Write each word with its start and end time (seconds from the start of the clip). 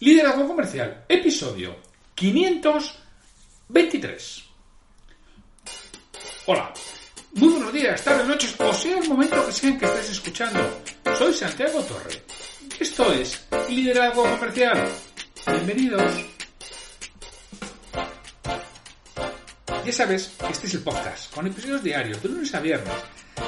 Liderazgo 0.00 0.46
Comercial, 0.46 1.04
episodio 1.06 1.76
523. 2.14 4.44
Hola, 6.46 6.72
muy 7.32 7.50
buenos 7.50 7.70
días, 7.70 8.02
tardes, 8.02 8.26
noches, 8.26 8.54
o 8.58 8.72
sea 8.72 8.98
el 8.98 9.06
momento 9.06 9.44
que 9.44 9.52
sea 9.52 9.68
en 9.68 9.78
que 9.78 9.84
estés 9.84 10.12
escuchando. 10.12 10.58
Soy 11.18 11.34
Santiago 11.34 11.82
Torre. 11.82 12.22
Esto 12.78 13.12
es 13.12 13.46
Liderazgo 13.68 14.22
Comercial. 14.22 14.88
Bienvenidos. 15.46 16.14
Ya 19.84 19.92
sabes 19.92 20.32
que 20.38 20.50
este 20.50 20.66
es 20.66 20.74
el 20.74 20.82
podcast, 20.82 21.34
con 21.34 21.46
episodios 21.46 21.82
diarios, 21.82 22.22
de 22.22 22.28
lunes 22.30 22.54
a 22.54 22.60
viernes, 22.60 22.94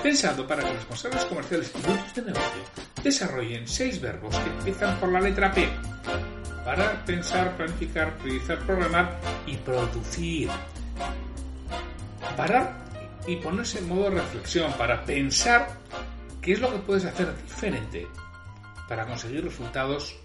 pensado 0.03 0.47
para 0.47 0.63
que 0.63 0.73
responsables 0.73 1.25
comerciales 1.27 1.73
y 1.75 1.83
dueños 1.83 2.15
de 2.15 2.23
negocio 2.23 2.63
desarrollen 3.03 3.69
seis 3.69 4.01
verbos 4.01 4.37
que 4.37 4.51
empiezan 4.51 4.99
por 4.99 5.13
la 5.13 5.21
letra 5.21 5.53
P 5.53 5.69
para 6.65 7.05
pensar, 7.05 7.57
planificar, 7.57 8.17
priorizar, 8.19 8.59
programar 8.61 9.19
y 9.47 9.57
producir. 9.57 10.49
Parar 12.37 12.83
y 13.27 13.37
ponerse 13.37 13.79
en 13.79 13.89
modo 13.89 14.11
reflexión 14.11 14.73
para 14.75 15.05
pensar 15.05 15.69
qué 16.41 16.53
es 16.53 16.61
lo 16.61 16.73
que 16.73 16.79
puedes 16.79 17.05
hacer 17.05 17.35
diferente 17.43 18.07
para 18.89 19.07
conseguir 19.07 19.45
resultados 19.45 20.17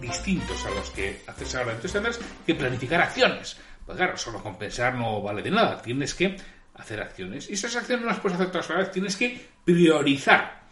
distintos 0.00 0.64
a 0.64 0.70
los 0.70 0.90
que 0.90 1.22
haces 1.26 1.54
ahora. 1.54 1.72
Entonces 1.72 1.92
tendrás 1.92 2.20
que 2.44 2.54
planificar 2.54 3.00
acciones. 3.00 3.56
Pues 3.84 3.96
claro, 3.96 4.16
solo 4.16 4.42
con 4.42 4.58
pensar 4.58 4.94
no 4.94 5.22
vale 5.22 5.42
de 5.42 5.50
nada. 5.50 5.80
Tienes 5.80 6.14
que 6.14 6.36
hacer 6.76 7.00
acciones. 7.00 7.50
Y 7.50 7.54
esas 7.54 7.74
acciones 7.76 8.04
no 8.04 8.10
las 8.10 8.20
puedes 8.20 8.38
hacer 8.38 8.50
todas 8.50 8.70
a 8.70 8.74
la 8.74 8.78
vez. 8.80 8.90
Tienes 8.90 9.16
que 9.16 9.48
priorizar 9.64 10.62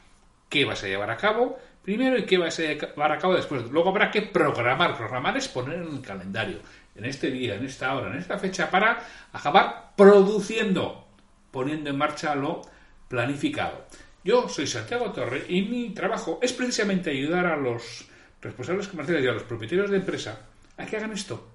qué 0.49 0.65
vas 0.65 0.83
a 0.85 0.87
llevar 0.87 1.11
a 1.11 1.17
cabo 1.17 1.59
primero 1.83 2.17
y 2.19 2.25
qué 2.25 2.39
vas 2.39 2.59
a 2.59 2.63
llevar 2.63 3.13
a 3.13 3.19
cabo 3.19 3.35
después. 3.35 3.63
Luego 3.71 3.91
habrá 3.91 4.11
que 4.11 4.23
programar. 4.23 4.97
Programar 4.97 5.37
es 5.37 5.49
poner 5.49 5.83
en 5.83 5.97
el 5.97 6.01
calendario, 6.01 6.59
en 6.95 7.05
este 7.05 7.31
día, 7.31 7.55
en 7.55 7.65
esta 7.65 7.95
hora, 7.95 8.11
en 8.11 8.19
esta 8.19 8.39
fecha, 8.39 8.71
para 8.71 9.05
acabar 9.33 9.93
produciendo, 9.97 11.07
poniendo 11.51 11.91
en 11.91 11.99
marcha 11.99 12.35
lo 12.35 12.63
planificado. 13.09 13.87
Yo 14.25 14.49
soy 14.49 14.67
Santiago 14.67 15.13
Torre 15.13 15.45
y 15.49 15.63
mi 15.63 15.91
trabajo 15.91 16.39
es 16.41 16.55
precisamente 16.55 17.11
ayudar 17.11 17.45
a 17.45 17.57
los 17.57 18.09
responsables 18.41 18.89
comerciales 18.89 19.25
y 19.25 19.29
a 19.29 19.33
los 19.33 19.43
propietarios 19.43 19.91
de 19.91 19.99
empresa 19.99 20.41
a 20.79 20.87
que 20.87 20.97
hagan 20.97 21.13
esto, 21.13 21.47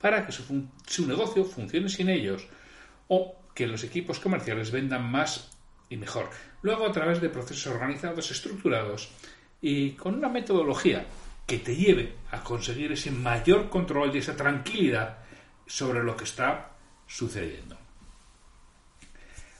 para 0.00 0.26
que 0.26 0.32
su, 0.32 0.66
su 0.86 1.06
negocio 1.06 1.44
funcione 1.44 1.88
sin 1.88 2.08
ellos 2.08 2.46
o 3.06 3.36
que 3.56 3.66
los 3.66 3.82
equipos 3.82 4.20
comerciales 4.20 4.70
vendan 4.70 5.10
más 5.10 5.50
y 5.88 5.96
mejor. 5.96 6.28
Luego, 6.60 6.86
a 6.86 6.92
través 6.92 7.22
de 7.22 7.30
procesos 7.30 7.72
organizados, 7.72 8.30
estructurados 8.30 9.08
y 9.62 9.92
con 9.92 10.14
una 10.14 10.28
metodología 10.28 11.06
que 11.46 11.58
te 11.58 11.74
lleve 11.74 12.12
a 12.32 12.44
conseguir 12.44 12.92
ese 12.92 13.10
mayor 13.10 13.70
control 13.70 14.14
y 14.14 14.18
esa 14.18 14.36
tranquilidad 14.36 15.18
sobre 15.66 16.02
lo 16.04 16.14
que 16.16 16.24
está 16.24 16.72
sucediendo. 17.06 17.78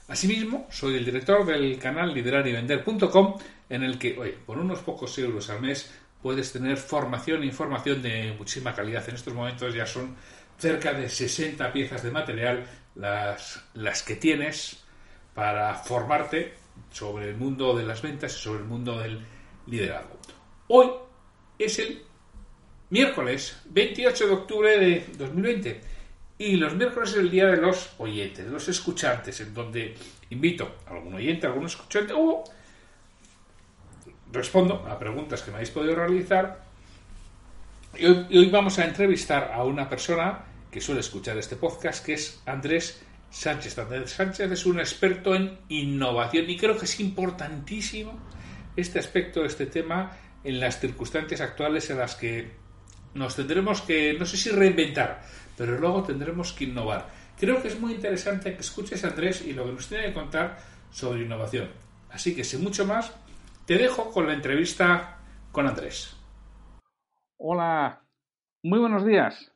Asimismo, 0.07 0.67
soy 0.69 0.95
el 0.95 1.05
director 1.05 1.43
del 1.45 1.79
canal 1.79 2.13
liderarivender.com 2.13 3.35
en 3.69 3.83
el 3.83 3.97
que, 3.97 4.17
oye, 4.17 4.37
por 4.45 4.59
unos 4.59 4.79
pocos 4.79 5.17
euros 5.17 5.49
al 5.49 5.61
mes 5.61 5.91
puedes 6.21 6.53
tener 6.53 6.77
formación 6.77 7.41
e 7.41 7.47
información 7.47 8.01
de 8.01 8.35
muchísima 8.37 8.75
calidad. 8.75 9.09
En 9.09 9.15
estos 9.15 9.33
momentos 9.33 9.73
ya 9.73 9.87
son 9.87 10.15
cerca 10.57 10.93
de 10.93 11.09
60 11.09 11.71
piezas 11.71 12.03
de 12.03 12.11
material 12.11 12.65
las, 12.95 13.63
las 13.73 14.03
que 14.03 14.15
tienes 14.15 14.83
para 15.33 15.75
formarte 15.75 16.53
sobre 16.91 17.29
el 17.29 17.37
mundo 17.37 17.75
de 17.75 17.83
las 17.83 18.01
ventas 18.01 18.35
y 18.35 18.39
sobre 18.39 18.59
el 18.61 18.65
mundo 18.65 18.97
del 18.97 19.19
liderazgo. 19.67 20.17
Hoy 20.67 20.89
es 21.59 21.79
el 21.79 22.01
miércoles 22.89 23.61
28 23.65 24.27
de 24.27 24.33
octubre 24.33 24.79
de 24.79 25.05
2020 25.17 25.81
y 26.39 26.55
los 26.55 26.75
miércoles 26.75 27.11
es 27.11 27.17
el 27.17 27.31
día 27.31 27.47
de 27.47 27.57
los 27.57 27.93
oyentes, 27.97 28.45
de 28.45 28.51
los 28.51 28.67
escuchantes, 28.67 29.39
en 29.41 29.53
donde 29.53 29.95
invito 30.29 30.75
a 30.85 30.91
algún 30.91 31.15
oyente, 31.15 31.47
a 31.47 31.49
algún 31.49 31.65
escuchante 31.65 32.13
o 32.15 32.43
respondo 34.31 34.85
a 34.87 34.99
preguntas 34.99 35.41
que 35.41 35.51
me 35.51 35.57
habéis 35.57 35.71
podido 35.71 35.95
realizar. 35.95 36.66
Y 37.95 38.05
hoy, 38.05 38.49
vamos 38.49 38.77
a 38.79 38.85
entrevistar 38.85 39.51
a 39.53 39.63
una 39.63 39.89
persona 39.89 40.45
que 40.69 40.81
suele 40.81 40.99
escuchar 40.99 41.37
este 41.37 41.55
podcast, 41.55 42.05
que 42.05 42.13
es 42.13 42.41
Andrés 42.45 43.01
Sánchez. 43.31 43.77
Andrés 43.79 44.11
Sánchez 44.11 44.51
es 44.51 44.65
un 44.65 44.79
experto 44.79 45.33
en 45.33 45.57
innovación 45.69 46.49
y 46.49 46.57
creo 46.57 46.77
que 46.77 46.85
es 46.85 46.99
importantísimo 46.99 48.19
este 48.75 48.99
aspecto, 48.99 49.45
este 49.45 49.65
tema, 49.65 50.11
en 50.43 50.59
las 50.59 50.79
circunstancias 50.79 51.41
actuales 51.41 51.89
en 51.89 51.97
las 51.97 52.15
que 52.15 52.51
nos 53.15 53.35
tendremos 53.35 53.81
que, 53.81 54.15
no 54.19 54.25
sé 54.25 54.37
si 54.37 54.49
reinventar, 54.49 55.23
pero 55.57 55.79
luego 55.79 56.03
tendremos 56.03 56.53
que 56.53 56.65
innovar. 56.65 57.09
Creo 57.39 57.61
que 57.61 57.69
es 57.69 57.79
muy 57.79 57.93
interesante 57.93 58.53
que 58.53 58.61
escuches 58.61 59.03
a 59.03 59.07
Andrés 59.07 59.41
y 59.41 59.53
lo 59.53 59.65
que 59.65 59.71
nos 59.71 59.87
tiene 59.87 60.05
que 60.07 60.13
contar 60.13 60.59
sobre 60.91 61.21
innovación. 61.21 61.69
Así 62.11 62.35
que, 62.35 62.43
sin 62.43 62.63
mucho 62.63 62.85
más, 62.85 63.11
te 63.65 63.77
dejo 63.77 64.11
con 64.11 64.27
la 64.27 64.33
entrevista 64.33 65.17
con 65.51 65.67
Andrés. 65.67 66.16
Hola, 67.39 68.01
muy 68.63 68.79
buenos 68.79 69.05
días. 69.05 69.53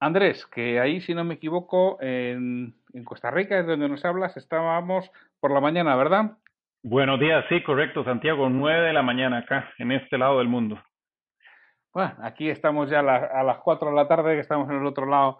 Andrés, 0.00 0.46
que 0.46 0.80
ahí, 0.80 1.02
si 1.02 1.12
no 1.14 1.24
me 1.24 1.34
equivoco, 1.34 1.98
en, 2.00 2.74
en 2.94 3.04
Costa 3.04 3.30
Rica, 3.30 3.58
es 3.58 3.66
donde 3.66 3.86
nos 3.86 4.02
hablas, 4.06 4.34
estábamos 4.38 5.10
por 5.38 5.52
la 5.52 5.60
mañana, 5.60 5.94
¿verdad? 5.94 6.38
Buenos 6.82 7.20
días, 7.20 7.44
sí, 7.50 7.62
correcto, 7.62 8.02
Santiago, 8.02 8.48
nueve 8.48 8.86
de 8.86 8.92
la 8.94 9.02
mañana 9.02 9.40
acá, 9.40 9.68
en 9.76 9.92
este 9.92 10.16
lado 10.16 10.38
del 10.38 10.48
mundo. 10.48 10.82
Bueno, 11.92 12.14
aquí 12.22 12.48
estamos 12.48 12.88
ya 12.88 13.00
a, 13.00 13.02
la, 13.02 13.16
a 13.16 13.42
las 13.42 13.58
cuatro 13.58 13.90
de 13.90 13.96
la 13.96 14.08
tarde, 14.08 14.34
que 14.34 14.40
estamos 14.40 14.66
en 14.70 14.76
el 14.76 14.86
otro 14.86 15.04
lado 15.04 15.38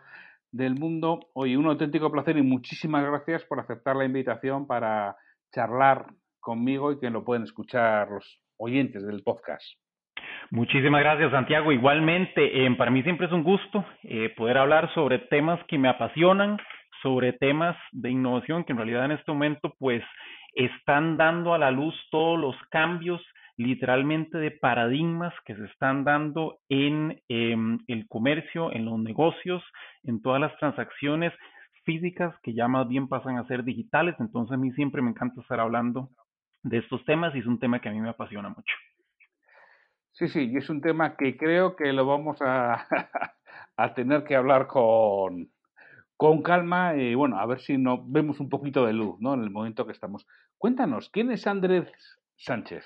del 0.52 0.74
mundo. 0.74 1.20
Hoy 1.32 1.56
un 1.56 1.68
auténtico 1.68 2.12
placer 2.12 2.36
y 2.36 2.42
muchísimas 2.42 3.02
gracias 3.02 3.44
por 3.44 3.60
aceptar 3.60 3.96
la 3.96 4.04
invitación 4.04 4.66
para 4.66 5.16
charlar 5.54 6.04
conmigo 6.38 6.92
y 6.92 6.98
que 6.98 7.08
lo 7.08 7.24
pueden 7.24 7.44
escuchar 7.44 8.10
los 8.10 8.42
oyentes 8.58 9.06
del 9.06 9.22
podcast. 9.22 9.64
Muchísimas 10.50 11.02
gracias, 11.02 11.30
Santiago. 11.30 11.72
Igualmente, 11.72 12.64
eh, 12.64 12.74
para 12.76 12.90
mí 12.90 13.02
siempre 13.02 13.26
es 13.26 13.32
un 13.32 13.42
gusto 13.42 13.84
eh, 14.02 14.32
poder 14.34 14.56
hablar 14.56 14.92
sobre 14.94 15.18
temas 15.18 15.60
que 15.68 15.76
me 15.76 15.88
apasionan, 15.88 16.56
sobre 17.02 17.34
temas 17.34 17.76
de 17.92 18.10
innovación 18.10 18.64
que 18.64 18.72
en 18.72 18.78
realidad 18.78 19.04
en 19.04 19.12
este 19.12 19.30
momento, 19.30 19.74
pues, 19.78 20.02
están 20.54 21.18
dando 21.18 21.52
a 21.52 21.58
la 21.58 21.70
luz 21.70 21.94
todos 22.10 22.38
los 22.38 22.56
cambios 22.70 23.22
literalmente 23.58 24.38
de 24.38 24.52
paradigmas 24.52 25.34
que 25.44 25.54
se 25.54 25.64
están 25.66 26.04
dando 26.04 26.58
en 26.70 27.20
eh, 27.28 27.56
el 27.88 28.08
comercio, 28.08 28.72
en 28.72 28.86
los 28.86 28.98
negocios, 29.00 29.62
en 30.04 30.22
todas 30.22 30.40
las 30.40 30.56
transacciones 30.58 31.32
físicas 31.84 32.34
que 32.42 32.54
ya 32.54 32.68
más 32.68 32.88
bien 32.88 33.08
pasan 33.08 33.36
a 33.36 33.46
ser 33.48 33.64
digitales. 33.64 34.14
Entonces 34.18 34.54
a 34.54 34.56
mí 34.56 34.70
siempre 34.72 35.02
me 35.02 35.10
encanta 35.10 35.42
estar 35.42 35.60
hablando 35.60 36.08
de 36.62 36.78
estos 36.78 37.04
temas 37.04 37.34
y 37.34 37.40
es 37.40 37.46
un 37.46 37.58
tema 37.58 37.80
que 37.80 37.88
a 37.88 37.92
mí 37.92 38.00
me 38.00 38.10
apasiona 38.10 38.48
mucho. 38.48 38.74
Sí, 40.18 40.26
sí, 40.26 40.50
y 40.52 40.56
es 40.56 40.68
un 40.68 40.80
tema 40.80 41.16
que 41.16 41.36
creo 41.36 41.76
que 41.76 41.92
lo 41.92 42.04
vamos 42.04 42.38
a, 42.40 43.94
tener 43.94 44.24
que 44.24 44.34
hablar 44.34 44.66
con, 44.66 45.52
con 46.16 46.42
calma 46.42 46.96
y 46.96 47.14
bueno, 47.14 47.38
a 47.38 47.46
ver 47.46 47.60
si 47.60 47.78
no 47.78 48.04
vemos 48.04 48.40
un 48.40 48.48
poquito 48.48 48.84
de 48.84 48.92
luz, 48.92 49.20
¿no? 49.20 49.34
En 49.34 49.44
el 49.44 49.50
momento 49.50 49.86
que 49.86 49.92
estamos. 49.92 50.26
Cuéntanos, 50.56 51.08
¿quién 51.10 51.30
es 51.30 51.46
Andrés 51.46 51.88
Sánchez? 52.36 52.84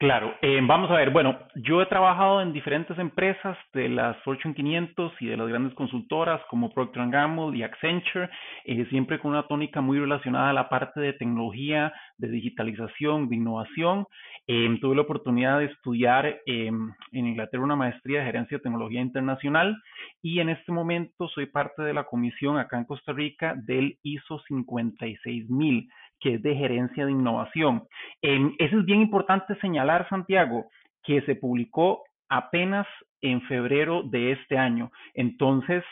Claro, 0.00 0.34
eh, 0.40 0.58
vamos 0.62 0.90
a 0.90 0.94
ver, 0.94 1.10
bueno, 1.10 1.38
yo 1.56 1.82
he 1.82 1.84
trabajado 1.84 2.40
en 2.40 2.54
diferentes 2.54 2.98
empresas 2.98 3.58
de 3.74 3.90
las 3.90 4.16
Fortune 4.22 4.54
500 4.54 5.12
y 5.20 5.26
de 5.26 5.36
las 5.36 5.46
grandes 5.46 5.74
consultoras 5.74 6.40
como 6.48 6.72
Procter 6.72 7.06
Gamble 7.10 7.54
y 7.58 7.62
Accenture, 7.62 8.30
eh, 8.64 8.86
siempre 8.86 9.18
con 9.18 9.32
una 9.32 9.42
tónica 9.42 9.82
muy 9.82 9.98
relacionada 9.98 10.48
a 10.48 10.52
la 10.54 10.70
parte 10.70 11.00
de 11.00 11.12
tecnología, 11.12 11.92
de 12.16 12.30
digitalización, 12.30 13.28
de 13.28 13.36
innovación. 13.36 14.06
Eh, 14.46 14.74
tuve 14.80 14.96
la 14.96 15.02
oportunidad 15.02 15.58
de 15.58 15.66
estudiar 15.66 16.40
en 16.46 16.94
Inglaterra 17.12 17.62
una 17.62 17.76
maestría 17.76 18.20
de 18.20 18.24
gerencia 18.24 18.56
de 18.56 18.62
tecnología 18.62 19.02
internacional 19.02 19.76
y 20.22 20.40
en 20.40 20.48
este 20.48 20.72
momento 20.72 21.28
soy 21.28 21.44
parte 21.44 21.82
de 21.82 21.92
la 21.92 22.04
comisión 22.04 22.56
acá 22.56 22.78
en 22.78 22.86
Costa 22.86 23.12
Rica 23.12 23.54
del 23.54 23.98
ISO 24.02 24.40
56000 24.48 25.90
que 26.20 26.34
es 26.34 26.42
de 26.42 26.54
gerencia 26.54 27.06
de 27.06 27.12
innovación. 27.12 27.84
Eso 28.22 28.78
es 28.78 28.84
bien 28.84 29.00
importante 29.00 29.54
señalar, 29.60 30.08
Santiago, 30.08 30.66
que 31.02 31.22
se 31.22 31.34
publicó 31.34 32.04
apenas 32.28 32.86
en 33.22 33.42
febrero 33.42 34.02
de 34.02 34.32
este 34.32 34.56
año. 34.56 34.90
Entonces, 35.14 35.84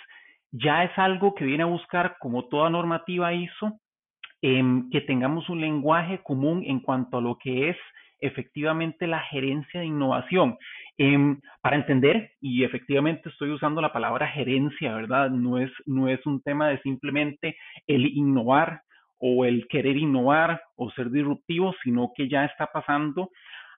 ya 0.53 0.85
es 0.85 0.97
algo 0.97 1.35
que 1.35 1.45
viene 1.45 1.65
a 1.65 1.67
buscar, 1.67 2.17
como 2.21 2.47
toda 2.47 2.71
normativa 2.71 3.33
ISO, 3.33 3.79
em, 4.41 4.89
que 4.91 5.01
tengamos 5.01 5.49
un 5.49 5.61
lenguaje 5.61 6.21
común 6.23 6.63
en 6.65 6.81
cuanto 6.81 7.19
a 7.19 7.21
lo 7.21 7.37
que 7.39 7.71
es 7.71 7.77
efectivamente 8.21 9.07
la 9.07 9.21
gerencia 9.21 9.81
de 9.81 9.87
innovación. 9.87 10.57
Em, 10.97 11.41
para 11.63 11.77
entender, 11.77 12.33
y 12.41 12.65
efectivamente 12.65 13.29
estoy 13.29 13.51
usando 13.51 13.81
la 13.81 13.93
palabra 13.93 14.27
gerencia, 14.29 14.95
¿verdad? 14.95 15.31
No 15.31 15.59
es, 15.59 15.71
no 15.87 16.09
es 16.09 16.25
un 16.27 16.43
tema 16.43 16.69
de 16.69 16.81
simplemente 16.81 17.57
el 17.87 18.07
innovar 18.07 18.83
o 19.19 19.44
el 19.44 19.67
querer 19.69 19.97
innovar 19.97 20.62
o 20.76 20.91
ser 20.91 21.11
disruptivo, 21.11 21.75
sino 21.82 22.12
que 22.15 22.29
ya 22.29 22.44
está 22.44 22.67
pasando 22.67 23.31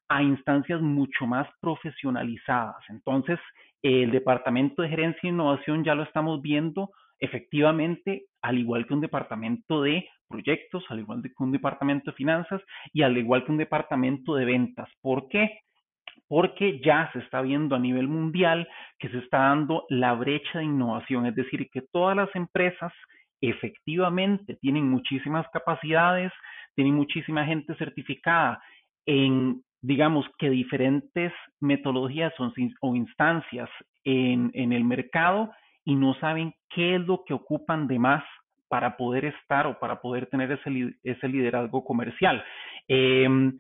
a 0.09 0.23
instancias 0.23 0.81
mucho 0.81 1.27
más 1.27 1.49
profesionalizadas. 1.61 2.83
Entonces, 2.89 3.39
el 3.83 4.11
departamento 4.11 4.83
de 4.83 4.89
gerencia 4.89 5.21
e 5.29 5.33
innovación 5.33 5.85
ya 5.85 5.95
lo 5.95 6.03
estamos 6.03 6.43
viendo 6.43 6.91
efectivamente, 7.21 8.25
al 8.43 8.59
igual 8.59 8.87
que 8.87 8.95
un 8.95 9.01
departamento 9.01 9.83
de 9.83 10.09
proyectos, 10.27 10.85
al 10.89 11.01
igual 11.01 11.23
que 11.23 11.31
un 11.39 11.53
departamento 11.53 12.11
de 12.11 12.17
finanzas 12.17 12.63
y 12.93 13.03
al 13.03 13.17
igual 13.17 13.45
que 13.45 13.53
un 13.53 13.59
departamento 13.59 14.35
de 14.35 14.47
ventas. 14.47 14.89
¿Por 15.03 15.29
qué? 15.29 15.61
Porque 16.29 16.81
ya 16.81 17.11
se 17.13 17.19
está 17.19 17.43
viendo 17.43 17.77
a 17.77 17.79
nivel 17.79 18.09
mundial 18.09 18.69
que 18.99 19.09
se 19.11 19.19
está 19.19 19.39
dando 19.39 19.85
la 19.91 20.15
brecha 20.15 20.61
de 20.61 20.65
innovación, 20.65 21.27
es 21.27 21.35
decir, 21.35 21.69
que 21.71 21.83
todas 21.83 22.17
las 22.17 22.35
empresas 22.35 22.93
efectivamente 23.41 24.57
tienen 24.61 24.89
muchísimas 24.89 25.47
capacidades, 25.53 26.33
tienen 26.75 26.95
muchísima 26.95 27.45
gente 27.45 27.75
certificada 27.77 28.63
en, 29.07 29.63
digamos, 29.81 30.27
que 30.39 30.51
diferentes 30.51 31.33
metodologías 31.61 32.33
o, 32.81 32.95
instancias 32.95 33.69
en, 34.05 34.51
el 34.55 34.85
mercado 34.85 35.51
y 35.85 35.95
no 35.95 36.15
saben 36.15 36.55
qué 36.69 36.97
es 36.97 37.01
lo 37.01 37.25
que 37.25 37.35
ocupan 37.35 37.87
de 37.87 37.99
más 37.99 38.25
para 38.69 38.97
poder 38.97 39.25
estar 39.25 39.67
o 39.67 39.79
para 39.79 40.01
poder 40.01 40.27
tener 40.27 40.53
ese, 40.53 40.95
ese 41.03 41.29
liderazgo 41.29 41.85
comercial. 41.85 42.43
Em, 42.87 43.59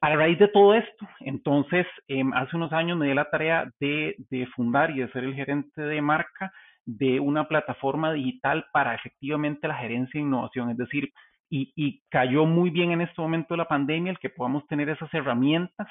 a 0.00 0.14
raíz 0.14 0.38
de 0.38 0.48
todo 0.48 0.74
esto, 0.74 1.08
entonces, 1.20 1.86
em, 2.06 2.32
hace 2.32 2.56
unos 2.56 2.72
años 2.72 2.96
me 2.96 3.08
di 3.08 3.14
la 3.14 3.30
tarea 3.30 3.68
de, 3.80 4.16
fundar 4.54 4.90
y 4.90 5.00
de 5.00 5.10
ser 5.10 5.24
el 5.24 5.34
gerente 5.34 5.82
de 5.82 6.00
marca 6.00 6.52
de 6.88 7.20
una 7.20 7.46
plataforma 7.48 8.12
digital 8.12 8.66
para 8.72 8.94
efectivamente 8.94 9.68
la 9.68 9.76
gerencia 9.76 10.18
e 10.18 10.22
innovación, 10.22 10.70
es 10.70 10.76
decir, 10.76 11.12
y, 11.50 12.02
cayó 12.10 12.44
muy 12.44 12.68
bien 12.70 12.92
en 12.92 13.00
este 13.00 13.22
momento 13.22 13.54
de 13.54 13.58
la 13.58 13.68
pandemia 13.68 14.12
el 14.12 14.18
que 14.18 14.28
podamos 14.28 14.66
tener 14.66 14.88
esas 14.90 15.12
herramientas 15.14 15.88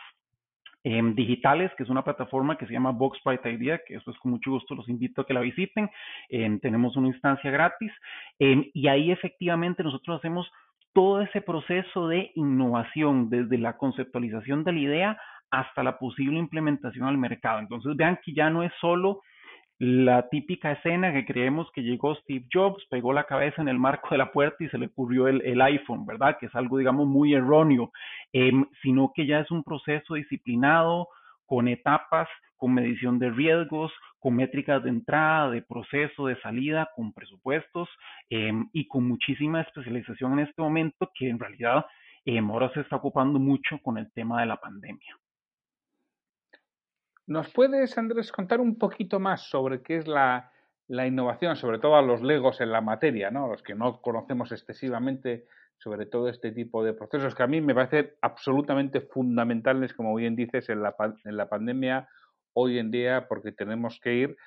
Em, 0.90 1.14
digitales, 1.16 1.70
que 1.76 1.84
es 1.84 1.90
una 1.90 2.02
plataforma 2.02 2.58
que 2.58 2.66
se 2.66 2.72
llama 2.72 2.92
Box 2.92 3.20
Idea, 3.44 3.82
que 3.86 3.96
eso 3.96 4.10
es 4.10 4.18
con 4.20 4.32
mucho 4.32 4.52
gusto 4.52 4.74
los 4.74 4.88
invito 4.88 5.20
a 5.20 5.26
que 5.26 5.34
la 5.34 5.42
visiten. 5.42 5.90
Em, 6.30 6.62
tenemos 6.62 6.96
una 6.96 7.08
instancia 7.08 7.52
gratis 7.52 7.92
em, 8.40 8.70
y 8.74 8.88
ahí 8.88 9.12
efectivamente 9.12 9.84
nosotros 9.84 10.18
hacemos 10.18 10.50
todo 10.94 11.20
ese 11.20 11.42
proceso 11.42 12.08
de 12.08 12.32
innovación, 12.36 13.30
desde 13.30 13.58
la 13.58 13.76
conceptualización 13.76 14.64
de 14.64 14.72
la 14.72 14.80
idea 14.80 15.22
hasta 15.52 15.84
la 15.84 16.00
posible 16.00 16.40
implementación 16.40 17.06
al 17.06 17.18
mercado. 17.18 17.60
Entonces 17.60 17.94
vean 17.98 18.18
que 18.24 18.34
ya 18.34 18.50
no 18.50 18.64
es 18.64 18.72
solo 18.80 19.20
la 19.80 20.28
típica 20.30 20.72
escena 20.72 21.14
que 21.14 21.26
creemos 21.26 21.70
que 21.72 21.84
llegó 21.84 22.16
Steve 22.16 22.46
Jobs, 22.52 22.84
pegó 22.90 23.14
la 23.14 23.26
cabeza 23.26 23.62
en 23.62 23.68
el 23.68 23.78
marco 23.78 24.10
de 24.10 24.18
la 24.18 24.32
puerta 24.32 24.64
y 24.64 24.70
se 24.70 24.78
le 24.78 24.88
ocurrió 24.88 25.28
el, 25.28 25.62
iPhone, 25.62 26.06
¿verdad? 26.06 26.38
Que 26.40 26.48
es 26.48 26.56
algo, 26.56 26.78
digamos, 26.78 27.08
muy 27.08 27.36
erróneo, 27.36 27.92
em, 28.34 28.66
sino 28.82 29.12
que 29.14 29.28
ya 29.28 29.40
es 29.40 29.52
un 29.52 29.64
proceso 29.64 30.16
disciplinado, 30.16 31.10
con 31.46 31.68
etapas, 31.68 32.28
con 32.58 32.74
medición 32.74 33.20
de 33.20 33.30
riesgos, 33.30 33.92
con 34.20 34.36
métricas 34.36 34.84
de 34.84 34.90
entrada, 34.90 35.52
de 35.52 35.62
proceso, 35.62 36.26
de 36.26 36.40
salida, 36.42 36.90
con 36.96 37.14
presupuestos 37.14 37.88
em, 38.30 38.68
y 38.74 38.88
con 38.88 39.08
muchísima 39.08 39.62
especialización 39.62 40.34
en 40.34 40.48
este 40.48 40.62
momento 40.62 41.12
que 41.14 41.30
en 41.30 41.40
realidad 41.40 41.86
em, 42.26 42.50
ahora 42.50 42.72
se 42.74 42.82
está 42.82 42.96
ocupando 42.96 43.40
mucho 43.40 43.78
con 43.84 43.98
el 43.98 44.12
tema 44.12 44.42
de 44.42 44.48
la 44.48 44.58
pandemia. 44.58 45.16
¿Nos 47.28 47.52
puedes, 47.52 47.98
Andrés, 47.98 48.32
contar 48.32 48.62
un 48.62 48.78
poquito 48.78 49.20
más 49.20 49.50
sobre 49.50 49.82
qué 49.82 49.98
es 49.98 50.08
la, 50.08 50.50
innovación, 50.88 51.58
sobre 51.58 51.78
todo 51.78 51.98
a 51.98 52.02
los 52.02 52.22
legos 52.22 52.62
en 52.62 52.72
la 52.72 52.80
materia, 52.80 53.30
¿no? 53.30 53.50
los 53.50 53.62
que 53.62 53.76
no 53.76 54.02
conocemos 54.02 54.54
excesivamente 54.54 55.46
sobre 55.78 56.06
todo 56.06 56.30
este 56.30 56.54
tipo 56.54 56.84
de 56.84 56.94
procesos 56.94 57.36
que 57.36 57.44
a 57.44 57.48
mí 57.48 57.60
me 57.60 57.76
parecen 57.76 58.12
absolutamente 58.22 59.02
fundamentales, 59.02 59.94
como 59.94 60.16
bien 60.16 60.36
dices, 60.36 60.70
en 60.70 60.82
la, 60.82 60.96
en 61.26 61.38
la 61.38 61.50
pandemia 61.50 62.08
hoy 62.54 62.80
en 62.80 62.90
día, 62.90 63.28
porque 63.28 63.52
tenemos 63.52 64.00
que 64.02 64.14
ir, 64.16 64.38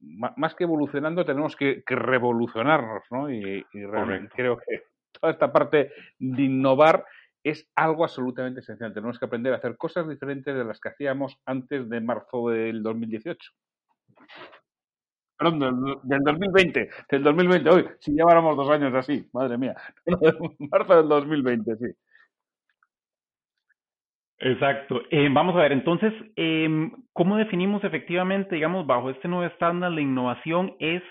más 0.00 0.54
que 0.54 0.64
evolucionando, 0.64 1.24
tenemos 1.24 1.56
que, 1.56 1.82
revolucionarnos, 1.86 3.04
¿no? 3.10 3.30
Y, 3.32 3.64
y 3.72 3.86
creo 4.34 4.58
que 4.58 4.82
toda 5.12 5.32
esta 5.32 5.50
parte 5.52 5.92
de 6.18 6.42
innovar 6.42 7.06
es 7.46 7.68
algo 7.76 8.02
absolutamente 8.02 8.60
esencial. 8.60 8.92
Tenemos 8.92 9.18
que 9.18 9.24
aprender 9.24 9.52
a 9.52 9.56
hacer 9.56 9.76
cosas 9.76 10.08
diferentes 10.08 10.52
de 10.52 10.64
las 10.64 10.80
que 10.80 10.88
hacíamos 10.88 11.38
antes 11.46 11.88
de 11.88 12.00
marzo 12.00 12.50
del 12.50 12.82
2018. 12.82 13.52
Perdón, 15.38 16.00
del, 16.02 16.20
2020, 16.24 16.90
del 17.10 17.22
2020, 17.22 17.70
hoy, 17.70 17.84
si 18.00 18.12
lleváramos 18.12 18.56
dos 18.56 18.70
años 18.70 18.92
así, 18.94 19.28
madre 19.32 19.58
mía, 19.58 19.76
marzo 20.58 20.96
del 20.96 21.08
2020, 21.08 21.76
sí. 21.76 21.86
Exacto. 24.38 25.02
Eh, 25.10 25.28
vamos 25.30 25.54
a 25.56 25.60
ver, 25.60 25.72
entonces, 25.72 26.12
em, 26.36 26.90
¿cómo 27.12 27.36
definimos 27.36 27.84
efectivamente, 27.84 28.54
digamos, 28.56 28.86
bajo 28.86 29.10
este 29.10 29.28
nuevo 29.28 29.44
estándar, 29.44 29.92
la 29.92 30.00
innovación 30.00 30.74
es 30.80 31.02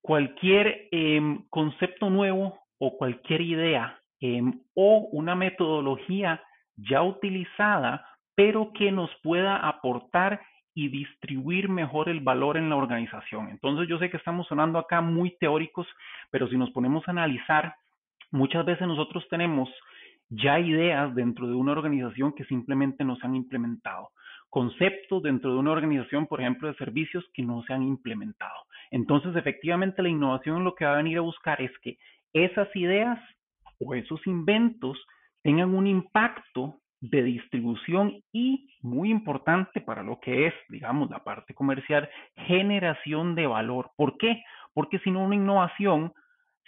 cualquier 0.00 0.88
em, 0.92 1.44
concepto 1.50 2.10
nuevo 2.10 2.60
o 2.78 2.96
cualquier 2.96 3.40
idea 3.40 4.00
Em, 4.20 4.60
o 4.74 5.08
una 5.12 5.34
metodología 5.34 6.42
ya 6.76 7.02
utilizada, 7.02 8.06
pero 8.34 8.72
que 8.72 8.90
nos 8.90 9.10
pueda 9.22 9.56
aportar 9.56 10.40
y 10.74 10.88
distribuir 10.88 11.68
mejor 11.68 12.08
el 12.08 12.20
valor 12.20 12.56
en 12.56 12.68
la 12.68 12.76
organización. 12.76 13.48
Entonces 13.48 13.88
yo 13.88 13.98
sé 13.98 14.10
que 14.10 14.16
estamos 14.16 14.46
sonando 14.48 14.78
acá 14.78 15.00
muy 15.00 15.36
teóricos, 15.38 15.86
pero 16.30 16.48
si 16.48 16.56
nos 16.56 16.70
ponemos 16.70 17.06
a 17.06 17.12
analizar, 17.12 17.76
muchas 18.32 18.64
veces 18.64 18.88
nosotros 18.88 19.24
tenemos 19.30 19.68
ya 20.30 20.58
ideas 20.58 21.14
dentro 21.14 21.46
de 21.46 21.54
una 21.54 21.72
organización 21.72 22.32
que 22.32 22.44
simplemente 22.44 23.04
no 23.04 23.16
se 23.16 23.26
han 23.26 23.36
implementado, 23.36 24.10
conceptos 24.50 25.22
dentro 25.22 25.52
de 25.52 25.58
una 25.58 25.72
organización, 25.72 26.26
por 26.26 26.40
ejemplo, 26.40 26.68
de 26.68 26.74
servicios 26.74 27.24
que 27.34 27.42
no 27.42 27.62
se 27.64 27.72
han 27.72 27.82
implementado. 27.82 28.64
Entonces, 28.90 29.36
efectivamente, 29.36 30.02
la 30.02 30.08
innovación 30.08 30.64
lo 30.64 30.74
que 30.74 30.84
va 30.84 30.94
a 30.94 30.96
venir 30.96 31.18
a 31.18 31.22
buscar 31.22 31.60
es 31.60 31.70
que 31.80 31.98
esas 32.32 32.74
ideas 32.74 33.18
o 33.80 33.94
esos 33.94 34.26
inventos 34.26 34.98
tengan 35.42 35.74
un 35.74 35.86
impacto 35.86 36.80
de 37.10 37.22
distribución 37.22 38.22
y, 38.32 38.68
muy 38.80 39.10
importante 39.10 39.80
para 39.80 40.02
lo 40.02 40.20
que 40.20 40.46
es, 40.46 40.54
digamos, 40.68 41.10
la 41.10 41.22
parte 41.22 41.54
comercial, 41.54 42.08
generación 42.46 43.34
de 43.34 43.46
valor. 43.46 43.90
¿Por 43.96 44.16
qué? 44.16 44.42
Porque 44.72 44.98
si 45.00 45.10
no, 45.10 45.24
una 45.24 45.34
innovación, 45.34 46.12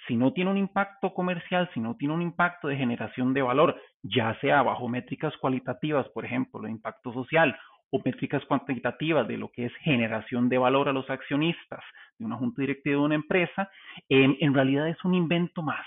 si 0.07 0.17
no 0.17 0.33
tiene 0.33 0.51
un 0.51 0.59
impacto 0.59 1.15
comercial, 1.15 1.71
si 1.73 1.81
no 1.81 1.97
tiene 1.97 2.15
un 2.15 2.23
impacto 2.23 2.69
de 2.69 2.77
generación 2.77 3.33
de 3.33 3.43
valor, 3.43 3.81
ya 4.03 4.39
sea 4.41 4.63
bajo 4.63 4.89
métricas 4.89 5.35
cualitativas, 5.39 6.07
por 6.11 6.25
ejemplo, 6.27 6.61
el 6.61 6.71
impacto 6.71 7.13
social, 7.13 7.57
o 7.91 8.03
métricas 8.05 8.45
cuantitativas 8.45 9.27
de 9.29 9.39
lo 9.39 9.49
que 9.51 9.67
es 9.67 9.75
generación 9.77 10.49
de 10.49 10.59
valor 10.59 10.89
a 10.89 10.93
los 10.93 11.09
accionistas 11.09 11.81
de 12.19 12.27
una 12.27 12.37
junta 12.37 12.61
directiva 12.61 12.97
de 12.97 13.05
una 13.05 13.15
empresa, 13.15 13.71
en 14.09 14.55
realidad 14.55 14.89
es 14.89 15.03
un 15.05 15.15
invento 15.15 15.63
más. 15.63 15.87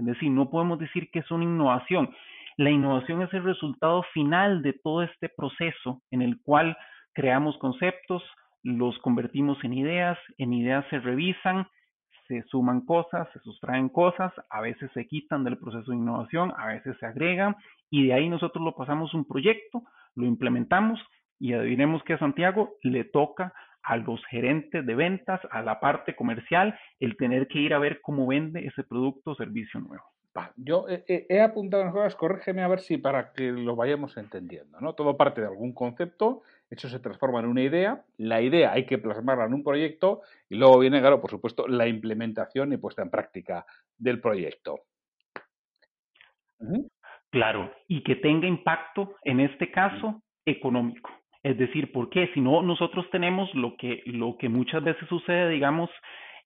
Es 0.00 0.06
decir, 0.06 0.30
no 0.30 0.50
podemos 0.50 0.78
decir 0.78 1.10
que 1.10 1.18
es 1.20 1.30
una 1.30 1.44
innovación. 1.44 2.10
La 2.56 2.70
innovación 2.70 3.22
es 3.22 3.32
el 3.34 3.44
resultado 3.44 4.02
final 4.14 4.62
de 4.62 4.72
todo 4.72 5.02
este 5.02 5.28
proceso 5.28 6.02
en 6.10 6.22
el 6.22 6.40
cual 6.42 6.76
creamos 7.12 7.56
conceptos, 7.58 8.22
los 8.62 8.98
convertimos 8.98 9.62
en 9.64 9.74
ideas, 9.74 10.18
en 10.38 10.52
ideas 10.52 10.84
se 10.90 11.00
revisan, 11.00 11.66
se 12.28 12.42
suman 12.44 12.82
cosas, 12.82 13.28
se 13.32 13.40
sustraen 13.40 13.88
cosas, 13.88 14.32
a 14.50 14.60
veces 14.60 14.90
se 14.94 15.06
quitan 15.06 15.44
del 15.44 15.58
proceso 15.58 15.90
de 15.90 15.96
innovación, 15.96 16.52
a 16.56 16.68
veces 16.68 16.96
se 16.98 17.06
agregan 17.06 17.56
y 17.90 18.06
de 18.06 18.14
ahí 18.14 18.28
nosotros 18.28 18.64
lo 18.64 18.74
pasamos 18.74 19.12
un 19.14 19.26
proyecto, 19.26 19.82
lo 20.14 20.26
implementamos 20.26 21.00
y 21.38 21.54
adivinemos 21.54 22.02
que 22.04 22.14
a 22.14 22.18
Santiago 22.18 22.74
le 22.82 23.04
toca 23.04 23.52
a 23.82 23.96
los 23.96 24.24
gerentes 24.26 24.84
de 24.84 24.94
ventas, 24.94 25.40
a 25.50 25.62
la 25.62 25.80
parte 25.80 26.14
comercial, 26.14 26.78
el 26.98 27.16
tener 27.16 27.48
que 27.48 27.58
ir 27.58 27.74
a 27.74 27.78
ver 27.78 28.00
cómo 28.00 28.26
vende 28.26 28.66
ese 28.66 28.84
producto 28.84 29.32
o 29.32 29.34
servicio 29.34 29.80
nuevo. 29.80 30.04
yo 30.56 30.86
he, 30.88 31.40
apuntado 31.40 31.82
unas 31.82 31.94
cosas, 31.94 32.14
corrígeme 32.14 32.62
a 32.62 32.68
ver 32.68 32.80
si 32.80 32.98
para 32.98 33.32
que 33.32 33.50
lo 33.50 33.76
vayamos 33.76 34.16
entendiendo, 34.16 34.80
¿no? 34.80 34.94
Todo 34.94 35.16
parte 35.16 35.40
de 35.40 35.48
algún 35.48 35.72
concepto, 35.72 36.42
eso 36.68 36.88
se 36.88 37.00
transforma 37.00 37.40
en 37.40 37.46
una 37.46 37.62
idea, 37.62 38.04
la 38.16 38.40
idea 38.40 38.72
hay 38.72 38.86
que 38.86 38.98
plasmarla 38.98 39.46
en 39.46 39.54
un 39.54 39.64
proyecto 39.64 40.22
y 40.48 40.56
luego 40.56 40.78
viene, 40.78 41.00
claro, 41.00 41.20
por 41.20 41.30
supuesto, 41.30 41.66
la 41.66 41.88
implementación 41.88 42.72
y 42.72 42.76
puesta 42.76 43.02
en 43.02 43.10
práctica 43.10 43.66
del 43.98 44.20
proyecto. 44.20 44.80
Claro, 47.30 47.72
y 47.88 48.02
que 48.02 48.16
tenga 48.16 48.46
impacto, 48.46 49.16
en 49.22 49.40
este 49.40 49.70
caso, 49.70 50.22
económico. 50.44 51.10
Es 51.42 51.56
decir, 51.56 51.90
¿por 51.92 52.10
qué? 52.10 52.30
Si 52.34 52.40
no, 52.40 52.62
nosotros 52.62 53.08
tenemos 53.10 53.52
lo 53.54 53.76
que, 53.76 54.02
lo 54.06 54.36
que 54.36 54.48
muchas 54.48 54.84
veces 54.84 55.08
sucede, 55.08 55.48
digamos, 55.48 55.90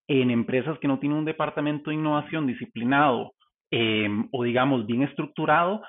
en 0.07 0.31
empresas 0.31 0.79
que 0.79 0.89
no 0.89 0.99
tienen 0.99 1.19
un 1.19 1.25
departamento 1.25 1.91
de 1.91 1.97
innovación 1.97 2.47
disciplinado 2.47 3.33
em, 3.71 4.29
o, 4.33 4.45
digamos, 4.45 4.87
bien 4.87 5.03
estructurado, 5.03 5.83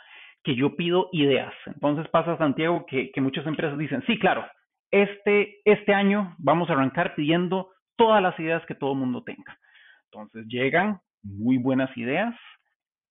que 0.44 0.56
yo 0.56 0.76
pido 0.76 1.10
ideas. 1.12 1.54
Entonces 1.66 2.08
pasa, 2.10 2.38
Santiago, 2.38 2.86
que, 2.88 3.12
que 3.12 3.22
muchas 3.22 3.46
empresas 3.46 3.78
dicen, 3.78 4.04
sí, 4.08 4.18
claro, 4.18 4.46
este, 4.92 5.60
este 5.66 5.94
año 5.94 6.36
vamos 6.38 6.70
a 6.70 6.74
arrancar 6.74 7.16
pidiendo 7.16 7.70
todas 7.96 8.22
las 8.22 8.40
ideas 8.40 8.66
que 8.66 8.76
todo 8.76 8.94
el 8.94 9.00
mundo 9.00 9.24
tenga. 9.24 9.58
Entonces 10.06 10.46
llegan 10.48 11.00
muy 11.24 11.58
buenas 11.58 11.96
ideas, 11.98 12.36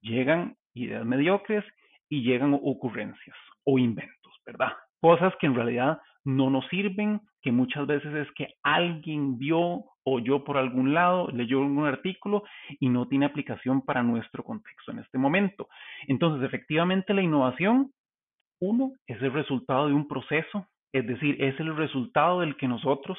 llegan 0.01 0.57
ideas 0.75 1.05
mediocres 1.05 1.65
y 2.09 2.23
llegan 2.23 2.55
ocurrencias 2.55 3.37
o 3.65 3.79
inventos, 3.79 4.33
¿verdad? 4.47 4.73
Cosas 5.05 5.35
que 5.39 5.47
en 5.47 5.55
realidad 5.55 6.01
no 6.25 6.49
nos 6.49 6.67
sirven, 6.69 7.21
que 7.43 7.53
muchas 7.53 7.87
veces 7.87 8.11
es 8.15 8.33
que 8.33 8.55
alguien 8.63 9.37
vio 9.37 9.85
oyó 10.03 10.45
por 10.45 10.57
algún 10.57 10.95
lado, 10.95 11.29
leyó 11.31 11.61
un 11.61 11.85
artículo 11.85 12.43
y 12.81 12.89
no 12.89 13.07
tiene 13.07 13.27
aplicación 13.27 13.83
para 13.83 14.03
nuestro 14.03 14.43
contexto 14.43 14.93
en 14.93 15.01
este 15.01 15.19
momento. 15.19 15.69
Entonces, 16.09 16.43
efectivamente, 16.47 17.13
la 17.13 17.21
innovación, 17.21 17.93
uno, 18.63 18.93
es 19.07 19.21
el 19.21 19.31
resultado 19.35 19.89
de 19.89 19.93
un 19.93 20.09
proceso, 20.09 20.69
es 20.91 21.07
decir, 21.07 21.37
es 21.39 21.61
el 21.61 21.77
resultado 21.77 22.41
del 22.41 22.57
que 22.57 22.67
nosotros 22.67 23.19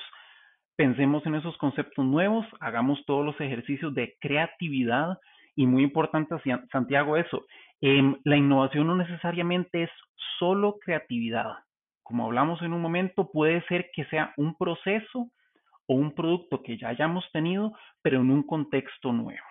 pensemos 0.75 1.23
en 1.27 1.35
esos 1.35 1.55
conceptos 1.59 2.03
nuevos, 2.03 2.47
hagamos 2.61 3.05
todos 3.05 3.23
los 3.23 3.39
ejercicios 3.39 3.93
de 3.93 4.15
creatividad 4.19 5.19
y 5.55 5.67
muy 5.67 5.83
importante, 5.83 6.33
Santiago, 6.71 7.15
eso, 7.15 7.45
em, 7.79 8.17
la 8.23 8.37
innovación 8.37 8.87
no 8.87 8.95
necesariamente 8.95 9.83
es 9.83 9.91
solo 10.39 10.79
creatividad. 10.83 11.57
Como 12.05 12.25
hablamos 12.25 12.61
en 12.61 12.71
un 12.71 12.83
momento, 12.83 13.31
puede 13.31 13.63
ser 13.63 13.89
que 13.91 14.05
sea 14.05 14.31
un 14.37 14.55
proceso 14.55 15.31
o 15.87 15.95
un 15.95 16.13
producto 16.13 16.61
que 16.61 16.77
ya 16.77 16.89
hayamos 16.89 17.25
tenido, 17.33 17.73
pero 18.03 18.21
en 18.21 18.29
un 18.29 18.43
contexto 18.43 19.11
nuevo. 19.11 19.41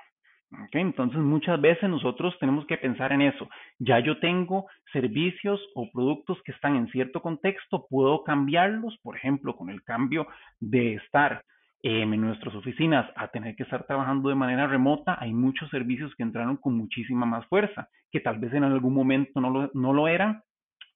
Entonces 0.70 1.18
muchas 1.18 1.60
veces 1.60 1.90
nosotros 1.90 2.38
tenemos 2.38 2.64
que 2.66 2.76
pensar 2.76 3.10
en 3.12 3.22
eso. 3.22 3.50
Ya 3.80 3.98
yo 3.98 4.20
tengo 4.20 4.66
servicios 4.92 5.60
o 5.74 5.90
productos 5.90 6.40
que 6.44 6.52
están 6.52 6.76
en 6.76 6.86
cierto 6.92 7.20
contexto, 7.20 7.88
puedo 7.90 8.22
cambiarlos, 8.22 8.96
por 9.02 9.16
ejemplo, 9.16 9.56
con 9.56 9.68
el 9.68 9.82
cambio 9.82 10.28
de 10.60 10.94
estar 10.94 11.42
en 11.82 12.20
nuestras 12.20 12.54
oficinas 12.54 13.10
a 13.16 13.32
tener 13.32 13.56
que 13.56 13.64
estar 13.64 13.84
trabajando 13.84 14.28
de 14.28 14.36
manera 14.36 14.68
remota, 14.68 15.18
hay 15.18 15.34
muchos 15.34 15.68
servicios 15.70 16.14
que 16.14 16.22
entraron 16.22 16.56
con 16.56 16.78
muchísima 16.78 17.26
más 17.26 17.44
fuerza, 17.46 17.88
que 18.12 18.20
tal 18.20 18.38
vez 18.38 18.54
en 18.54 18.62
algún 18.62 18.94
momento 18.94 19.40
no 19.40 19.50
lo, 19.50 19.70
no 19.74 19.92
lo 19.92 20.06
eran, 20.06 20.43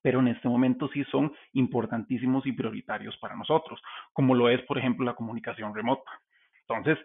pero 0.02 0.20
en 0.20 0.28
este 0.28 0.48
momento 0.48 0.88
sí 0.88 1.04
son 1.10 1.32
importantísimos 1.52 2.46
y 2.46 2.52
prioritarios 2.52 3.16
para 3.18 3.36
nosotros, 3.36 3.80
como 4.12 4.34
lo 4.34 4.48
es, 4.48 4.60
por 4.62 4.78
ejemplo, 4.78 5.04
la 5.04 5.14
comunicación 5.14 5.74
remota. 5.74 6.10
Entonces, 6.68 6.98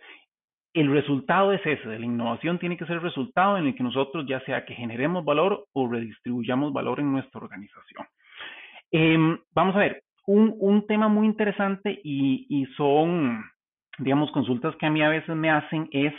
el 0.73 0.91
resultado 0.91 1.53
es 1.53 1.61
ese, 1.65 1.87
de 1.87 1.99
la 1.99 2.05
innovación 2.05 2.57
tiene 2.57 2.77
que 2.77 2.85
ser 2.85 2.95
el 2.95 3.03
resultado 3.03 3.57
en 3.57 3.67
el 3.67 3.75
que 3.75 3.83
nosotros 3.83 4.25
ya 4.27 4.39
sea 4.41 4.65
que 4.65 4.73
generemos 4.73 5.23
valor 5.23 5.67
o 5.73 5.87
redistribuyamos 5.87 6.73
valor 6.73 6.99
en 6.99 7.11
nuestra 7.11 7.39
organización. 7.39 8.07
Em, 8.91 9.37
vamos 9.53 9.75
a 9.75 9.79
ver, 9.79 10.03
un, 10.25 10.55
un, 10.59 10.87
tema 10.87 11.07
muy 11.07 11.27
interesante 11.27 11.99
y, 12.03 12.47
y 12.49 12.65
son, 12.75 13.43
digamos, 13.97 14.31
consultas 14.31 14.75
que 14.77 14.85
a 14.85 14.89
mí 14.89 15.01
a 15.01 15.09
veces 15.09 15.35
me 15.35 15.51
hacen 15.51 15.89
es 15.91 16.13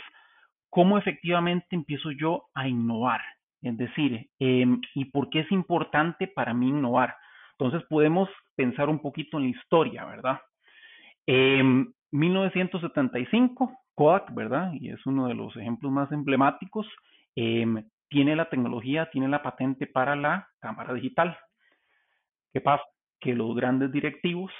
cómo 0.69 0.97
efectivamente 0.97 1.67
empiezo 1.71 2.11
yo 2.11 2.45
a 2.53 2.67
innovar. 2.67 3.21
Es 3.61 3.77
decir, 3.77 4.29
em, 4.39 4.81
¿y 4.93 5.05
por 5.05 5.29
qué 5.29 5.41
es 5.41 5.51
importante 5.51 6.27
para 6.27 6.53
mí 6.53 6.69
innovar? 6.69 7.15
Entonces 7.57 7.87
podemos 7.89 8.29
pensar 8.55 8.89
un 8.89 8.99
poquito 8.99 9.37
en 9.37 9.43
la 9.43 9.49
historia, 9.49 10.05
¿verdad? 10.05 10.39
En 11.25 11.93
1975, 12.11 13.77
Kodak, 13.95 14.33
¿verdad? 14.33 14.71
Y 14.73 14.89
es 14.89 15.05
uno 15.05 15.27
de 15.27 15.33
los 15.33 15.55
ejemplos 15.55 15.91
más 15.91 16.11
emblemáticos, 16.11 16.87
em, 17.35 17.83
tiene 18.09 18.35
la 18.35 18.49
tecnología, 18.49 19.09
tiene 19.11 19.27
la 19.27 19.41
patente 19.41 19.87
para 19.87 20.15
la 20.15 20.47
cámara 20.59 20.93
digital. 20.93 21.37
¿Qué 22.53 22.61
pasa? 22.61 22.83
Que 23.19 23.33
los 23.33 23.55
grandes 23.55 23.91
directivos 23.91 24.51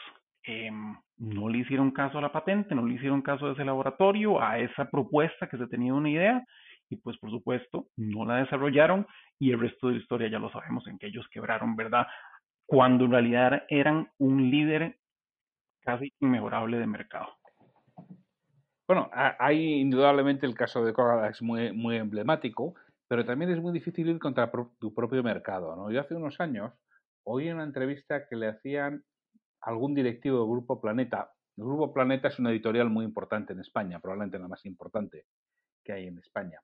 em, 0.48 0.96
no 1.18 1.50
le 1.50 1.60
hicieron 1.60 1.92
caso 1.92 2.20
a 2.20 2.22
la 2.22 2.32
patente, 2.32 2.76
no 2.76 2.86
le 2.86 2.96
hicieron 2.96 3.22
caso 3.22 3.48
a 3.48 3.54
ese 3.54 3.66
laboratorio, 3.66 4.42
a 4.42 4.60
esa 4.60 4.90
propuesta 4.92 5.48
que 5.50 5.58
se 5.58 5.68
tenía 5.68 5.94
una 5.94 6.10
idea, 6.10 6.46
y 6.90 6.98
pues 6.98 7.18
por 7.18 7.32
supuesto 7.32 7.88
no 7.98 8.26
la 8.26 8.38
desarrollaron 8.38 9.08
y 9.40 9.52
el 9.52 9.60
resto 9.60 9.88
de 9.88 9.94
la 9.94 10.00
historia 10.00 10.30
ya 10.30 10.40
lo 10.40 10.52
sabemos 10.52 10.88
en 10.88 10.98
que 10.98 11.08
ellos 11.08 11.28
quebraron, 11.32 11.76
¿verdad? 11.76 12.08
Cuando 12.66 13.06
en 13.06 13.12
realidad 13.12 13.64
eran 13.70 14.10
un 14.18 14.50
líder 14.50 14.98
casi 15.82 16.12
inmejorable 16.20 16.78
de 16.78 16.88
mercado. 16.88 17.38
Bueno, 18.88 19.10
hay 19.14 19.82
indudablemente 19.82 20.46
el 20.46 20.54
caso 20.54 20.86
de 20.86 20.94
es 21.30 21.42
muy, 21.42 21.74
muy 21.74 21.98
emblemático, 21.98 22.76
pero 23.08 23.26
también 23.26 23.52
es 23.52 23.60
muy 23.60 23.74
difícil 23.74 24.10
ir 24.10 24.20
contra 24.20 24.52
tu 24.80 24.94
propio 24.94 25.24
mercado. 25.24 25.76
¿no? 25.76 25.92
Yo 25.92 26.02
hace 26.02 26.16
unos 26.16 26.40
años 26.40 26.72
oí 27.24 27.50
una 27.50 27.64
entrevista 27.64 28.28
que 28.28 28.36
le 28.36 28.48
hacían 28.48 29.04
algún 29.62 29.96
directivo 29.96 30.40
del 30.40 30.50
Grupo 30.50 30.80
Planeta. 30.80 31.32
El 31.58 31.64
Grupo 31.64 31.94
Planeta 31.94 32.28
es 32.28 32.38
una 32.38 32.52
editorial 32.52 32.90
muy 32.90 33.06
importante 33.06 33.54
en 33.54 33.60
España, 33.60 34.00
probablemente 34.00 34.38
la 34.38 34.48
más 34.48 34.64
importante 34.66 35.26
que 35.84 35.94
hay 35.94 36.08
en 36.08 36.20
España 36.20 36.60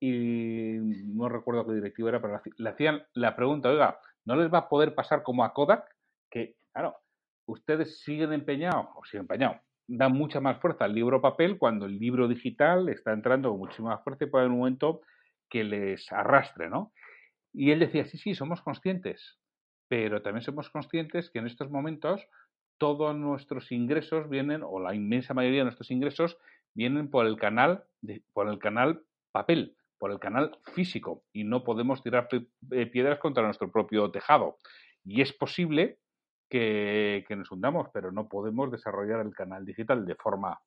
y 0.00 0.78
no 0.78 1.28
recuerdo 1.28 1.66
qué 1.66 1.74
directivo 1.74 2.08
era, 2.08 2.22
pero 2.22 2.40
le 2.56 2.70
hacían 2.70 3.02
la 3.12 3.36
pregunta, 3.36 3.68
oiga, 3.68 4.00
¿no 4.24 4.34
les 4.34 4.52
va 4.52 4.58
a 4.58 4.68
poder 4.68 4.94
pasar 4.94 5.22
como 5.22 5.44
a 5.44 5.52
Kodak? 5.52 5.84
Que, 6.30 6.56
claro, 6.72 6.96
ustedes 7.44 8.00
siguen 8.00 8.32
empeñados, 8.32 8.86
o 8.96 9.04
siguen 9.04 9.22
empeñados, 9.22 9.58
dan 9.86 10.12
mucha 10.12 10.40
más 10.40 10.58
fuerza 10.58 10.86
al 10.86 10.94
libro 10.94 11.20
papel 11.20 11.58
cuando 11.58 11.84
el 11.84 11.98
libro 11.98 12.28
digital 12.28 12.88
está 12.88 13.12
entrando 13.12 13.50
con 13.50 13.58
muchísima 13.58 13.90
más 13.90 14.02
fuerza 14.02 14.24
y 14.24 14.28
puede 14.28 14.44
haber 14.44 14.52
un 14.52 14.60
momento 14.60 15.02
que 15.50 15.64
les 15.64 16.10
arrastre, 16.10 16.70
¿no? 16.70 16.92
Y 17.52 17.70
él 17.72 17.80
decía, 17.80 18.06
sí, 18.06 18.16
sí, 18.16 18.34
somos 18.34 18.62
conscientes, 18.62 19.38
pero 19.88 20.22
también 20.22 20.42
somos 20.42 20.70
conscientes 20.70 21.30
que 21.30 21.40
en 21.40 21.46
estos 21.46 21.70
momentos 21.70 22.26
todos 22.78 23.14
nuestros 23.14 23.70
ingresos 23.70 24.30
vienen, 24.30 24.62
o 24.62 24.80
la 24.80 24.94
inmensa 24.94 25.34
mayoría 25.34 25.58
de 25.58 25.64
nuestros 25.64 25.90
ingresos, 25.90 26.38
vienen 26.72 27.10
por 27.10 27.26
el 27.26 27.36
canal, 27.36 27.84
de, 28.00 28.22
por 28.32 28.48
el 28.48 28.58
canal 28.58 29.02
papel 29.32 29.76
por 30.00 30.10
el 30.10 30.18
canal 30.18 30.58
físico 30.74 31.24
y 31.30 31.44
no 31.44 31.62
podemos 31.62 32.02
tirar 32.02 32.26
eh, 32.32 32.86
piedras 32.86 33.18
contra 33.18 33.44
nuestro 33.44 33.70
propio 33.70 34.10
tejado. 34.10 34.56
Y 35.04 35.20
es 35.20 35.30
posible 35.34 35.98
que, 36.48 37.24
nos 37.36 37.52
hundamos, 37.52 37.88
pero 37.92 38.10
no 38.10 38.26
podemos 38.26 38.72
desarrollar 38.72 39.20
el 39.20 39.34
canal 39.34 39.64
digital 39.66 40.06
de 40.06 40.14
forma 40.14 40.58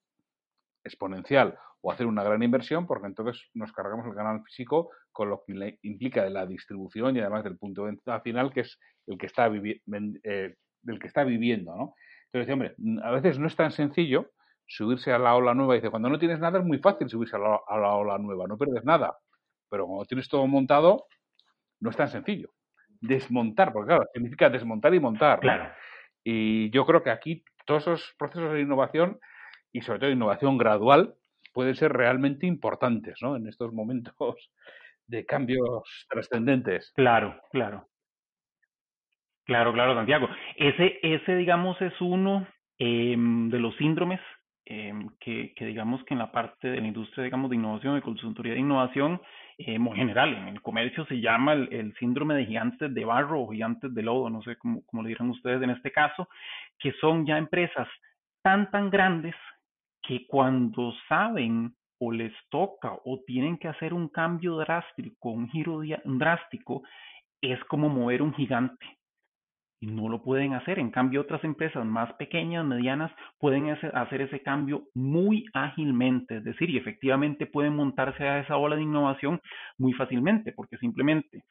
exponencial 0.84 1.58
o 1.82 1.92
hacer 1.92 2.06
una 2.06 2.24
gran 2.24 2.44
inversión 2.44 2.86
porque 2.86 3.08
entonces 3.08 3.50
nos 3.56 3.72
cargamos 3.74 4.06
el 4.06 4.14
canal 4.14 4.44
físico 4.44 4.92
con 5.12 5.30
lo 5.30 5.44
que 5.46 5.80
implica 5.82 6.24
de 6.24 6.30
la 6.30 6.46
distribución 6.46 7.16
y 7.16 7.20
además 7.20 7.44
del 7.44 7.58
punto 7.58 7.82
de 7.82 7.92
venta 7.92 8.22
final 8.22 8.54
que 8.54 8.62
es 8.62 8.80
el 9.08 9.18
que 9.18 9.26
está, 9.26 9.48
eh, 9.48 10.56
del 10.82 11.00
que 11.00 11.08
está 11.08 11.24
viviendo. 11.24 11.76
¿no? 11.76 11.96
Entonces, 12.32 12.54
hombre, 12.54 12.76
a 13.04 13.12
veces 13.12 13.40
no 13.40 13.48
es 13.48 13.56
tan 13.56 13.72
sencillo 13.72 14.30
subirse 14.68 15.12
a 15.12 15.20
la 15.20 15.36
ola 15.36 15.54
nueva. 15.54 15.76
Dice, 15.76 15.90
cuando 15.90 16.10
no 16.10 16.20
tienes 16.20 16.40
nada 16.40 16.60
es 16.60 16.66
muy 16.66 16.80
fácil 16.80 17.10
subirse 17.10 17.36
a 17.36 17.40
la, 17.40 17.60
a 17.68 17.78
la 17.78 17.94
ola 17.94 18.18
nueva, 18.18 18.46
no 18.48 18.58
pierdes 18.58 18.84
nada. 18.84 19.18
Pero 19.70 19.88
cuando 19.88 20.06
tienes 20.06 20.30
todo 20.30 20.46
montado, 20.48 21.06
no 21.80 21.90
es 21.90 21.98
tan 21.98 22.10
sencillo. 22.10 22.50
Desmontar, 23.02 23.74
porque 23.74 23.88
claro, 23.88 24.06
significa 24.14 24.50
desmontar 24.50 24.94
y 24.94 25.00
montar. 25.00 25.40
Claro. 25.40 25.72
Y 26.24 26.70
yo 26.70 26.86
creo 26.86 27.04
que 27.04 27.10
aquí 27.10 27.44
todos 27.66 27.84
esos 27.84 28.16
procesos 28.18 28.54
de 28.54 28.62
innovación 28.62 29.20
y 29.72 29.82
sobre 29.82 30.00
todo 30.00 30.12
innovación 30.12 30.58
gradual 30.58 31.16
pueden 31.54 31.76
ser 31.76 31.92
realmente 31.92 32.48
importantes, 32.48 33.18
¿no? 33.22 33.36
En 33.36 33.48
estos 33.48 33.74
momentos 33.74 34.16
de 35.08 35.26
cambios 35.26 36.08
trascendentes. 36.10 36.92
Claro, 36.96 37.42
claro. 37.52 37.88
Claro, 39.46 39.74
claro, 39.74 39.94
Santiago. 39.94 40.30
Ese, 40.56 41.00
ese 41.04 41.36
digamos, 41.36 41.82
es 41.82 41.94
uno 42.00 42.48
em, 42.78 43.50
de 43.50 43.60
los 43.60 43.76
síndromes 43.76 44.22
Em, 44.66 45.10
que, 45.20 45.54
digamos 45.60 46.06
que 46.06 46.14
en 46.14 46.20
la 46.20 46.32
parte 46.32 46.70
de 46.70 46.80
la 46.80 46.88
industria, 46.88 47.26
digamos, 47.26 47.50
de 47.50 47.58
innovación, 47.58 47.96
de 47.96 48.02
consultoría 48.02 48.54
de 48.54 48.60
innovación, 48.60 49.22
eh, 49.58 49.78
muy 49.78 49.98
general, 49.98 50.34
en 50.34 50.48
el 50.48 50.62
comercio 50.62 51.06
se 51.06 51.20
llama 51.20 51.52
el, 51.54 51.94
síndrome 52.00 52.36
de 52.36 52.46
gigantes 52.46 52.94
de 52.94 53.06
barro 53.06 53.42
o 53.42 53.52
gigantes 53.52 53.94
de 53.94 54.02
lodo, 54.02 54.30
no 54.30 54.42
sé 54.42 54.56
cómo, 54.56 54.82
cómo 54.86 55.04
le 55.04 55.10
dirán 55.10 55.30
ustedes 55.32 55.62
en 55.62 55.72
este 55.72 55.92
caso, 55.92 56.30
que 56.80 56.94
son 56.94 57.26
ya 57.26 57.38
empresas 57.38 57.90
tan, 58.42 58.72
tan 58.72 58.90
grandes 58.90 59.36
que 60.02 60.26
cuando 60.28 60.94
saben 61.10 61.76
o 62.00 62.14
les 62.14 62.34
toca 62.50 62.94
o 63.04 63.20
tienen 63.28 63.58
que 63.58 63.68
hacer 63.68 63.94
un 63.94 64.08
cambio 64.08 64.56
drástico, 64.58 65.30
un 65.30 65.50
giro 65.50 65.82
drástico, 66.06 66.84
es 67.42 67.62
como 67.66 67.90
mover 67.90 68.22
un 68.22 68.34
gigante 68.34 68.86
y 69.84 69.88
no 69.88 70.08
lo 70.08 70.24
pueden 70.24 70.54
hacer. 70.54 70.80
En 70.80 70.92
cambio, 70.92 71.20
otras 71.20 71.44
empresas 71.44 71.86
más 71.86 72.14
pequeñas, 72.14 72.66
medianas, 72.66 73.12
pueden 73.38 73.70
hacer 73.70 74.22
ese 74.22 74.42
cambio 74.42 74.84
muy 74.94 75.44
ágilmente, 75.54 76.38
es 76.38 76.44
decir, 76.46 76.70
y 76.70 76.78
efectivamente 76.78 77.48
pueden 77.48 77.76
montarse 77.76 78.24
a 78.24 78.40
esa 78.40 78.56
ola 78.56 78.78
de 78.78 78.84
innovación 78.84 79.42
muy 79.78 79.92
fácilmente, 79.92 80.54
porque 80.54 80.78
simplemente 80.78 81.44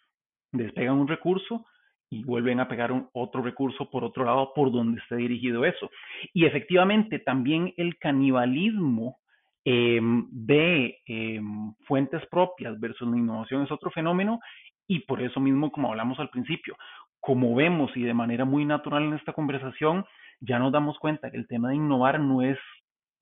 despegan 0.51 0.97
un 0.97 1.09
recurso 1.09 1.67
y 2.09 2.25
vuelven 2.25 2.61
a 2.61 2.69
pegar 2.69 2.91
otro 3.13 3.43
recurso 3.43 3.91
por 3.91 4.03
otro 4.03 4.25
lado 4.25 4.53
por 4.55 4.73
donde 4.73 5.03
esté 5.03 5.17
dirigido 5.17 5.67
eso. 5.67 5.91
Y 6.33 6.47
efectivamente 6.47 7.19
también 7.19 7.75
el 7.77 7.99
canibalismo 7.99 9.19
em, 9.63 10.27
de 10.31 11.01
em, 11.05 11.75
fuentes 11.87 12.25
propias 12.31 12.81
versus 12.81 13.09
la 13.11 13.19
innovación 13.19 13.63
es 13.63 13.71
otro 13.71 13.91
fenómeno 13.91 14.41
y 14.89 15.01
por 15.01 15.23
eso 15.23 15.41
mismo, 15.41 15.71
como 15.71 15.91
hablamos 15.91 16.19
al 16.19 16.29
principio, 16.29 16.77
como 17.23 17.55
vemos 17.55 17.97
y 17.97 18.03
de 18.03 18.15
manera 18.15 18.45
muy 18.45 18.65
natural 18.65 19.05
en 19.05 19.15
esta 19.15 19.33
conversación, 19.33 20.05
ya 20.41 20.59
nos 20.59 20.73
damos 20.73 20.99
cuenta 20.99 21.31
que 21.31 21.37
el 21.37 21.47
tema 21.47 21.69
de 21.69 21.77
innovar 21.77 22.19
no 22.19 22.43
es 22.43 22.59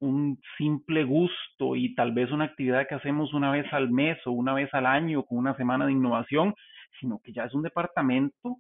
un 0.00 0.40
simple 0.57 1.04
gusto 1.04 1.76
y 1.76 1.95
tal 1.95 2.12
vez 2.12 2.33
una 2.33 2.47
actividad 2.47 2.88
que 2.88 2.95
hacemos 2.95 3.35
una 3.35 3.50
vez 3.50 3.71
al 3.75 3.90
mes 3.90 4.16
o 4.26 4.30
una 4.30 4.54
vez 4.54 4.73
al 4.73 4.87
año 4.87 5.25
con 5.25 5.37
una 5.37 5.54
semana 5.54 5.85
de 5.85 5.92
innovación, 5.92 6.54
sino 6.99 7.21
que 7.23 7.35
ya 7.35 7.45
es 7.45 7.52
un 7.52 7.62
departamento 7.62 8.57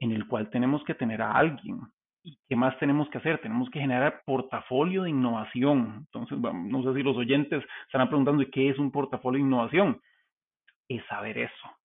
en 0.00 0.10
el 0.10 0.26
cual 0.26 0.50
tenemos 0.50 0.82
que 0.82 0.94
tener 0.94 1.22
a 1.22 1.34
alguien. 1.34 1.78
¿Y 2.24 2.36
qué 2.48 2.56
más 2.56 2.76
tenemos 2.80 3.08
que 3.10 3.18
hacer? 3.18 3.40
Tenemos 3.40 3.70
que 3.70 3.78
generar 3.78 4.22
portafolio 4.26 5.04
de 5.04 5.10
innovación. 5.10 6.06
Entonces, 6.12 6.36
no 6.36 6.82
sé 6.82 6.94
si 6.94 7.04
los 7.04 7.16
oyentes 7.16 7.62
estarán 7.86 8.08
preguntando, 8.08 8.44
¿qué 8.52 8.70
es 8.70 8.78
un 8.78 8.90
portafolio 8.90 9.38
de 9.38 9.46
innovación? 9.46 10.00
Es 10.88 11.06
saber 11.06 11.38
eso. 11.38 11.79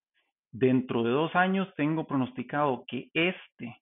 Dentro 0.58 1.04
de 1.04 1.10
dos 1.10 1.36
años 1.36 1.68
tengo 1.76 2.08
pronosticado 2.08 2.86
que 2.88 3.10
este 3.14 3.78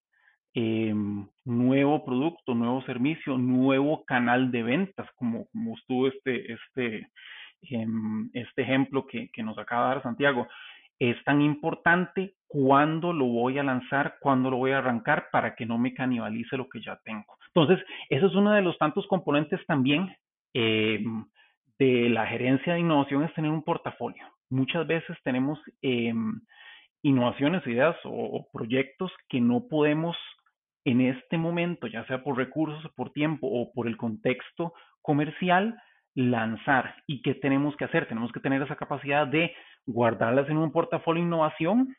em, 0.55 1.27
nuevo 1.45 2.03
producto, 2.03 2.55
nuevo 2.55 2.81
servicio, 2.81 3.37
nuevo 3.37 4.03
canal 4.05 4.49
de 4.49 4.63
ventas, 4.63 5.07
como, 5.13 5.45
como 5.51 5.75
estuvo 5.75 6.07
este, 6.07 6.51
este, 6.51 7.11
em, 7.61 8.27
este 8.33 8.63
ejemplo 8.63 9.05
que, 9.05 9.29
que 9.31 9.43
nos 9.43 9.55
acaba 9.59 9.83
de 9.83 9.93
dar 9.93 10.03
Santiago, 10.03 10.47
es 10.97 11.23
tan 11.25 11.43
importante 11.43 12.33
cuándo 12.47 13.13
lo 13.13 13.25
voy 13.25 13.59
a 13.59 13.63
lanzar, 13.63 14.15
cuándo 14.19 14.49
lo 14.49 14.57
voy 14.57 14.71
a 14.71 14.79
arrancar 14.79 15.27
para 15.31 15.53
que 15.53 15.67
no 15.67 15.77
me 15.77 15.93
canibalice 15.93 16.57
lo 16.57 16.67
que 16.67 16.81
ya 16.81 16.99
tengo. 17.05 17.37
Entonces, 17.53 17.85
eso 18.09 18.25
es 18.25 18.33
uno 18.33 18.51
de 18.51 18.63
los 18.63 18.79
tantos 18.79 19.05
componentes 19.05 19.63
también 19.67 20.11
eh, 20.55 21.03
de 21.77 22.09
la 22.09 22.25
gerencia 22.25 22.73
de 22.73 22.79
innovación, 22.79 23.25
es 23.25 23.33
tener 23.35 23.51
un 23.51 23.61
portafolio. 23.61 24.25
Muchas 24.49 24.87
veces 24.87 25.15
tenemos 25.23 25.59
eh, 25.83 26.11
innovaciones, 27.03 27.65
ideas 27.67 27.95
o, 28.05 28.47
proyectos 28.51 29.11
que 29.29 29.39
no 29.39 29.67
podemos 29.67 30.17
en 30.85 31.01
este 31.01 31.37
momento, 31.37 31.87
ya 31.87 32.05
sea 32.07 32.23
por 32.23 32.37
recursos, 32.37 32.91
por 32.95 33.11
tiempo 33.11 33.47
o 33.47 33.71
por 33.71 33.87
el 33.87 33.95
contexto 33.95 34.73
comercial, 35.01 35.77
lanzar. 36.15 36.95
¿Y 37.07 37.21
qué 37.21 37.35
tenemos 37.35 37.75
que 37.77 37.85
hacer? 37.85 38.07
Tenemos 38.07 38.31
que 38.31 38.39
tener 38.39 38.61
esa 38.61 38.75
capacidad 38.75 39.27
de 39.27 39.53
guardarlas 39.85 40.49
en 40.49 40.57
un 40.57 40.71
portafolio 40.71 41.21
de 41.21 41.27
innovación, 41.27 41.95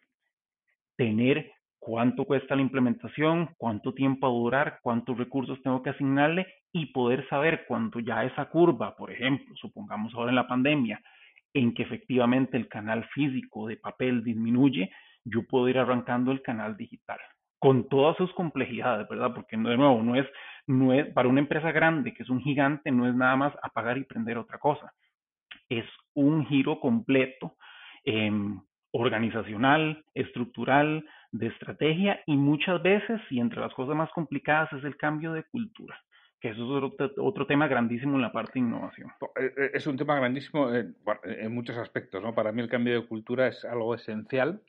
tener 0.96 1.50
cuánto 1.78 2.24
cuesta 2.24 2.56
la 2.56 2.62
implementación, 2.62 3.50
cuánto 3.58 3.92
tiempo 3.92 4.26
a 4.26 4.30
durar, 4.30 4.78
cuántos 4.82 5.18
recursos 5.18 5.60
tengo 5.62 5.82
que 5.82 5.90
asignarle 5.90 6.46
y 6.72 6.86
poder 6.86 7.28
saber 7.28 7.64
cuánto 7.68 8.00
ya 8.00 8.24
esa 8.24 8.46
curva, 8.46 8.96
por 8.96 9.10
ejemplo, 9.10 9.54
supongamos 9.56 10.14
ahora 10.14 10.30
en 10.30 10.36
la 10.36 10.48
pandemia, 10.48 11.00
en 11.54 11.72
que 11.72 11.84
efectivamente 11.84 12.56
el 12.56 12.68
canal 12.68 13.04
físico 13.14 13.66
de 13.66 13.76
papel 13.76 14.22
disminuye, 14.22 14.90
yo 15.24 15.46
puedo 15.46 15.68
ir 15.68 15.78
arrancando 15.78 16.32
el 16.32 16.42
canal 16.42 16.76
digital 16.76 17.18
con 17.58 17.88
todas 17.88 18.14
sus 18.18 18.30
complejidades, 18.34 19.08
¿verdad? 19.08 19.32
Porque 19.34 19.56
de 19.56 19.76
nuevo, 19.76 20.02
no 20.02 20.16
es, 20.16 20.26
no 20.66 20.92
es 20.92 21.06
para 21.14 21.30
una 21.30 21.40
empresa 21.40 21.72
grande 21.72 22.12
que 22.12 22.22
es 22.22 22.28
un 22.28 22.42
gigante, 22.42 22.90
no 22.90 23.08
es 23.08 23.14
nada 23.14 23.36
más 23.36 23.54
apagar 23.62 23.96
y 23.96 24.04
prender 24.04 24.36
otra 24.36 24.58
cosa. 24.58 24.92
Es 25.70 25.86
un 26.12 26.44
giro 26.44 26.78
completo 26.78 27.56
Em, 28.04 28.60
organizacional, 28.92 30.04
estructural, 30.14 31.04
de 31.32 31.48
estrategia 31.48 32.20
y 32.26 32.36
muchas 32.36 32.80
veces, 32.82 33.20
y 33.30 33.40
entre 33.40 33.60
las 33.60 33.74
cosas 33.74 33.96
más 33.96 34.10
complicadas, 34.10 34.72
es 34.72 34.84
el 34.84 34.96
cambio 34.96 35.32
de 35.32 35.42
cultura, 35.44 35.98
que 36.44 36.50
eso 36.50 36.76
es 36.76 36.84
otro, 36.84 37.10
otro 37.24 37.46
tema 37.46 37.68
grandísimo 37.68 38.16
en 38.16 38.20
la 38.20 38.30
parte 38.30 38.52
de 38.54 38.66
innovación. 38.66 39.10
Eh, 39.40 39.54
eh, 39.56 39.70
es 39.72 39.86
un 39.86 39.96
tema 39.96 40.14
grandísimo 40.16 40.70
en, 40.74 40.94
muchos 41.54 41.78
aspectos, 41.78 42.22
¿no? 42.22 42.34
Para 42.34 42.52
mí 42.52 42.60
el 42.60 42.68
cambio 42.68 43.00
de 43.00 43.06
cultura 43.06 43.48
es 43.48 43.64
algo 43.64 43.94
esencial 43.94 44.60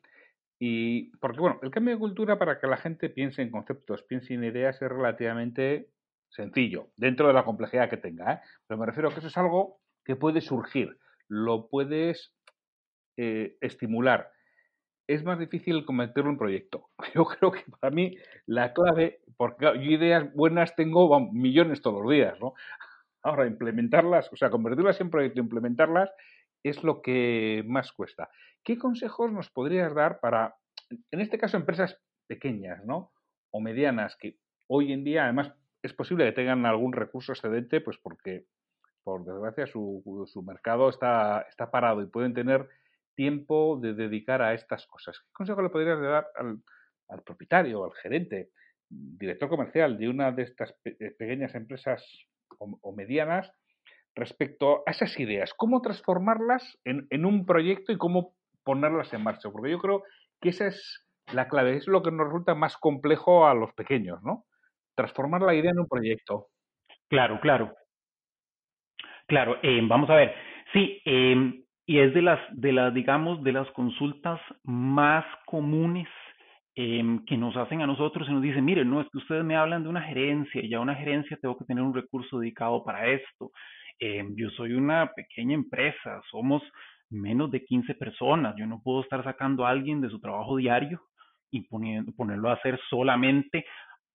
y 0.57 1.11
porque, 1.17 1.41
bueno, 1.41 1.59
el 1.63 1.71
cambio 1.71 1.95
de 1.95 1.99
cultura 1.99 2.39
para 2.39 2.61
que 2.61 2.67
la 2.67 2.77
gente 2.77 3.09
piense 3.09 3.41
en 3.41 3.51
conceptos, 3.51 4.03
piense 4.03 4.35
en 4.35 4.45
ideas 4.45 4.81
es 4.81 4.87
relativamente 4.87 5.89
sencillo, 6.29 6.91
dentro 6.95 7.27
de 7.27 7.33
la 7.33 7.43
complejidad 7.43 7.89
que 7.89 7.97
tenga, 7.97 8.35
¿eh? 8.35 8.39
Pero 8.67 8.79
me 8.79 8.85
refiero 8.85 9.09
a 9.09 9.11
que 9.11 9.19
eso 9.19 9.27
es 9.27 9.37
algo 9.37 9.81
que 10.05 10.15
puede 10.15 10.39
surgir, 10.39 10.97
lo 11.27 11.67
puedes 11.67 12.33
estimular. 13.17 14.31
Es 15.07 15.25
más 15.25 15.39
difícil 15.39 15.83
convertirlo 15.83 16.29
en 16.29 16.37
proyecto. 16.37 16.89
Yo 17.13 17.25
creo 17.25 17.51
que 17.51 17.63
para 17.81 17.93
mí 17.93 18.15
la 18.45 18.73
clave, 18.73 19.19
porque 19.37 19.65
yo 19.65 19.91
ideas 19.91 20.33
buenas 20.33 20.75
tengo 20.75 21.19
millones 21.31 21.81
todos 21.81 22.01
los 22.01 22.11
días, 22.11 22.39
¿no? 22.39 22.53
Ahora, 23.23 23.47
implementarlas, 23.47 24.31
o 24.31 24.35
sea, 24.35 24.49
convertirlas 24.49 25.01
en 25.01 25.09
proyecto, 25.09 25.39
implementarlas, 25.39 26.11
es 26.63 26.83
lo 26.83 27.01
que 27.01 27.63
más 27.67 27.91
cuesta. 27.91 28.29
¿Qué 28.63 28.77
consejos 28.77 29.31
nos 29.31 29.49
podrías 29.49 29.93
dar 29.93 30.19
para, 30.19 30.55
en 31.11 31.21
este 31.21 31.37
caso, 31.37 31.57
empresas 31.57 31.99
pequeñas, 32.27 32.83
¿no? 32.85 33.11
O 33.51 33.61
medianas, 33.61 34.15
que 34.15 34.37
hoy 34.67 34.91
en 34.91 35.03
día, 35.03 35.23
además, 35.23 35.53
es 35.81 35.93
posible 35.93 36.25
que 36.25 36.31
tengan 36.31 36.65
algún 36.65 36.93
recurso 36.93 37.31
excedente, 37.31 37.81
pues 37.81 37.97
porque, 37.97 38.45
por 39.03 39.23
desgracia, 39.23 39.67
su, 39.67 40.01
su 40.25 40.41
mercado 40.43 40.89
está, 40.89 41.45
está 41.49 41.69
parado 41.69 42.01
y 42.01 42.07
pueden 42.07 42.33
tener 42.33 42.67
tiempo 43.15 43.79
de 43.81 43.93
dedicar 43.93 44.41
a 44.41 44.53
estas 44.53 44.85
cosas. 44.87 45.19
¿Qué 45.19 45.31
consejo 45.33 45.61
le 45.61 45.69
podrías 45.69 45.99
dar 46.01 46.27
al, 46.35 46.59
al 47.09 47.21
propietario, 47.23 47.83
al 47.83 47.93
gerente, 47.93 48.49
director 49.17 49.49
comercial 49.49 49.97
de 49.97 50.09
una 50.09 50.31
de 50.31 50.43
estas 50.43 50.73
eh, 50.85 51.11
pequeñas 51.17 51.55
empresas 51.55 52.03
o, 52.57 52.93
medianas 52.93 53.51
respecto 54.15 54.83
a 54.85 54.91
esas 54.91 55.19
ideas? 55.19 55.53
¿Cómo 55.55 55.81
transformarlas 55.81 56.77
en, 56.85 57.07
en, 57.09 57.25
un 57.25 57.45
proyecto 57.45 57.91
y 57.91 57.97
cómo 57.97 58.35
ponerlas 58.63 59.13
en 59.13 59.23
marcha? 59.23 59.49
Porque 59.51 59.71
yo 59.71 59.79
creo 59.79 60.03
que 60.41 60.49
esa 60.49 60.67
es 60.67 61.05
la 61.33 61.47
clave, 61.47 61.77
es 61.77 61.87
lo 61.87 62.03
que 62.03 62.11
nos 62.11 62.27
resulta 62.27 62.55
más 62.55 62.77
complejo 62.77 63.47
a 63.47 63.53
los 63.53 63.73
pequeños, 63.73 64.21
¿no? 64.23 64.45
Transformar 64.95 65.41
la 65.41 65.55
idea 65.55 65.71
en 65.71 65.79
un 65.79 65.87
proyecto. 65.87 66.47
Claro, 67.09 67.39
claro. 67.41 67.73
Claro, 69.27 69.57
eh, 69.63 69.81
vamos 69.83 70.09
a 70.09 70.15
ver. 70.15 70.35
Sí, 70.71 71.01
eh, 71.05 71.63
y 71.85 71.99
es 71.99 72.13
de 72.13 72.21
las, 72.21 72.39
de 72.51 72.71
las, 72.71 72.93
digamos, 72.93 73.43
de 73.43 73.51
las 73.51 73.69
consultas 73.71 74.39
más 74.63 75.25
comunes 75.45 76.07
eh, 76.75 77.19
que 77.25 77.37
nos 77.37 77.55
hacen 77.55 77.81
a 77.81 77.87
nosotros 77.87 78.27
y 78.27 78.33
nos 78.33 78.41
dicen, 78.41 78.65
miren, 78.65 78.89
no, 78.89 79.01
es 79.01 79.07
que 79.09 79.19
ustedes 79.19 79.43
me 79.45 79.55
hablan 79.55 79.83
de 79.83 79.89
una 79.89 80.01
gerencia 80.01 80.61
y 80.61 80.69
ya 80.69 80.79
una 80.79 80.95
gerencia 80.95 81.37
tengo 81.41 81.57
que 81.57 81.65
tener 81.65 81.83
un 81.83 81.93
recurso 81.93 82.39
dedicado 82.39 82.83
para 82.83 83.07
esto. 83.07 83.51
Eh, 83.99 84.25
yo 84.35 84.49
soy 84.51 84.73
una 84.73 85.11
pequeña 85.15 85.53
empresa, 85.53 86.21
somos 86.29 86.61
menos 87.09 87.49
de 87.51 87.63
15 87.63 87.95
personas, 87.95 88.55
yo 88.57 88.67
no 88.67 88.81
puedo 88.83 89.01
estar 89.01 89.23
sacando 89.23 89.65
a 89.65 89.69
alguien 89.69 90.01
de 90.01 90.09
su 90.09 90.19
trabajo 90.19 90.57
diario 90.57 91.01
y 91.49 91.61
poniendo, 91.61 92.11
ponerlo 92.11 92.49
a 92.49 92.53
hacer 92.53 92.79
solamente 92.89 93.65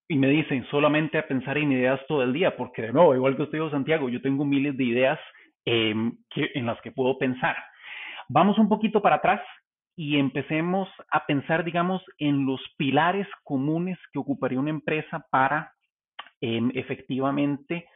y 0.07 0.17
me 0.17 0.29
dicen 0.29 0.67
solamente 0.71 1.19
a 1.19 1.27
pensar 1.27 1.57
en 1.57 1.73
ideas 1.73 2.01
todo 2.09 2.23
el 2.25 2.33
día, 2.33 2.57
porque 2.57 2.83
de 2.83 2.93
nuevo, 2.93 3.15
igual 3.15 3.37
que 3.37 3.43
usted 3.43 3.59
dijo 3.59 3.71
Santiago, 3.71 4.09
yo 4.09 4.21
tengo 4.21 4.45
miles 4.45 4.77
de 4.77 4.85
ideas 4.85 5.21
eh, 5.65 5.95
que, 6.29 6.51
en 6.55 6.67
las 6.67 6.81
que 6.83 6.91
puedo 6.91 7.17
pensar. 7.17 7.57
Vamos 8.29 8.59
un 8.59 8.69
poquito 8.69 9.01
para 9.01 9.17
atrás 9.17 9.41
y 9.97 10.19
empecemos 10.19 10.89
a 11.11 11.27
pensar, 11.27 11.65
digamos, 11.65 12.03
en 12.19 12.47
los 12.47 12.61
pilares 12.77 13.27
comunes 13.45 13.99
que 14.13 14.19
ocuparía 14.19 14.59
una 14.59 14.71
empresa 14.71 15.27
para 15.31 15.73
eh, 16.41 16.61
efectivamente 16.75 17.87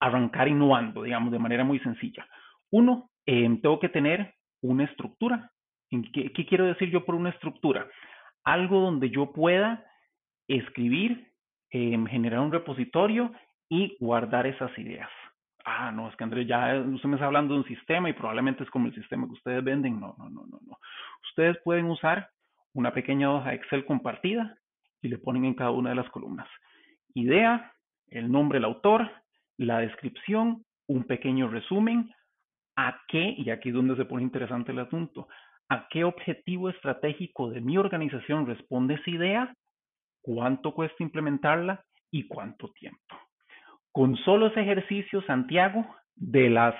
arrancar 0.00 0.48
innovando, 0.48 1.02
digamos, 1.02 1.32
de 1.32 1.38
manera 1.38 1.64
muy 1.64 1.78
sencilla. 1.80 2.26
Uno, 2.70 3.10
eh, 3.26 3.48
tengo 3.62 3.78
que 3.78 3.88
tener 3.88 4.34
una 4.62 4.84
estructura. 4.84 5.50
¿Qué, 5.88 6.32
¿Qué, 6.32 6.46
quiero 6.46 6.66
decir 6.66 6.90
yo 6.90 7.04
por 7.04 7.14
una 7.14 7.30
estructura? 7.30 7.86
Algo 8.44 8.80
donde 8.80 9.10
yo 9.10 9.32
pueda 9.32 9.84
escribir, 10.48 11.32
eh, 11.70 11.96
generar 12.10 12.40
un 12.40 12.50
repositorio 12.50 13.32
y 13.68 13.96
guardar 14.00 14.46
esas 14.46 14.76
ideas 14.78 15.08
ah, 15.64 15.90
no, 15.92 16.08
es 16.08 16.16
que 16.16 16.24
Andrés, 16.24 16.46
ya 16.46 16.74
usted 16.80 17.08
me 17.08 17.16
está 17.16 17.26
hablando 17.26 17.54
de 17.54 17.60
un 17.60 17.66
sistema 17.66 18.08
y 18.08 18.12
probablemente 18.12 18.64
es 18.64 18.70
como 18.70 18.86
el 18.86 18.94
sistema 18.94 19.26
que 19.26 19.32
ustedes 19.32 19.64
venden. 19.64 20.00
No, 20.00 20.14
no, 20.18 20.28
no, 20.28 20.46
no, 20.46 20.58
no. 20.66 20.78
Ustedes 21.28 21.58
pueden 21.64 21.86
usar 21.86 22.28
una 22.74 22.92
pequeña 22.92 23.32
hoja 23.32 23.54
Excel 23.54 23.84
compartida 23.84 24.56
y 25.00 25.08
le 25.08 25.18
ponen 25.18 25.44
en 25.44 25.54
cada 25.54 25.70
una 25.70 25.90
de 25.90 25.96
las 25.96 26.08
columnas. 26.10 26.48
Idea, 27.14 27.72
el 28.08 28.30
nombre 28.30 28.56
del 28.56 28.64
autor, 28.64 29.10
la 29.58 29.78
descripción, 29.80 30.64
un 30.86 31.04
pequeño 31.04 31.48
resumen, 31.48 32.10
a 32.76 33.00
qué, 33.08 33.34
y 33.36 33.50
aquí 33.50 33.68
es 33.68 33.74
donde 33.74 33.96
se 33.96 34.04
pone 34.04 34.22
interesante 34.22 34.72
el 34.72 34.78
asunto, 34.78 35.28
a 35.68 35.88
qué 35.88 36.04
objetivo 36.04 36.70
estratégico 36.70 37.50
de 37.50 37.60
mi 37.60 37.76
organización 37.78 38.46
responde 38.46 38.94
esa 38.94 39.10
idea, 39.10 39.54
cuánto 40.22 40.72
cuesta 40.72 41.02
implementarla 41.02 41.84
y 42.10 42.26
cuánto 42.26 42.68
tiempo. 42.72 43.16
Con 43.92 44.16
solo 44.16 44.46
ese 44.48 44.60
ejercicio, 44.62 45.22
Santiago, 45.22 45.86
de 46.16 46.50
las, 46.50 46.74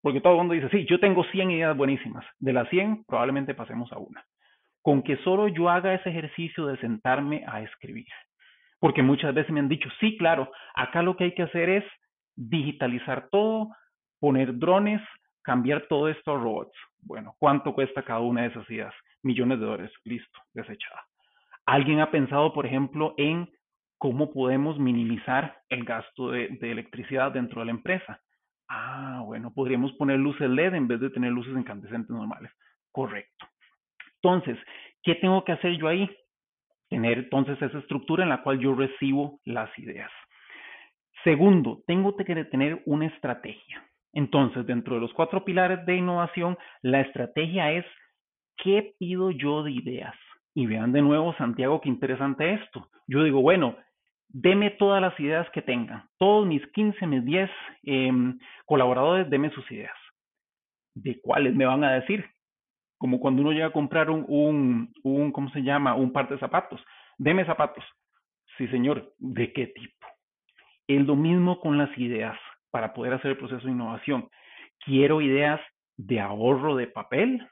porque 0.00 0.20
todo 0.20 0.34
el 0.34 0.38
mundo 0.38 0.54
dice, 0.54 0.68
sí, 0.70 0.86
yo 0.88 0.98
tengo 1.00 1.24
100 1.24 1.50
ideas 1.50 1.76
buenísimas, 1.76 2.24
de 2.38 2.52
las 2.52 2.68
100 2.68 3.04
probablemente 3.04 3.54
pasemos 3.54 3.92
a 3.92 3.98
una. 3.98 4.24
con 4.82 5.02
que 5.02 5.16
solo 5.18 5.48
yo 5.48 5.70
haga 5.70 5.94
ese 5.94 6.10
ejercicio 6.10 6.66
de 6.66 6.76
sentarme 6.78 7.44
a 7.46 7.62
escribir. 7.62 8.08
Porque 8.80 9.02
muchas 9.02 9.32
veces 9.32 9.52
me 9.52 9.60
han 9.60 9.68
dicho, 9.68 9.88
sí, 10.00 10.16
claro, 10.18 10.50
acá 10.74 11.02
lo 11.02 11.16
que 11.16 11.24
hay 11.24 11.34
que 11.34 11.44
hacer 11.44 11.70
es 11.70 11.84
digitalizar 12.34 13.28
todo, 13.30 13.68
poner 14.18 14.58
drones, 14.58 15.00
cambiar 15.42 15.86
todo 15.88 16.08
esto 16.08 16.32
a 16.32 16.36
robots. 16.36 16.76
Bueno, 17.00 17.34
¿cuánto 17.38 17.74
cuesta 17.74 18.02
cada 18.02 18.20
una 18.20 18.42
de 18.42 18.48
esas 18.48 18.68
ideas? 18.70 18.94
Millones 19.22 19.60
de 19.60 19.66
dólares, 19.66 19.92
listo, 20.04 20.38
desechada. 20.52 21.04
¿Alguien 21.64 22.00
ha 22.00 22.10
pensado, 22.10 22.52
por 22.52 22.66
ejemplo, 22.66 23.14
en 23.18 23.48
cómo 24.02 24.32
podemos 24.32 24.80
minimizar 24.80 25.58
el 25.68 25.84
gasto 25.84 26.32
de, 26.32 26.58
electricidad 26.60 27.30
dentro 27.30 27.60
de 27.60 27.66
la 27.66 27.70
empresa? 27.70 28.20
Ah, 28.68 29.22
bueno, 29.24 29.54
podríamos 29.54 29.92
poner 29.92 30.18
luces 30.18 30.50
LED 30.50 30.74
en 30.74 30.88
vez 30.88 30.98
de 30.98 31.10
tener 31.10 31.30
luces 31.30 31.52
incandescentes 31.56 32.10
normales. 32.10 32.50
Correcto. 32.90 33.46
Entonces, 34.16 34.58
¿qué 35.04 35.14
tengo 35.14 35.44
que 35.44 35.52
hacer 35.52 35.78
yo 35.78 35.86
ahí? 35.86 36.10
Tener 36.88 37.16
entonces 37.16 37.62
esa 37.62 37.78
estructura 37.78 38.24
en 38.24 38.30
la 38.30 38.42
cual 38.42 38.58
yo 38.58 38.74
recibo 38.74 39.38
las 39.44 39.70
ideas. 39.78 40.10
Segundo, 41.22 41.84
tengo 41.86 42.16
que 42.16 42.24
tener 42.46 42.82
una 42.86 43.06
estrategia. 43.06 43.88
Entonces, 44.12 44.66
dentro 44.66 44.96
de 44.96 45.00
los 45.00 45.12
cuatro 45.12 45.44
pilares 45.44 45.86
de 45.86 45.94
innovación, 45.94 46.58
la 46.80 47.02
estrategia 47.02 47.70
es 47.70 47.86
¿qué 48.56 48.94
pido 48.98 49.30
yo 49.30 49.62
de 49.62 49.70
ideas? 49.70 50.16
Y 50.56 50.66
vean 50.66 50.90
de 50.90 51.02
nuevo, 51.02 51.34
Santiago, 51.34 51.80
qué 51.80 51.88
interesante 51.88 52.54
esto. 52.54 52.88
Yo 53.06 53.22
digo, 53.22 53.40
bueno, 53.40 53.76
deme 54.32 54.70
todas 54.70 55.00
las 55.00 55.18
ideas 55.20 55.48
que 55.50 55.62
tengan. 55.62 56.04
Todos 56.18 56.46
mis 56.46 56.66
15, 56.72 57.06
mis 57.06 57.24
10 57.24 57.50
em, 57.84 58.38
colaboradores, 58.66 59.28
deme 59.28 59.50
sus 59.50 59.70
ideas. 59.70 59.96
¿De 60.94 61.20
cuáles 61.20 61.54
me 61.54 61.66
van 61.66 61.84
a 61.84 61.92
decir? 61.92 62.24
Como 62.98 63.20
cuando 63.20 63.42
uno 63.42 63.52
llega 63.52 63.66
a 63.66 63.72
comprar 63.72 64.10
un, 64.10 64.92
un, 65.02 65.32
¿cómo 65.32 65.50
se 65.50 65.62
llama? 65.62 65.94
Un 65.94 66.12
par 66.12 66.28
de 66.28 66.38
zapatos. 66.38 66.80
Deme 67.18 67.44
zapatos. 67.44 67.84
Sí, 68.56 68.68
señor. 68.68 69.12
¿De 69.18 69.52
qué 69.52 69.68
tipo? 69.68 70.06
Es 70.86 71.04
lo 71.06 71.16
mismo 71.16 71.60
con 71.60 71.78
las 71.78 71.96
ideas 71.98 72.38
para 72.70 72.92
poder 72.94 73.14
hacer 73.14 73.32
el 73.32 73.38
proceso 73.38 73.66
de 73.66 73.72
innovación. 73.72 74.28
Quiero 74.84 75.20
ideas 75.20 75.60
de 75.96 76.20
ahorro 76.20 76.74
de 76.76 76.86
papel, 76.86 77.46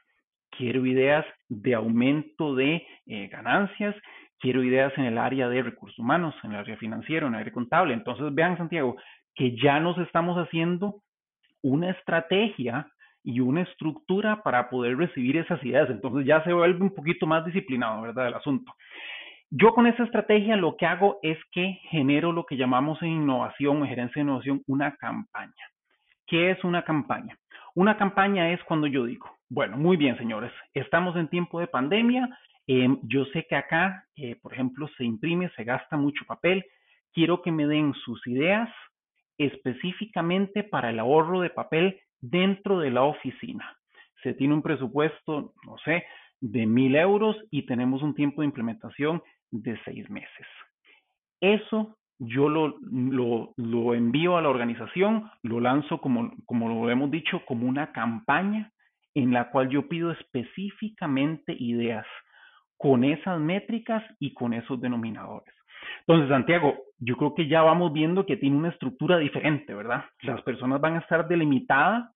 quiero 0.49 0.85
ideas 0.85 1.25
de 1.47 1.75
aumento 1.75 2.55
de 2.55 2.85
eh, 3.05 3.27
ganancias, 3.27 3.95
quiero 4.41 4.63
ideas 4.63 4.91
en 4.97 5.05
el 5.05 5.17
área 5.17 5.47
de 5.47 5.63
recursos 5.63 5.97
humanos, 5.99 6.35
en 6.43 6.51
el 6.51 6.57
área 6.57 6.75
financiero, 6.77 7.27
en 7.27 7.35
el 7.35 7.41
área 7.41 7.53
contable. 7.53 7.93
Entonces, 7.93 8.33
vean, 8.33 8.57
Santiago, 8.57 8.97
que 9.35 9.55
ya 9.55 9.79
nos 9.79 9.97
estamos 9.99 10.37
haciendo 10.37 11.01
una 11.61 11.91
estrategia 11.91 12.87
y 13.23 13.39
una 13.39 13.61
estructura 13.61 14.41
para 14.43 14.69
poder 14.69 14.97
recibir 14.97 15.37
esas 15.37 15.63
ideas. 15.63 15.89
Entonces 15.89 16.25
ya 16.25 16.43
se 16.43 16.53
vuelve 16.53 16.81
un 16.81 16.93
poquito 16.93 17.27
más 17.27 17.45
disciplinado, 17.45 18.01
¿verdad? 18.01 18.27
El 18.27 18.33
asunto. 18.33 18.73
Yo 19.49 19.73
con 19.73 19.85
esa 19.85 20.03
estrategia 20.03 20.55
lo 20.55 20.77
que 20.77 20.85
hago 20.85 21.19
es 21.21 21.37
que 21.51 21.79
genero 21.89 22.31
lo 22.31 22.45
que 22.45 22.57
llamamos 22.57 23.01
en 23.01 23.09
innovación 23.09 23.81
o 23.81 23.85
gerencia 23.85 24.21
de 24.21 24.21
innovación 24.21 24.61
una 24.67 24.95
campaña. 24.95 25.53
¿Qué 26.25 26.51
es 26.51 26.63
una 26.63 26.83
campaña? 26.83 27.37
Una 27.75 27.97
campaña 27.97 28.51
es 28.51 28.63
cuando 28.63 28.87
yo 28.87 29.05
digo, 29.05 29.29
bueno, 29.49 29.77
muy 29.77 29.97
bien, 29.97 30.17
señores, 30.17 30.51
estamos 30.73 31.15
en 31.17 31.27
tiempo 31.27 31.59
de 31.59 31.67
pandemia. 31.67 32.29
Em, 32.67 32.99
yo 33.03 33.25
sé 33.25 33.45
que 33.47 33.55
acá, 33.55 34.05
eh, 34.15 34.35
por 34.41 34.53
ejemplo, 34.53 34.87
se 34.97 35.03
imprime, 35.03 35.49
se 35.55 35.63
gasta 35.63 35.97
mucho 35.97 36.25
papel. 36.25 36.65
Quiero 37.13 37.41
que 37.41 37.51
me 37.51 37.67
den 37.67 37.93
sus 38.05 38.25
ideas 38.27 38.69
específicamente 39.37 40.63
para 40.63 40.91
el 40.91 40.99
ahorro 40.99 41.41
de 41.41 41.49
papel 41.49 41.99
dentro 42.19 42.79
de 42.79 42.91
la 42.91 43.03
oficina. 43.03 43.77
Se 44.23 44.33
tiene 44.33 44.53
un 44.53 44.61
presupuesto, 44.61 45.53
no 45.65 45.77
sé, 45.83 46.05
de 46.39 46.65
mil 46.65 46.95
euros 46.95 47.35
y 47.49 47.65
tenemos 47.65 48.03
un 48.03 48.13
tiempo 48.13 48.41
de 48.41 48.47
implementación 48.47 49.21
de 49.49 49.79
seis 49.83 50.09
meses. 50.09 50.47
Eso 51.39 51.97
yo 52.19 52.49
lo, 52.49 52.75
lo, 52.81 53.53
lo, 53.57 53.95
envío 53.95 54.37
a 54.37 54.41
la 54.43 54.49
organización, 54.49 55.31
lo 55.41 55.59
lanzo 55.59 55.99
como, 55.99 56.31
como 56.45 56.69
lo 56.69 56.89
hemos 56.89 57.09
dicho, 57.09 57.43
como 57.45 57.67
una 57.67 57.91
campaña 57.91 58.71
en 59.15 59.33
la 59.33 59.49
cual 59.49 59.69
yo 59.69 59.89
pido 59.89 60.11
específicamente 60.11 61.55
ideas 61.57 62.05
con 62.81 63.03
esas 63.03 63.39
métricas 63.39 64.03
y 64.19 64.33
con 64.33 64.53
esos 64.53 64.81
denominadores. 64.81 65.53
Entonces, 65.99 66.29
Santiago, 66.29 66.75
yo 66.97 67.15
creo 67.15 67.35
que 67.35 67.47
ya 67.47 67.61
vamos 67.61 67.93
viendo 67.93 68.25
que 68.25 68.37
tiene 68.37 68.57
una 68.57 68.69
estructura 68.69 69.19
diferente, 69.19 69.73
¿verdad? 69.73 70.05
Las 70.23 70.41
personas 70.41 70.81
van 70.81 70.95
a 70.95 70.99
estar 70.99 71.27
delimitadas, 71.27 72.09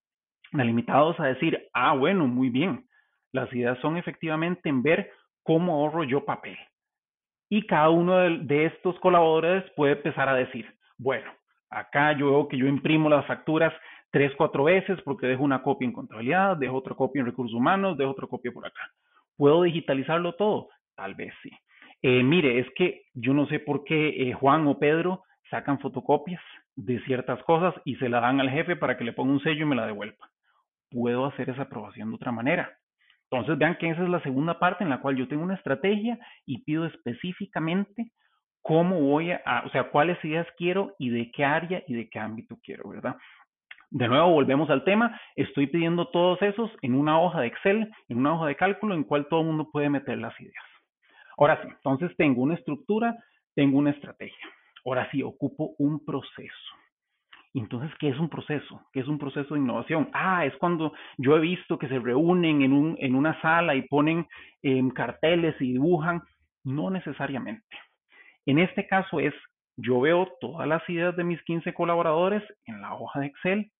delimitados 0.52 1.20
a 1.20 1.26
decir, 1.26 1.68
ah, 1.74 1.94
bueno, 1.94 2.26
muy 2.26 2.50
bien. 2.50 2.86
Las 3.32 3.52
ideas 3.54 3.78
son 3.80 3.98
efectivamente 3.98 4.70
en 4.70 4.82
ver 4.82 5.12
cómo 5.44 5.74
ahorro 5.74 6.04
yo 6.04 6.26
papel. 6.26 6.58
Y 7.48 7.68
cada 7.68 7.90
uno 7.90 8.18
de, 8.18 8.66
estos 8.66 9.00
colaboradores 9.00 9.70
puede 9.76 9.94
empezar 9.94 10.28
a 10.28 10.36
decir, 10.36 10.66
bueno, 10.98 11.32
acá 11.70 12.14
yo 12.14 12.32
veo 12.32 12.48
que 12.48 12.58
yo 12.58 12.66
imprimo 12.66 13.08
las 13.08 13.26
facturas 13.28 13.72
tres, 14.10 14.32
cuatro 14.36 14.64
veces 14.64 15.00
porque 15.04 15.28
dejo 15.28 15.44
una 15.44 15.62
copia 15.62 15.86
en 15.86 15.94
contabilidad, 15.94 16.58
dejo 16.58 16.78
otra 16.78 16.96
copia 16.96 17.20
en 17.20 17.28
recursos 17.28 17.54
humanos, 17.54 17.98
dejo 17.98 18.12
otra 18.12 18.26
copia 18.26 18.52
por 18.52 18.66
acá. 18.66 18.82
¿Puedo 19.38 19.64
digitalizarlo 19.64 20.34
todo? 20.34 20.70
Tal 20.96 21.16
vez 21.16 21.34
sí. 21.44 21.52
Eh, 22.02 22.24
mire, 22.24 22.60
es 22.60 22.68
que 22.76 23.04
yo 23.14 23.34
no 23.34 23.48
sé 23.48 23.60
por 23.60 23.84
qué 23.84 24.30
eh, 24.30 24.34
Juan 24.34 24.68
o 24.68 24.78
Pedro 24.78 25.24
sacan 25.50 25.80
fotocopias 25.80 26.42
de 26.76 27.00
ciertas 27.06 27.42
cosas 27.44 27.74
y 27.86 27.96
se 27.96 28.10
la 28.10 28.20
dan 28.20 28.40
al 28.40 28.50
jefe 28.50 28.76
para 28.76 28.98
que 28.98 29.04
le 29.04 29.14
ponga 29.14 29.34
un 29.34 29.42
sello 29.42 29.66
y 29.66 29.70
me 29.70 29.76
la 29.76 29.88
devuelva. 29.88 30.30
Puedo 30.90 31.26
hacer 31.26 31.50
esa 31.50 31.64
aprobación 31.64 32.10
de 32.10 32.16
otra 32.16 32.32
manera. 32.32 32.78
Entonces 33.30 33.58
vean 33.58 33.78
que 33.78 33.90
esa 33.90 34.04
es 34.04 34.10
la 34.10 34.22
segunda 34.22 34.60
parte 34.60 34.84
en 34.84 34.90
la 34.90 35.02
cual 35.02 35.16
yo 35.16 35.28
tengo 35.28 35.44
una 35.44 35.56
estrategia 35.56 36.20
y 36.46 36.64
pido 36.64 36.86
específicamente 36.86 38.12
cómo 38.62 39.00
voy 39.00 39.32
a, 39.32 39.64
o 39.66 39.70
sea, 39.70 39.90
cuáles 39.90 40.24
ideas 40.24 40.48
quiero 40.58 40.96
y 40.98 41.10
de 41.10 41.32
qué 41.32 41.46
área 41.46 41.84
y 41.88 41.94
de 41.94 42.10
qué 42.10 42.20
ámbito 42.20 42.58
quiero, 42.64 42.90
¿verdad? 42.90 43.16
De 43.96 44.10
nuevo, 44.10 44.32
volvemos 44.32 44.70
al 44.70 44.84
tema. 44.84 45.18
Estoy 45.38 45.68
pidiendo 45.68 46.10
todos 46.10 46.42
esos 46.42 46.70
en 46.82 46.96
una 46.96 47.18
hoja 47.22 47.40
de 47.40 47.48
Excel, 47.48 47.90
en 48.10 48.18
una 48.18 48.34
hoja 48.36 48.48
de 48.48 48.58
cálculo 48.58 48.94
en 48.94 49.06
cual 49.06 49.26
todo 49.30 49.40
el 49.40 49.46
mundo 49.46 49.70
puede 49.72 49.90
meter 49.90 50.18
las 50.18 50.38
ideas. 50.42 50.66
Ahora 51.38 51.62
sí, 51.62 51.70
entonces 51.70 52.12
tengo 52.18 52.42
una 52.42 52.56
estructura, 52.56 53.16
tengo 53.56 53.78
una 53.78 53.92
estrategia. 53.92 54.50
Ahora 54.86 55.10
sí, 55.12 55.24
ocupo 55.24 55.76
un 55.78 56.04
proceso. 56.04 56.76
Entonces, 57.54 57.90
¿qué 57.98 58.10
es 58.10 58.20
un 58.20 58.28
proceso? 58.28 58.82
¿Qué 58.92 59.00
es 59.00 59.08
un 59.08 59.18
proceso 59.18 59.54
de 59.54 59.62
innovación? 59.62 60.10
Ah, 60.12 60.46
es 60.46 60.54
cuando 60.58 60.92
yo 61.18 61.38
he 61.38 61.40
visto 61.40 61.80
que 61.80 61.88
se 61.88 61.98
reúnen 61.98 62.64
en, 62.64 62.74
un, 62.74 62.98
en 63.00 63.16
una 63.16 63.40
sala 63.42 63.76
y 63.76 63.84
ponen 63.84 64.28
em, 64.62 64.90
carteles 64.90 65.56
y 65.62 65.72
dibujan. 65.72 66.22
No 66.66 66.90
necesariamente. 66.90 67.78
En 68.46 68.60
este 68.60 68.88
caso 68.88 69.22
es, 69.22 69.34
yo 69.78 70.02
veo 70.02 70.28
todas 70.42 70.68
las 70.68 70.84
ideas 70.90 71.16
de 71.16 71.24
mis 71.24 71.42
15 71.44 71.74
colaboradores 71.74 72.44
en 72.66 72.82
la 72.82 72.94
hoja 72.94 73.22
de 73.22 73.28
Excel, 73.28 73.72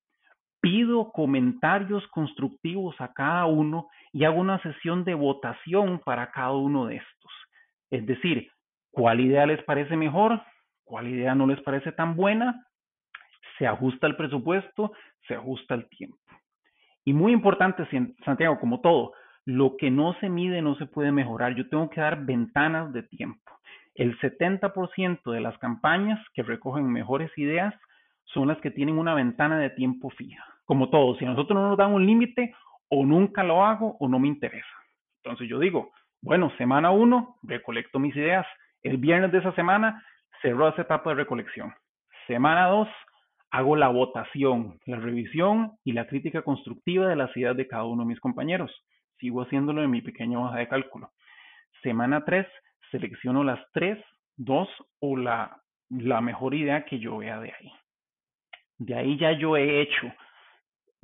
pido 0.66 1.12
comentarios 1.12 2.08
constructivos 2.08 3.00
a 3.00 3.14
cada 3.14 3.46
uno 3.46 3.88
y 4.12 4.24
hago 4.24 4.40
una 4.40 4.60
sesión 4.64 5.04
de 5.04 5.14
votación 5.14 6.02
para 6.04 6.32
cada 6.32 6.54
uno 6.54 6.88
de 6.88 6.96
estos. 6.96 7.32
Es 7.92 8.04
decir, 8.08 8.50
¿cuál 8.90 9.20
idea 9.20 9.46
les 9.46 9.62
parece 9.64 9.96
mejor? 9.96 10.42
¿Cuál 10.84 11.10
idea 11.10 11.36
no 11.36 11.46
les 11.46 11.62
parece 11.62 11.92
tan 11.92 12.16
buena? 12.16 12.66
se 13.58 13.68
ajusta 13.68 14.08
el 14.08 14.16
presupuesto, 14.16 14.94
se 15.28 15.36
ajusta 15.36 15.76
el 15.76 15.88
tiempo. 15.90 16.18
Y 17.04 17.14
muy 17.14 17.32
importante, 17.32 17.88
Santiago, 18.24 18.60
como 18.60 18.82
todo, 18.82 19.14
lo 19.46 19.78
que 19.78 19.92
no 19.92 20.16
se 20.20 20.30
mide 20.30 20.62
no 20.62 20.76
se 20.76 20.88
puede 20.88 21.12
mejorar. 21.12 21.56
Yo 21.56 21.70
tengo 21.70 21.90
que 21.90 22.02
dar 22.02 22.26
ventanas 22.26 22.92
de 22.94 23.04
tiempo. 23.04 23.40
El 23.94 24.18
70% 24.20 25.32
de 25.32 25.40
las 25.40 25.58
campañas 25.60 26.20
que 26.34 26.44
recogen 26.44 26.92
mejores 26.92 27.32
ideas 27.38 27.74
son 28.26 28.48
las 28.48 28.58
que 28.60 28.72
tienen 28.72 28.98
una 28.98 29.14
ventana 29.14 29.60
de 29.60 29.70
tiempo 29.70 30.10
fija. 30.10 30.44
Como 30.66 30.90
todo, 30.90 31.16
si 31.18 31.26
nosotros 31.26 31.60
no 31.60 31.70
nos 31.70 31.78
dan 31.78 31.94
un 31.94 32.06
límite, 32.06 32.54
o 32.90 33.06
nunca 33.06 33.44
lo 33.44 33.66
hago 33.66 33.98
o 34.00 34.08
no 34.08 34.20
me 34.20 34.28
interesa. 34.28 34.68
Entonces 35.24 35.48
yo 35.50 35.60
digo, 35.60 35.92
bueno, 36.22 36.52
semana 36.58 36.92
uno, 36.92 37.38
recolecto 37.44 38.00
mis 38.00 38.16
ideas. 38.16 38.46
El 38.84 38.98
viernes 38.98 39.32
de 39.32 39.40
esa 39.40 39.54
semana 39.54 40.04
cerró 40.42 40.70
esa 40.70 40.84
etapa 40.84 41.12
de 41.12 41.18
recolección. 41.18 41.74
Semana 42.28 42.68
dos, 42.68 42.88
hago 43.52 43.76
la 43.76 43.88
votación, 43.90 44.80
la 44.86 44.98
revisión 44.98 45.74
y 45.84 45.94
la 45.94 46.08
crítica 46.08 46.42
constructiva 46.42 47.08
de 47.08 47.16
las 47.16 47.36
ideas 47.38 47.56
de 47.56 47.68
cada 47.68 47.86
uno 47.86 48.04
de 48.04 48.10
mis 48.10 48.20
compañeros. 48.20 48.72
Sigo 49.20 49.42
haciéndolo 49.44 49.84
en 49.84 49.92
mi 49.92 50.02
pequeña 50.02 50.40
hoja 50.40 50.58
de 50.58 50.68
cálculo. 50.68 51.12
Semana 51.82 52.26
3, 52.26 52.46
selecciono 52.92 53.44
las 53.44 53.60
3, 53.74 54.04
2 54.38 54.68
o 55.00 55.18
la, 55.18 55.62
la 55.90 56.22
mejor 56.22 56.54
idea 56.54 56.86
que 56.86 57.00
yo 57.00 57.18
vea 57.18 57.40
de 57.40 57.54
ahí. 57.54 57.72
De 58.78 58.96
ahí 58.96 59.18
ya 59.18 59.32
yo 59.32 59.56
he 59.56 59.82
hecho 59.82 60.12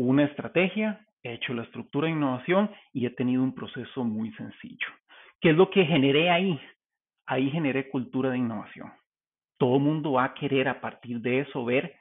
una 0.08 0.26
estrategia, 0.26 1.06
he 1.24 1.34
hecho 1.34 1.54
la 1.54 1.64
estructura 1.64 2.08
de 2.08 2.14
innovación 2.14 2.72
y 2.94 3.06
he 3.06 3.10
tenido 3.12 3.44
un 3.44 3.54
proceso 3.54 4.04
muy 4.04 4.32
sencillo. 4.34 4.88
¿Qué 5.40 5.52
es 5.52 5.56
lo 5.56 5.70
que 5.70 5.86
generé 5.86 6.30
ahí? 6.30 6.60
Ahí 7.26 7.50
generé 7.50 7.90
cultura 7.90 8.32
de 8.32 8.38
innovación. 8.38 8.92
Todo 9.58 9.78
el 9.78 9.84
mundo 9.84 10.14
va 10.14 10.26
a 10.26 10.34
querer 10.34 10.68
a 10.68 10.82
partir 10.82 11.22
de 11.22 11.42
eso 11.42 11.64
ver 11.66 11.96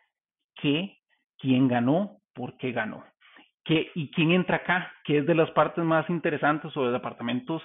qué, 0.54 0.98
quién 1.38 1.68
ganó, 1.68 2.18
por 2.34 2.56
qué 2.56 2.72
ganó. 2.72 3.04
¿Qué, 3.64 3.90
¿Y 3.94 4.10
quién 4.10 4.32
entra 4.32 4.56
acá? 4.56 4.92
Que 5.04 5.18
es 5.18 5.26
de 5.26 5.34
las 5.34 5.50
partes 5.50 5.84
más 5.84 6.08
interesantes 6.08 6.74
o 6.76 6.86
de 6.86 6.92
departamentos 6.92 7.62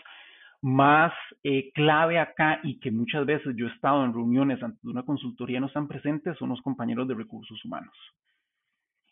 más 0.61 1.13
eh, 1.43 1.71
clave 1.73 2.19
acá 2.19 2.59
y 2.63 2.79
que 2.79 2.91
muchas 2.91 3.25
veces 3.25 3.55
yo 3.55 3.67
he 3.67 3.71
estado 3.71 4.03
en 4.03 4.13
reuniones 4.13 4.61
ante 4.63 4.87
una 4.87 5.03
consultoría 5.03 5.59
no 5.59 5.67
están 5.67 5.87
presentes 5.87 6.37
son 6.37 6.49
los 6.49 6.61
compañeros 6.61 7.07
de 7.07 7.13
recursos 7.13 7.63
humanos. 7.63 7.95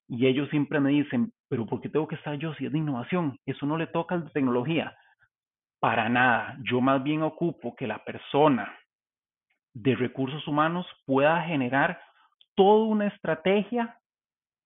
Y 0.07 0.27
ellos 0.27 0.49
siempre 0.49 0.79
me 0.79 0.91
dicen, 0.91 1.31
pero 1.49 1.65
¿por 1.65 1.81
qué 1.81 1.89
tengo 1.89 2.07
que 2.07 2.15
estar 2.15 2.35
yo 2.35 2.53
si 2.55 2.65
es 2.65 2.71
de 2.71 2.77
innovación? 2.77 3.37
Eso 3.45 3.65
no 3.65 3.77
le 3.77 3.87
toca 3.87 4.15
al 4.15 4.25
de 4.25 4.31
tecnología. 4.31 4.95
Para 5.79 6.09
nada. 6.09 6.57
Yo 6.63 6.81
más 6.81 7.03
bien 7.03 7.23
ocupo 7.23 7.75
que 7.75 7.87
la 7.87 8.03
persona 8.03 8.73
de 9.73 9.95
recursos 9.95 10.47
humanos 10.47 10.85
pueda 11.05 11.41
generar 11.43 11.99
toda 12.55 12.85
una 12.85 13.07
estrategia 13.07 13.97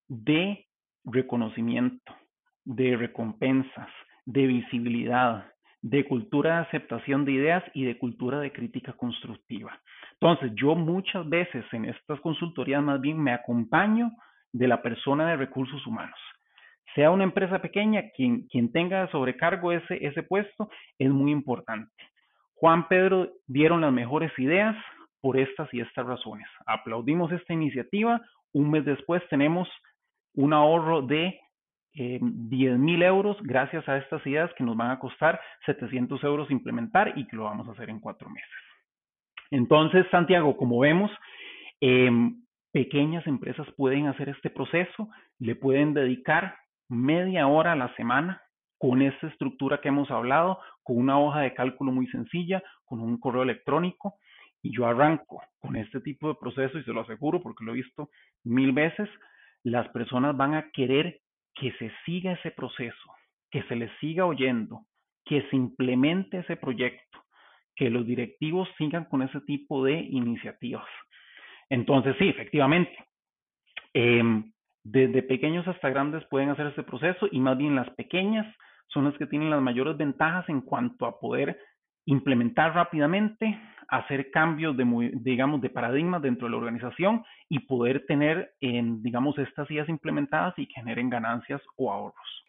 de 0.07 0.67
reconocimiento, 1.05 2.13
de 2.65 2.97
recompensas, 2.97 3.89
de 4.25 4.45
visibilidad, 4.47 5.51
de 5.81 6.05
cultura 6.05 6.55
de 6.55 6.61
aceptación 6.63 7.23
de 7.23 7.31
ideas 7.31 7.63
y 7.73 7.85
de 7.85 7.97
cultura 7.97 8.39
de 8.39 8.51
crítica 8.51 8.93
constructiva. 8.93 9.79
Entonces, 10.19 10.51
yo 10.55 10.75
muchas 10.75 11.27
veces 11.29 11.63
en 11.71 11.85
estas 11.85 12.19
consultorías 12.19 12.83
más 12.83 12.99
bien 12.99 13.21
me 13.21 13.31
acompaño 13.31 14.11
de 14.57 14.67
la 14.67 14.81
persona 14.81 15.29
de 15.29 15.37
recursos 15.37 15.85
humanos. 15.85 16.19
Sea 16.95 17.11
una 17.11 17.23
empresa 17.23 17.59
pequeña, 17.59 18.09
quien, 18.15 18.47
quien 18.47 18.71
tenga 18.71 19.09
sobrecargo 19.11 19.71
ese, 19.71 20.05
ese 20.05 20.23
puesto 20.23 20.69
es 20.97 21.09
muy 21.09 21.31
importante. 21.31 21.91
Juan 22.55 22.87
Pedro 22.87 23.29
dieron 23.45 23.81
las 23.81 23.93
mejores 23.93 24.31
ideas 24.39 24.75
por 25.21 25.37
estas 25.37 25.71
y 25.73 25.81
estas 25.81 26.05
razones. 26.05 26.47
Aplaudimos 26.65 27.31
esta 27.31 27.53
iniciativa. 27.53 28.19
Un 28.53 28.71
mes 28.71 28.85
después 28.85 29.21
tenemos 29.29 29.69
un 30.33 30.53
ahorro 30.53 31.01
de 31.03 31.39
eh, 31.93 32.19
10 32.21 32.77
mil 32.77 33.01
euros 33.03 33.37
gracias 33.41 33.87
a 33.87 33.97
estas 33.97 34.25
ideas 34.25 34.51
que 34.57 34.63
nos 34.63 34.75
van 34.75 34.91
a 34.91 34.99
costar 34.99 35.39
700 35.65 36.23
euros 36.23 36.49
implementar 36.49 37.13
y 37.15 37.27
que 37.27 37.35
lo 37.35 37.43
vamos 37.43 37.67
a 37.67 37.71
hacer 37.71 37.89
en 37.89 37.99
cuatro 37.99 38.29
meses. 38.29 38.49
Entonces, 39.51 40.05
Santiago, 40.11 40.57
como 40.57 40.79
vemos, 40.79 41.11
eh, 41.81 42.09
pequeñas 42.71 43.25
empresas 43.27 43.67
pueden 43.75 44.07
hacer 44.07 44.29
este 44.29 44.49
proceso, 44.49 45.09
le 45.39 45.55
pueden 45.55 45.93
dedicar 45.93 46.57
media 46.89 47.47
hora 47.47 47.73
a 47.73 47.75
la 47.75 47.93
semana 47.95 48.41
con 48.77 49.01
esta 49.01 49.27
estructura 49.27 49.81
que 49.81 49.89
hemos 49.89 50.11
hablado, 50.11 50.59
con 50.83 50.97
una 50.97 51.19
hoja 51.19 51.41
de 51.41 51.53
cálculo 51.53 51.91
muy 51.91 52.07
sencilla, 52.07 52.61
con 52.85 52.99
un 52.99 53.19
correo 53.19 53.43
electrónico, 53.43 54.15
y 54.61 54.75
yo 54.75 54.85
arranco 54.85 55.41
con 55.59 55.75
este 55.75 56.01
tipo 56.01 56.27
de 56.29 56.35
proceso 56.35 56.77
y 56.77 56.83
se 56.83 56.93
lo 56.93 57.01
aseguro 57.01 57.41
porque 57.41 57.63
lo 57.63 57.71
he 57.71 57.75
visto 57.75 58.09
mil 58.43 58.71
veces, 58.71 59.09
las 59.63 59.87
personas 59.89 60.35
van 60.35 60.55
a 60.55 60.69
querer 60.71 61.19
que 61.55 61.71
se 61.73 61.91
siga 62.05 62.33
ese 62.33 62.51
proceso, 62.51 63.13
que 63.51 63.63
se 63.63 63.75
les 63.75 63.91
siga 63.99 64.25
oyendo, 64.25 64.85
que 65.25 65.41
se 65.49 65.55
implemente 65.55 66.39
ese 66.39 66.55
proyecto, 66.55 67.23
que 67.75 67.89
los 67.89 68.05
directivos 68.05 68.69
sigan 68.77 69.05
con 69.05 69.21
ese 69.21 69.41
tipo 69.41 69.83
de 69.83 69.99
iniciativas. 69.99 70.85
Entonces, 71.69 72.15
sí, 72.17 72.29
efectivamente, 72.29 72.95
em, 73.93 74.51
desde 74.83 75.23
pequeños 75.23 75.67
hasta 75.67 75.89
grandes 75.89 76.23
pueden 76.25 76.49
hacer 76.49 76.67
este 76.67 76.83
proceso 76.83 77.27
y 77.31 77.39
más 77.39 77.57
bien 77.57 77.75
las 77.75 77.89
pequeñas 77.91 78.47
son 78.87 79.05
las 79.05 79.17
que 79.17 79.27
tienen 79.27 79.49
las 79.49 79.61
mayores 79.61 79.97
ventajas 79.97 80.47
en 80.49 80.61
cuanto 80.61 81.05
a 81.05 81.19
poder 81.19 81.59
implementar 82.05 82.73
rápidamente, 82.73 83.59
hacer 83.89 84.31
cambios 84.31 84.77
de, 84.77 85.11
digamos, 85.15 85.61
de 85.61 85.69
paradigmas 85.69 86.21
dentro 86.21 86.47
de 86.47 86.51
la 86.51 86.57
organización 86.57 87.23
y 87.49 87.59
poder 87.59 88.05
tener, 88.05 88.53
en, 88.61 89.01
digamos, 89.03 89.37
estas 89.37 89.69
ideas 89.69 89.89
implementadas 89.89 90.53
y 90.57 90.67
generen 90.67 91.09
ganancias 91.09 91.61
o 91.75 91.91
ahorros. 91.91 92.45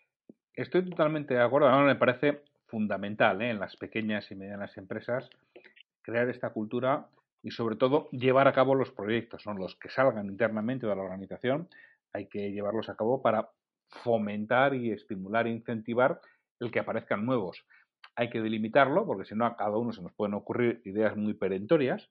Estoy 0.54 0.88
totalmente 0.88 1.34
de 1.34 1.42
acuerdo. 1.42 1.70
me 1.80 1.96
parece 1.96 2.42
fundamental 2.66 3.42
¿eh? 3.42 3.50
en 3.50 3.58
las 3.58 3.76
pequeñas 3.76 4.30
y 4.30 4.36
medianas 4.36 4.76
empresas 4.76 5.28
crear 6.02 6.28
esta 6.28 6.50
cultura 6.50 7.06
y 7.42 7.50
sobre 7.50 7.76
todo 7.76 8.08
llevar 8.10 8.48
a 8.48 8.52
cabo 8.52 8.74
los 8.74 8.90
proyectos, 8.90 9.42
son 9.42 9.58
los 9.58 9.76
que 9.76 9.90
salgan 9.90 10.26
internamente 10.26 10.86
de 10.86 10.94
la 10.94 11.02
organización, 11.02 11.68
hay 12.12 12.26
que 12.26 12.50
llevarlos 12.50 12.88
a 12.88 12.96
cabo 12.96 13.22
para 13.22 13.50
fomentar 13.88 14.74
y 14.74 14.92
estimular 14.92 15.46
e 15.46 15.50
incentivar 15.50 16.20
el 16.60 16.70
que 16.70 16.80
aparezcan 16.80 17.24
nuevos. 17.24 17.64
Hay 18.16 18.30
que 18.30 18.40
delimitarlo, 18.40 19.06
porque 19.06 19.24
si 19.24 19.34
no 19.34 19.46
a 19.46 19.56
cada 19.56 19.76
uno 19.76 19.92
se 19.92 20.02
nos 20.02 20.12
pueden 20.12 20.34
ocurrir 20.34 20.82
ideas 20.84 21.16
muy 21.16 21.34
perentorias, 21.34 22.10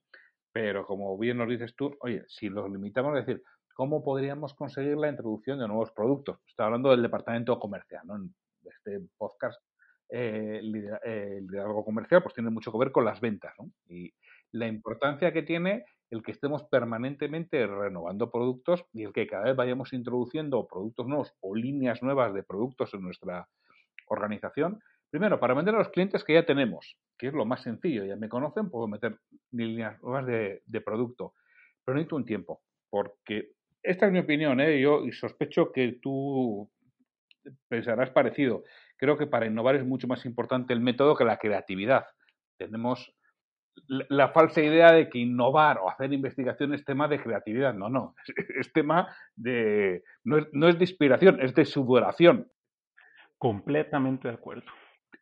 pero 0.52 0.86
como 0.86 1.16
bien 1.18 1.38
nos 1.38 1.48
dices 1.48 1.74
tú, 1.76 1.96
oye, 2.00 2.24
si 2.28 2.48
los 2.48 2.70
limitamos, 2.70 3.16
es 3.18 3.26
decir, 3.26 3.42
¿cómo 3.74 4.02
podríamos 4.02 4.54
conseguir 4.54 4.96
la 4.96 5.08
introducción 5.08 5.58
de 5.58 5.68
nuevos 5.68 5.92
productos? 5.92 6.38
Estoy 6.46 6.66
hablando 6.66 6.90
del 6.90 7.02
departamento 7.02 7.58
comercial, 7.58 8.02
¿no? 8.06 8.16
En 8.16 8.34
este 8.62 9.00
podcast, 9.16 9.60
eh, 10.08 10.60
eh, 11.04 11.38
liderazgo 11.42 11.84
comercial, 11.84 12.22
pues 12.22 12.34
tiene 12.34 12.50
mucho 12.50 12.72
que 12.72 12.78
ver 12.78 12.92
con 12.92 13.04
las 13.04 13.20
ventas, 13.20 13.54
¿no? 13.58 13.70
Y, 13.88 14.12
la 14.52 14.66
importancia 14.66 15.32
que 15.32 15.42
tiene 15.42 15.84
el 16.10 16.22
que 16.22 16.32
estemos 16.32 16.64
permanentemente 16.64 17.66
renovando 17.66 18.30
productos 18.30 18.84
y 18.92 19.04
el 19.04 19.12
que 19.12 19.26
cada 19.26 19.44
vez 19.44 19.56
vayamos 19.56 19.92
introduciendo 19.92 20.66
productos 20.66 21.06
nuevos 21.06 21.34
o 21.40 21.54
líneas 21.54 22.02
nuevas 22.02 22.32
de 22.32 22.42
productos 22.42 22.94
en 22.94 23.02
nuestra 23.02 23.48
organización. 24.06 24.80
Primero, 25.10 25.38
para 25.38 25.54
vender 25.54 25.74
a 25.74 25.78
los 25.78 25.90
clientes 25.90 26.24
que 26.24 26.34
ya 26.34 26.46
tenemos, 26.46 26.96
que 27.18 27.28
es 27.28 27.32
lo 27.32 27.44
más 27.44 27.62
sencillo, 27.62 28.04
ya 28.04 28.16
me 28.16 28.28
conocen, 28.28 28.70
puedo 28.70 28.88
meter 28.88 29.18
líneas 29.52 30.00
nuevas 30.02 30.26
de, 30.26 30.80
producto, 30.84 31.34
pero 31.84 31.96
necesito 31.96 32.16
un 32.16 32.24
tiempo, 32.24 32.62
porque 32.90 33.52
esta 33.82 34.06
es 34.06 34.12
mi 34.12 34.18
opinión, 34.18 34.60
¿eh? 34.60 34.80
yo 34.80 35.04
y 35.04 35.12
sospecho 35.12 35.72
que 35.72 35.98
tú 36.02 36.70
pensarás 37.68 38.10
parecido. 38.10 38.64
Creo 38.96 39.16
que 39.16 39.26
para 39.26 39.46
innovar 39.46 39.76
es 39.76 39.84
mucho 39.84 40.06
más 40.06 40.24
importante 40.26 40.72
el 40.72 40.80
método 40.80 41.16
que 41.16 41.24
la 41.24 41.38
creatividad. 41.38 42.06
Tenemos 42.58 43.14
la 43.86 44.28
falsa 44.30 44.62
idea 44.62 44.92
de 44.92 45.08
que 45.08 45.18
innovar 45.18 45.78
o 45.78 45.88
hacer 45.88 46.12
investigación 46.12 46.74
es 46.74 46.84
tema 46.84 47.08
de 47.08 47.20
creatividad. 47.20 47.74
No, 47.74 47.88
no, 47.88 48.14
es, 48.58 48.72
tema 48.72 49.08
de... 49.36 50.02
No 50.24 50.38
es, 50.38 50.46
no 50.52 50.68
es, 50.68 50.78
de 50.78 50.84
inspiración, 50.84 51.40
es 51.40 51.54
de 51.54 51.64
sudoración. 51.64 52.50
Completamente 53.38 54.28
de 54.28 54.34
acuerdo. 54.34 54.70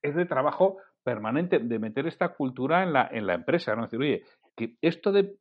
Es 0.02 0.14
de 0.14 0.26
trabajo 0.26 0.78
permanente, 1.02 1.58
de 1.58 1.78
meter 1.78 2.06
esta 2.06 2.30
cultura 2.30 2.82
en 2.82 2.92
la, 2.92 3.08
en 3.10 3.26
la 3.26 3.34
empresa, 3.34 3.76
¿no? 3.76 3.82
decir, 3.82 4.00
oye, 4.00 4.22
que 4.56 4.76
esto 4.80 5.12
de 5.12 5.36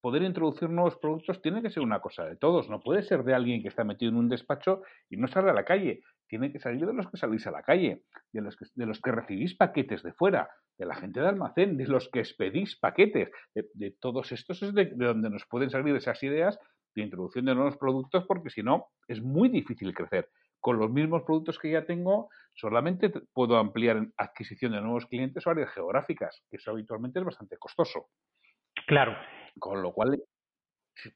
poder 0.00 0.22
introducir 0.22 0.70
nuevos 0.70 0.96
productos 0.96 1.42
tiene 1.42 1.62
que 1.62 1.70
ser 1.70 1.82
una 1.82 2.00
cosa 2.00 2.24
de 2.24 2.36
todos, 2.36 2.68
no 2.68 2.80
puede 2.80 3.02
ser 3.02 3.24
de 3.24 3.34
alguien 3.34 3.62
que 3.62 3.68
está 3.68 3.84
metido 3.84 4.10
en 4.10 4.16
un 4.16 4.28
despacho 4.28 4.82
y 5.10 5.16
no 5.16 5.26
sale 5.28 5.50
a 5.50 5.54
la 5.54 5.64
calle, 5.64 6.02
tiene 6.28 6.52
que 6.52 6.60
salir 6.60 6.86
de 6.86 6.92
los 6.92 7.08
que 7.10 7.16
salís 7.16 7.46
a 7.46 7.50
la 7.50 7.62
calle, 7.62 8.02
de 8.32 8.40
los 8.40 8.56
que, 8.56 8.66
de 8.74 8.86
los 8.86 9.00
que 9.00 9.12
recibís 9.12 9.56
paquetes 9.56 10.02
de 10.02 10.12
fuera, 10.12 10.48
de 10.76 10.86
la 10.86 10.94
gente 10.94 11.20
de 11.20 11.28
almacén, 11.28 11.76
de 11.76 11.86
los 11.86 12.08
que 12.10 12.20
expedís 12.20 12.78
paquetes, 12.78 13.30
de, 13.54 13.90
todos 13.98 14.30
estos 14.30 14.62
es 14.62 14.74
de, 14.74 14.92
donde 14.94 15.30
nos 15.30 15.44
pueden 15.46 15.70
salir 15.70 15.96
esas 15.96 16.22
ideas 16.22 16.58
de 16.94 17.02
introducción 17.02 17.46
de 17.46 17.54
nuevos 17.54 17.76
productos, 17.76 18.24
porque 18.26 18.50
si 18.50 18.62
no, 18.62 18.86
es 19.08 19.22
muy 19.22 19.48
difícil 19.48 19.94
crecer. 19.94 20.28
Con 20.60 20.78
los 20.78 20.90
mismos 20.90 21.22
productos 21.22 21.58
que 21.58 21.70
ya 21.70 21.84
tengo, 21.84 22.28
solamente 22.54 23.10
puedo 23.32 23.56
ampliar 23.56 24.08
adquisición 24.16 24.72
de 24.72 24.80
nuevos 24.80 25.06
clientes 25.06 25.46
o 25.46 25.50
áreas 25.50 25.72
geográficas, 25.72 26.42
que 26.50 26.56
eso 26.56 26.72
habitualmente 26.72 27.18
es 27.18 27.24
bastante 27.24 27.56
costoso. 27.56 28.08
Claro. 28.86 29.16
Con 29.58 29.82
lo 29.82 29.92
cual, 29.92 30.22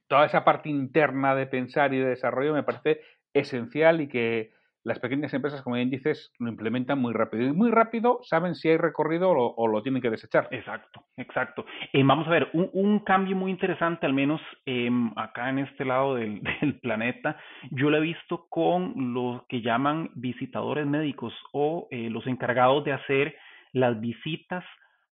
toda 0.09 0.27
esa 0.27 0.45
parte 0.45 0.69
interna 0.69 1.35
de 1.35 1.47
pensar 1.47 1.93
y 1.95 1.99
de 1.99 2.11
desarrollo 2.11 2.55
me 2.55 2.63
parece 2.63 3.01
esencial 3.33 4.01
y 4.01 4.09
que 4.09 4.53
las 4.85 4.99
pequeñas 4.99 5.33
empresas, 5.33 5.63
como 5.63 5.77
bien 5.77 5.91
dices, 5.91 6.33
lo 6.39 6.49
implementan 6.49 6.99
muy 6.99 7.13
rápido. 7.13 7.45
Y 7.45 7.53
muy 7.53 7.71
rápido 7.71 8.19
saben 8.25 8.55
si 8.55 8.69
hay 8.69 8.77
recorrido 8.77 9.31
o, 9.31 9.69
lo 9.69 9.83
tienen 9.83 10.03
que 10.03 10.11
desechar. 10.11 10.49
Exacto, 10.51 11.05
exacto. 11.17 11.65
Eh, 11.93 12.03
vamos 12.05 12.27
a 12.27 12.31
ver, 12.31 12.51
un, 12.53 12.99
cambio 13.01 13.37
muy 13.37 13.51
interesante, 13.51 14.07
al 14.07 14.13
menos 14.13 14.41
em, 14.67 15.13
acá 15.17 15.51
en 15.51 15.61
este 15.61 15.85
lado 15.85 16.17
del, 16.17 16.43
planeta, 16.83 17.37
yo 17.71 17.91
lo 17.91 17.99
he 17.99 18.01
visto 18.01 18.47
con 18.49 19.15
los 19.15 19.47
que 19.47 19.63
llaman 19.63 20.11
visitadores 20.15 20.87
médicos 20.87 21.33
o 21.53 21.87
eh, 21.91 22.11
los 22.11 22.27
encargados 22.27 22.85
de 22.85 22.93
hacer 22.93 23.37
las 23.73 24.01
visitas 24.01 24.65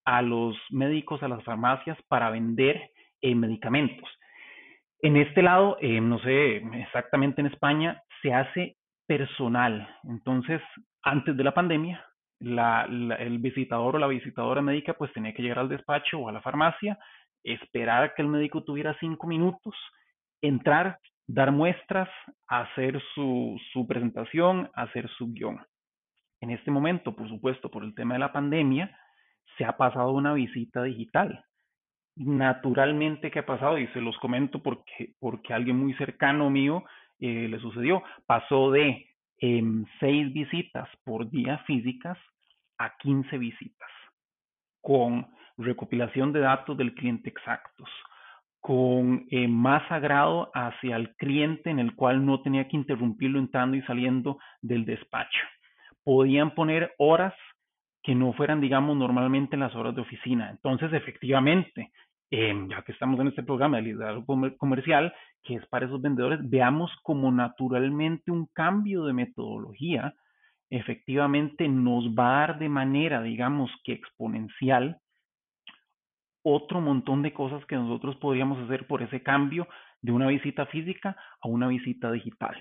a 0.04 0.22
los 0.22 0.58
médicos, 0.72 1.22
a 1.22 1.28
las 1.28 1.44
farmacias 1.44 1.98
para 2.08 2.32
vender 2.32 2.89
eh, 3.21 3.36
medicamentos. 3.36 4.10
En 5.01 5.15
este 5.15 5.41
lado, 5.41 5.77
no 5.82 6.19
sé 6.19 6.58
exactamente 6.58 7.39
en 7.39 7.47
España, 7.47 8.01
se 8.21 8.34
hace 8.34 8.75
personal. 9.08 9.88
Entonces, 10.03 10.62
antes 11.03 11.38
de 11.38 11.43
la 11.43 11.53
pandemia, 11.53 12.05
el 12.39 13.39
visitador 13.39 13.95
o 13.95 13.99
la 13.99 14.08
visitadora 14.08 14.62
médica 14.62 14.93
pues 14.93 15.12
tenía 15.13 15.34
que 15.34 15.41
llegar 15.41 15.60
al 15.60 15.69
despacho 15.69 16.19
o 16.19 16.29
a 16.29 16.32
la 16.32 16.41
farmacia, 16.41 16.97
esperar 17.43 18.03
a 18.03 18.13
que 18.13 18.21
el 18.21 18.27
médico 18.27 18.63
tuviera 18.63 18.95
cinco 18.99 19.27
minutos, 19.27 19.75
entrar, 20.41 20.99
dar 21.27 21.51
muestras, 21.51 22.10
hacer 22.47 23.01
su, 23.13 23.60
su 23.73 23.88
presentación, 23.88 24.69
hacer 24.73 25.10
su 25.17 25.32
guion. 25.32 25.60
En 26.41 26.51
este 26.51 26.71
momento, 26.71 27.15
por 27.15 27.27
supuesto, 27.27 27.69
por 27.69 27.84
el 27.84 27.93
tema 27.93 28.13
de 28.13 28.19
la 28.19 28.32
pandemia, 28.32 28.97
se 29.58 29.65
ha 29.65 29.75
pasado 29.75 30.12
una 30.12 30.34
visita 30.34 30.84
digital. 30.84 31.43
Naturalmente, 32.19 33.32
¿qué 33.32 33.39
ha 33.39 33.45
pasado? 33.45 33.77
Y 33.77 33.88
se 33.88 34.01
los 34.01 34.17
comento 34.19 34.62
porque, 34.62 35.13
porque 35.19 35.53
alguien 35.53 35.77
muy 35.77 35.93
cercano 35.95 36.49
mío 36.49 36.84
eh, 37.19 37.47
le 37.49 37.60
sucedió. 37.60 38.03
Pasó 38.25 38.71
de 38.71 39.08
em, 39.38 39.86
seis 40.01 40.34
visitas 40.34 40.89
por 41.05 41.29
día 41.29 41.60
físicas 41.60 42.17
a 42.77 42.97
15 42.97 43.38
visitas. 43.38 43.89
con 44.82 45.27
recopilación 45.58 46.34
de 46.34 46.39
datos 46.41 46.77
del 46.77 46.95
cliente 46.95 47.29
exactos, 47.29 47.89
con 48.62 49.27
eh, 49.29 49.47
más 49.47 49.84
agrado 49.91 50.51
hacia 50.53 50.95
el 50.95 51.15
cliente 51.17 51.69
en 51.69 51.79
el 51.79 51.95
cual 51.95 52.25
no 52.25 52.41
tenía 52.41 52.67
que 52.69 52.77
interrumpirlo 52.77 53.39
entrando 53.39 53.77
y 53.77 53.82
saliendo 53.84 54.39
del 54.62 54.86
despacho. 54.86 55.39
Podían 56.03 56.55
poner 56.55 56.93
horas 56.97 57.34
que 58.03 58.15
no 58.15 58.34
fueran, 58.34 58.62
digamos, 58.62 58.97
normalmente 58.97 59.58
las 59.58 59.75
horas 59.75 59.95
de 59.95 60.01
oficina. 60.01 60.49
Entonces, 60.49 60.93
efectivamente, 60.93 61.91
em, 62.32 62.70
ya 62.70 62.82
que 62.84 62.92
estamos 62.92 63.20
en 63.20 63.28
este 63.28 63.44
programa 63.44 63.78
de 63.78 63.84
liderazgo 63.84 64.26
comercial, 64.58 65.13
que 65.44 65.56
es 65.56 65.65
para 65.68 65.86
esos 65.86 66.02
vendedores, 66.02 66.39
veamos 66.44 66.92
como 67.04 67.32
naturalmente 67.32 68.32
un 68.32 68.48
cambio 68.54 69.06
de 69.06 69.13
metodología 69.13 70.13
efectivamente 70.70 71.68
nos 71.68 72.06
va 72.10 72.28
a 72.28 72.39
dar 72.48 72.60
de 72.60 72.70
manera, 72.70 73.22
digamos 73.22 73.72
que 73.84 73.94
exponencial, 73.94 75.00
otro 76.44 76.80
montón 76.80 77.22
de 77.22 77.34
cosas 77.34 77.65
que 77.65 77.76
nosotros 77.76 78.15
podríamos 78.18 78.60
hacer 78.60 78.88
por 78.88 79.02
ese 79.02 79.22
cambio 79.22 79.68
de 80.02 80.12
una 80.12 80.28
visita 80.28 80.65
física 80.68 81.18
a 81.42 81.48
una 81.48 81.68
visita 81.68 82.12
digital, 82.12 82.56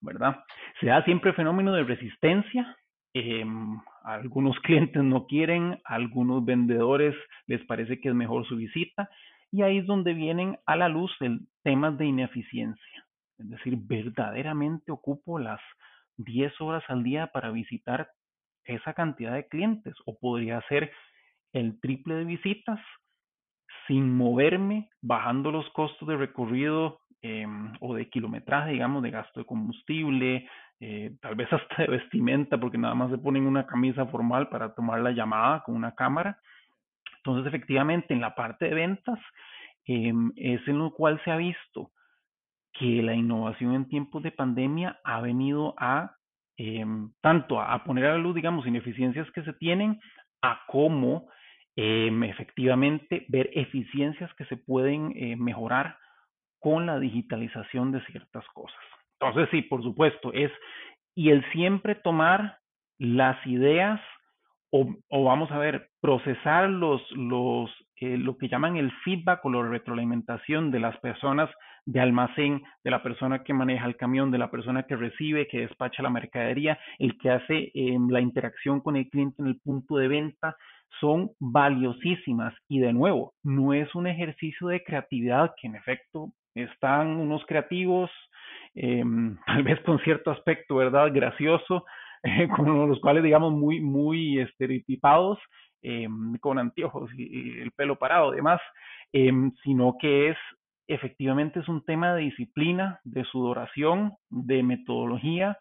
¿verdad? 0.00 0.44
Se 0.80 0.86
da 0.86 1.04
siempre 1.04 1.32
fenómeno 1.32 1.72
de 1.72 1.84
resistencia. 1.84 2.76
Em, 3.14 3.78
algunos 4.04 4.58
clientes 4.60 5.02
no 5.02 5.26
quieren, 5.26 5.80
algunos 5.84 6.44
vendedores 6.44 7.14
les 7.46 7.62
parece 7.66 8.00
que 8.00 8.08
es 8.08 8.14
mejor 8.14 8.46
su 8.46 8.56
visita 8.56 9.10
y 9.50 9.62
ahí 9.62 9.78
es 9.78 9.86
donde 9.86 10.14
vienen 10.14 10.58
a 10.64 10.76
la 10.76 10.88
luz 10.88 11.12
el 11.20 11.40
temas 11.62 11.98
de 11.98 12.06
ineficiencia. 12.06 13.06
Es 13.38 13.50
decir, 13.50 13.76
verdaderamente 13.76 14.92
ocupo 14.92 15.38
las 15.38 15.60
10 16.16 16.58
horas 16.60 16.84
al 16.88 17.02
día 17.02 17.26
para 17.28 17.50
visitar 17.50 18.08
esa 18.64 18.94
cantidad 18.94 19.34
de 19.34 19.48
clientes 19.48 19.94
o 20.06 20.18
podría 20.18 20.62
ser 20.68 20.90
el 21.52 21.80
triple 21.80 22.14
de 22.14 22.24
visitas 22.24 22.80
sin 23.86 24.16
moverme, 24.16 24.88
bajando 25.02 25.50
los 25.50 25.68
costos 25.70 26.06
de 26.08 26.16
recorrido 26.16 27.00
em, 27.20 27.72
o 27.80 27.94
de 27.94 28.08
kilometraje, 28.08 28.72
digamos, 28.72 29.02
de 29.02 29.10
gasto 29.10 29.40
de 29.40 29.46
combustible, 29.46 30.48
eh, 30.84 31.12
tal 31.20 31.36
vez 31.36 31.46
hasta 31.52 31.84
de 31.84 31.86
vestimenta, 31.86 32.58
porque 32.58 32.76
nada 32.76 32.96
más 32.96 33.08
se 33.08 33.18
ponen 33.18 33.46
una 33.46 33.64
camisa 33.66 34.04
formal 34.06 34.48
para 34.48 34.74
tomar 34.74 35.00
la 35.00 35.12
llamada 35.12 35.62
con 35.62 35.76
una 35.76 35.94
cámara. 35.94 36.40
Entonces, 37.18 37.46
efectivamente, 37.46 38.12
en 38.12 38.20
la 38.20 38.34
parte 38.34 38.64
de 38.64 38.74
ventas 38.74 39.20
em, 39.86 40.32
es 40.34 40.66
en 40.66 40.78
lo 40.78 40.90
cual 40.90 41.20
se 41.24 41.30
ha 41.30 41.36
visto 41.36 41.92
que 42.72 43.00
la 43.00 43.14
innovación 43.14 43.74
en 43.74 43.88
tiempos 43.88 44.24
de 44.24 44.32
pandemia 44.32 44.98
ha 45.04 45.20
venido 45.20 45.76
a 45.78 46.16
em, 46.56 47.12
tanto 47.20 47.60
a, 47.60 47.84
poner 47.84 48.06
a 48.06 48.12
la 48.14 48.18
luz, 48.18 48.34
digamos, 48.34 48.66
ineficiencias 48.66 49.30
que 49.30 49.44
se 49.44 49.52
tienen, 49.52 50.00
a 50.42 50.62
cómo 50.66 51.28
em, 51.76 52.24
efectivamente 52.24 53.24
ver 53.28 53.50
eficiencias 53.52 54.34
que 54.34 54.46
se 54.46 54.56
pueden 54.56 55.12
eh, 55.14 55.36
mejorar 55.36 55.96
con 56.58 56.86
la 56.86 56.98
digitalización 56.98 57.92
de 57.92 58.04
ciertas 58.06 58.44
cosas. 58.52 58.91
Entonces, 59.22 59.48
sí, 59.52 59.62
por 59.62 59.82
supuesto, 59.82 60.32
es, 60.32 60.50
y 61.14 61.30
el 61.30 61.44
siempre 61.52 61.94
tomar 61.94 62.58
las 62.98 63.44
ideas 63.46 64.00
o, 64.74 64.88
vamos 65.10 65.50
a 65.50 65.58
ver, 65.58 65.90
procesar 66.00 66.68
los, 66.70 67.02
los, 67.12 67.70
eh, 67.96 68.16
lo 68.16 68.38
que 68.38 68.48
llaman 68.48 68.78
el 68.78 68.90
feedback 69.04 69.44
o 69.44 69.50
la 69.50 69.68
retroalimentación 69.68 70.70
de 70.70 70.80
las 70.80 70.96
personas 70.98 71.50
de 71.84 72.00
almacén, 72.00 72.62
de 72.82 72.90
la 72.90 73.02
persona 73.02 73.44
que 73.44 73.52
maneja 73.52 73.84
el 73.84 73.96
camión, 73.96 74.30
de 74.30 74.38
la 74.38 74.50
persona 74.50 74.84
que 74.84 74.96
recibe, 74.96 75.46
que 75.46 75.60
despacha 75.60 76.02
la 76.02 76.08
mercadería, 76.08 76.78
el 76.98 77.18
que 77.18 77.30
hace 77.30 77.70
em, 77.74 78.08
la 78.08 78.22
interacción 78.22 78.80
con 78.80 78.96
el 78.96 79.10
cliente 79.10 79.42
en 79.42 79.48
el 79.48 79.60
punto 79.60 79.96
de 79.96 80.08
venta, 80.08 80.56
son 81.00 81.32
valiosísimas. 81.38 82.54
Y 82.66 82.80
de 82.80 82.94
nuevo, 82.94 83.34
no 83.42 83.74
es 83.74 83.94
un 83.94 84.06
ejercicio 84.06 84.68
de 84.68 84.82
creatividad 84.82 85.52
que 85.60 85.66
en 85.66 85.76
efecto 85.76 86.30
están 86.54 87.08
unos 87.08 87.44
creativos, 87.46 88.10
em, 88.74 89.36
tal 89.46 89.62
vez 89.62 89.80
con 89.80 89.98
cierto 90.00 90.30
aspecto, 90.30 90.76
¿verdad? 90.76 91.10
Gracioso, 91.12 91.84
con 92.56 92.88
los 92.88 93.00
cuales, 93.00 93.22
digamos, 93.22 93.52
muy, 93.52 93.80
muy 93.80 94.38
estereotipados, 94.38 95.38
em, 95.82 96.36
con 96.38 96.58
anteojos 96.58 97.10
y, 97.16 97.58
el 97.60 97.72
pelo 97.72 97.98
parado 97.98 98.30
demás, 98.30 98.60
em, 99.12 99.52
sino 99.64 99.96
que 100.00 100.30
es 100.30 100.36
efectivamente 100.88 101.60
es 101.60 101.68
un 101.68 101.84
tema 101.84 102.14
de 102.14 102.22
disciplina, 102.22 103.00
de 103.04 103.24
sudoración, 103.24 104.12
de 104.30 104.62
metodología, 104.62 105.58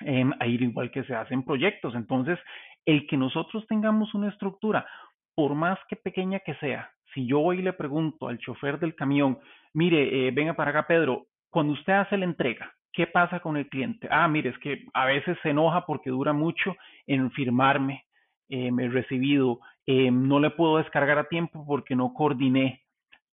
eh, 0.00 0.24
a 0.40 0.46
igual 0.46 0.90
que 0.90 1.04
se 1.04 1.14
hacen 1.14 1.44
proyectos. 1.44 1.94
Entonces, 1.94 2.38
el 2.84 3.06
que 3.06 3.16
nosotros 3.16 3.66
tengamos 3.68 4.14
una 4.14 4.28
estructura, 4.28 4.86
por 5.34 5.54
más 5.54 5.78
que 5.88 5.96
pequeña 5.96 6.40
que 6.40 6.54
sea, 6.56 6.90
si 7.12 7.26
yo 7.26 7.40
hoy 7.40 7.62
le 7.62 7.72
pregunto 7.72 8.28
al 8.28 8.38
chofer 8.38 8.78
del 8.78 8.94
camión, 8.94 9.38
mire, 9.72 10.26
eh, 10.26 10.30
venga 10.32 10.54
para 10.54 10.70
acá, 10.70 10.86
Pedro, 10.86 11.26
cuando 11.54 11.74
usted 11.74 11.92
hace 11.92 12.18
la 12.18 12.24
entrega, 12.24 12.74
¿qué 12.92 13.06
pasa 13.06 13.38
con 13.38 13.56
el 13.56 13.68
cliente? 13.68 14.08
Ah, 14.10 14.26
mire, 14.26 14.50
es 14.50 14.58
que 14.58 14.86
a 14.92 15.04
veces 15.04 15.38
se 15.40 15.50
enoja 15.50 15.86
porque 15.86 16.10
dura 16.10 16.32
mucho 16.32 16.74
en 17.06 17.30
firmarme 17.30 18.06
eh, 18.48 18.72
el 18.76 18.92
recibido, 18.92 19.60
eh, 19.86 20.10
no 20.10 20.40
le 20.40 20.50
puedo 20.50 20.78
descargar 20.78 21.16
a 21.16 21.28
tiempo 21.28 21.64
porque 21.64 21.94
no 21.94 22.12
coordiné. 22.12 22.82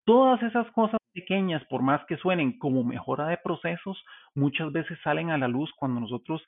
Todas 0.06 0.40
esas 0.44 0.70
cosas 0.74 1.00
pequeñas, 1.12 1.66
por 1.66 1.82
más 1.82 2.06
que 2.06 2.16
suenen 2.18 2.60
como 2.60 2.84
mejora 2.84 3.26
de 3.26 3.38
procesos, 3.38 3.98
muchas 4.36 4.72
veces 4.72 5.00
salen 5.04 5.32
a 5.32 5.40
la 5.40 5.48
luz 5.48 5.72
cuando 5.76 6.00
nosotros 6.00 6.44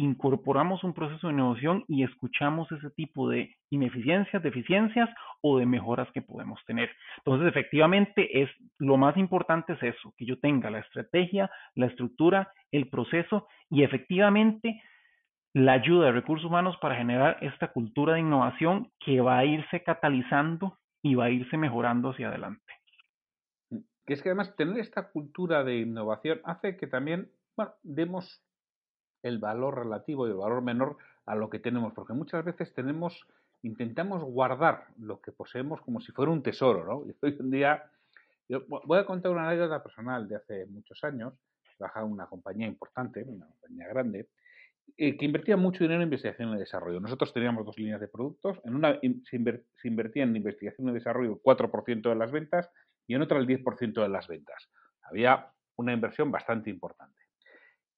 incorporamos 0.00 0.82
un 0.82 0.94
proceso 0.94 1.26
de 1.26 1.34
innovación 1.34 1.84
y 1.86 2.04
escuchamos 2.04 2.72
ese 2.72 2.88
tipo 2.90 3.28
de 3.28 3.54
ineficiencias, 3.68 4.42
deficiencias 4.42 5.10
o 5.42 5.58
de 5.58 5.66
mejoras 5.66 6.08
que 6.12 6.22
podemos 6.22 6.58
tener. 6.64 6.90
Entonces, 7.18 7.48
efectivamente, 7.48 8.42
es 8.42 8.50
lo 8.78 8.96
más 8.96 9.18
importante 9.18 9.74
es 9.74 9.82
eso, 9.82 10.14
que 10.16 10.24
yo 10.24 10.38
tenga 10.38 10.70
la 10.70 10.78
estrategia, 10.78 11.50
la 11.74 11.86
estructura, 11.86 12.50
el 12.72 12.88
proceso 12.88 13.46
y 13.68 13.82
efectivamente 13.82 14.82
la 15.52 15.72
ayuda 15.72 16.06
de 16.06 16.12
recursos 16.12 16.46
humanos 16.46 16.78
para 16.80 16.96
generar 16.96 17.36
esta 17.42 17.68
cultura 17.68 18.14
de 18.14 18.20
innovación 18.20 18.90
que 19.00 19.20
va 19.20 19.36
a 19.36 19.44
irse 19.44 19.82
catalizando 19.82 20.78
y 21.02 21.14
va 21.14 21.26
a 21.26 21.30
irse 21.30 21.58
mejorando 21.58 22.10
hacia 22.10 22.28
adelante. 22.28 22.72
Que 24.06 24.14
es 24.14 24.22
que 24.22 24.30
además 24.30 24.56
tener 24.56 24.78
esta 24.78 25.10
cultura 25.10 25.62
de 25.62 25.80
innovación 25.80 26.40
hace 26.44 26.78
que 26.78 26.86
también 26.86 27.30
demos 27.82 28.42
el 29.22 29.38
valor 29.38 29.78
relativo 29.84 30.26
y 30.26 30.30
el 30.30 30.36
valor 30.36 30.62
menor 30.62 30.96
a 31.26 31.34
lo 31.34 31.50
que 31.50 31.58
tenemos, 31.58 31.92
porque 31.92 32.12
muchas 32.12 32.44
veces 32.44 32.72
tenemos, 32.74 33.26
intentamos 33.62 34.22
guardar 34.22 34.86
lo 34.98 35.20
que 35.20 35.32
poseemos 35.32 35.80
como 35.82 36.00
si 36.00 36.12
fuera 36.12 36.32
un 36.32 36.42
tesoro, 36.42 36.84
¿no? 36.84 37.04
Y 37.10 37.16
hoy 37.24 37.36
en 37.38 37.50
día, 37.50 37.84
yo 38.48 38.64
voy 38.66 38.98
a 38.98 39.06
contar 39.06 39.32
una 39.32 39.48
anécdota 39.48 39.82
personal 39.82 40.28
de 40.28 40.36
hace 40.36 40.66
muchos 40.66 41.02
años, 41.04 41.34
trabajaba 41.76 42.06
en 42.06 42.12
una 42.12 42.26
compañía 42.26 42.66
importante, 42.66 43.22
una 43.22 43.46
compañía 43.46 43.88
grande, 43.88 44.28
eh, 44.96 45.16
que 45.16 45.24
invertía 45.24 45.56
mucho 45.56 45.84
dinero 45.84 46.00
en 46.02 46.08
investigación 46.08 46.54
y 46.54 46.58
desarrollo. 46.58 47.00
Nosotros 47.00 47.32
teníamos 47.32 47.64
dos 47.64 47.78
líneas 47.78 48.00
de 48.00 48.08
productos, 48.08 48.60
en 48.64 48.74
una 48.74 48.98
se, 49.00 49.88
invertía 49.88 50.24
en 50.24 50.36
investigación 50.36 50.88
y 50.88 50.92
desarrollo 50.92 51.32
el 51.32 51.42
4% 51.42 52.08
de 52.08 52.14
las 52.14 52.30
ventas 52.30 52.70
y 53.06 53.14
en 53.14 53.22
otra 53.22 53.38
el 53.38 53.46
10% 53.46 54.02
de 54.02 54.08
las 54.08 54.28
ventas. 54.28 54.68
Había 55.02 55.52
una 55.76 55.92
inversión 55.92 56.30
bastante 56.30 56.70
importante. 56.70 57.20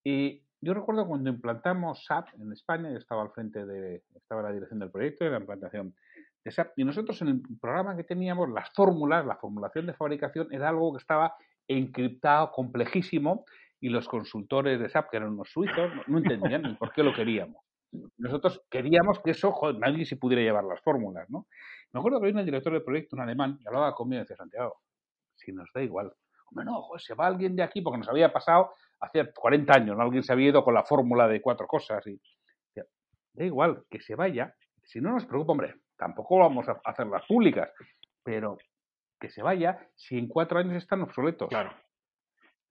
Y 0.04 0.44
yo 0.62 0.74
recuerdo 0.74 1.06
cuando 1.06 1.28
implantamos 1.28 2.04
SAP 2.04 2.28
en 2.40 2.52
España, 2.52 2.90
yo 2.90 2.96
estaba 2.96 3.22
al 3.22 3.30
frente 3.32 3.66
de, 3.66 4.02
estaba 4.14 4.42
la 4.42 4.52
dirección 4.52 4.78
del 4.78 4.90
proyecto 4.90 5.24
de 5.24 5.30
la 5.32 5.38
implantación 5.38 5.94
de 6.44 6.50
SAP, 6.52 6.72
y 6.76 6.84
nosotros 6.84 7.20
en 7.22 7.28
el 7.28 7.42
programa 7.60 7.96
que 7.96 8.04
teníamos, 8.04 8.48
las 8.48 8.70
fórmulas, 8.72 9.26
la 9.26 9.36
formulación 9.36 9.86
de 9.86 9.94
fabricación 9.94 10.48
era 10.52 10.68
algo 10.68 10.92
que 10.92 10.98
estaba 10.98 11.34
encriptado, 11.66 12.52
complejísimo, 12.52 13.44
y 13.80 13.88
los 13.88 14.06
consultores 14.06 14.78
de 14.78 14.88
SAP, 14.88 15.10
que 15.10 15.16
eran 15.16 15.30
unos 15.30 15.50
suizos, 15.50 15.90
no, 16.06 16.18
entendían 16.18 16.76
por 16.78 16.92
qué 16.92 17.02
lo 17.02 17.12
queríamos. 17.12 17.60
Nosotros 18.16 18.62
queríamos 18.70 19.18
que 19.18 19.32
eso, 19.32 19.52
nadie 19.78 20.06
se 20.06 20.16
pudiera 20.16 20.42
llevar 20.42 20.62
las 20.62 20.80
fórmulas, 20.80 21.28
¿no? 21.28 21.46
Me 21.92 21.98
acuerdo 21.98 22.20
que 22.20 22.28
había 22.28 22.40
un 22.40 22.46
director 22.46 22.72
del 22.72 22.84
proyecto, 22.84 23.16
un 23.16 23.22
alemán, 23.22 23.58
y 23.60 23.66
hablaba 23.66 23.92
conmigo 23.94 24.20
y 24.20 24.22
decía, 24.22 24.36
Santiago, 24.36 24.76
si 25.34 25.52
nos 25.52 25.68
da 25.74 25.82
igual. 25.82 26.12
Hombre, 26.52 26.66
no, 26.66 26.82
joder, 26.82 27.00
se 27.00 27.14
va 27.14 27.26
alguien 27.26 27.56
de 27.56 27.62
aquí 27.62 27.80
porque 27.80 27.98
nos 27.98 28.08
había 28.08 28.30
pasado 28.30 28.72
hace 29.00 29.32
40 29.32 29.72
años, 29.72 29.96
¿no? 29.96 30.02
alguien 30.02 30.22
se 30.22 30.32
había 30.32 30.50
ido 30.50 30.62
con 30.62 30.74
la 30.74 30.84
fórmula 30.84 31.26
de 31.26 31.40
cuatro 31.40 31.66
cosas 31.66 32.06
y 32.06 32.20
da 33.34 33.44
igual 33.44 33.84
que 33.90 34.00
se 34.00 34.14
vaya, 34.14 34.54
si 34.84 35.00
no 35.00 35.12
nos 35.12 35.24
preocupa, 35.24 35.52
hombre, 35.52 35.74
tampoco 35.96 36.38
vamos 36.38 36.68
a 36.68 36.78
hacerlas 36.84 37.24
públicas, 37.26 37.70
pero 38.22 38.58
que 39.18 39.30
se 39.30 39.42
vaya 39.42 39.88
si 39.94 40.18
en 40.18 40.28
cuatro 40.28 40.58
años 40.58 40.74
están 40.74 41.00
obsoletos. 41.00 41.48
Claro. 41.48 41.72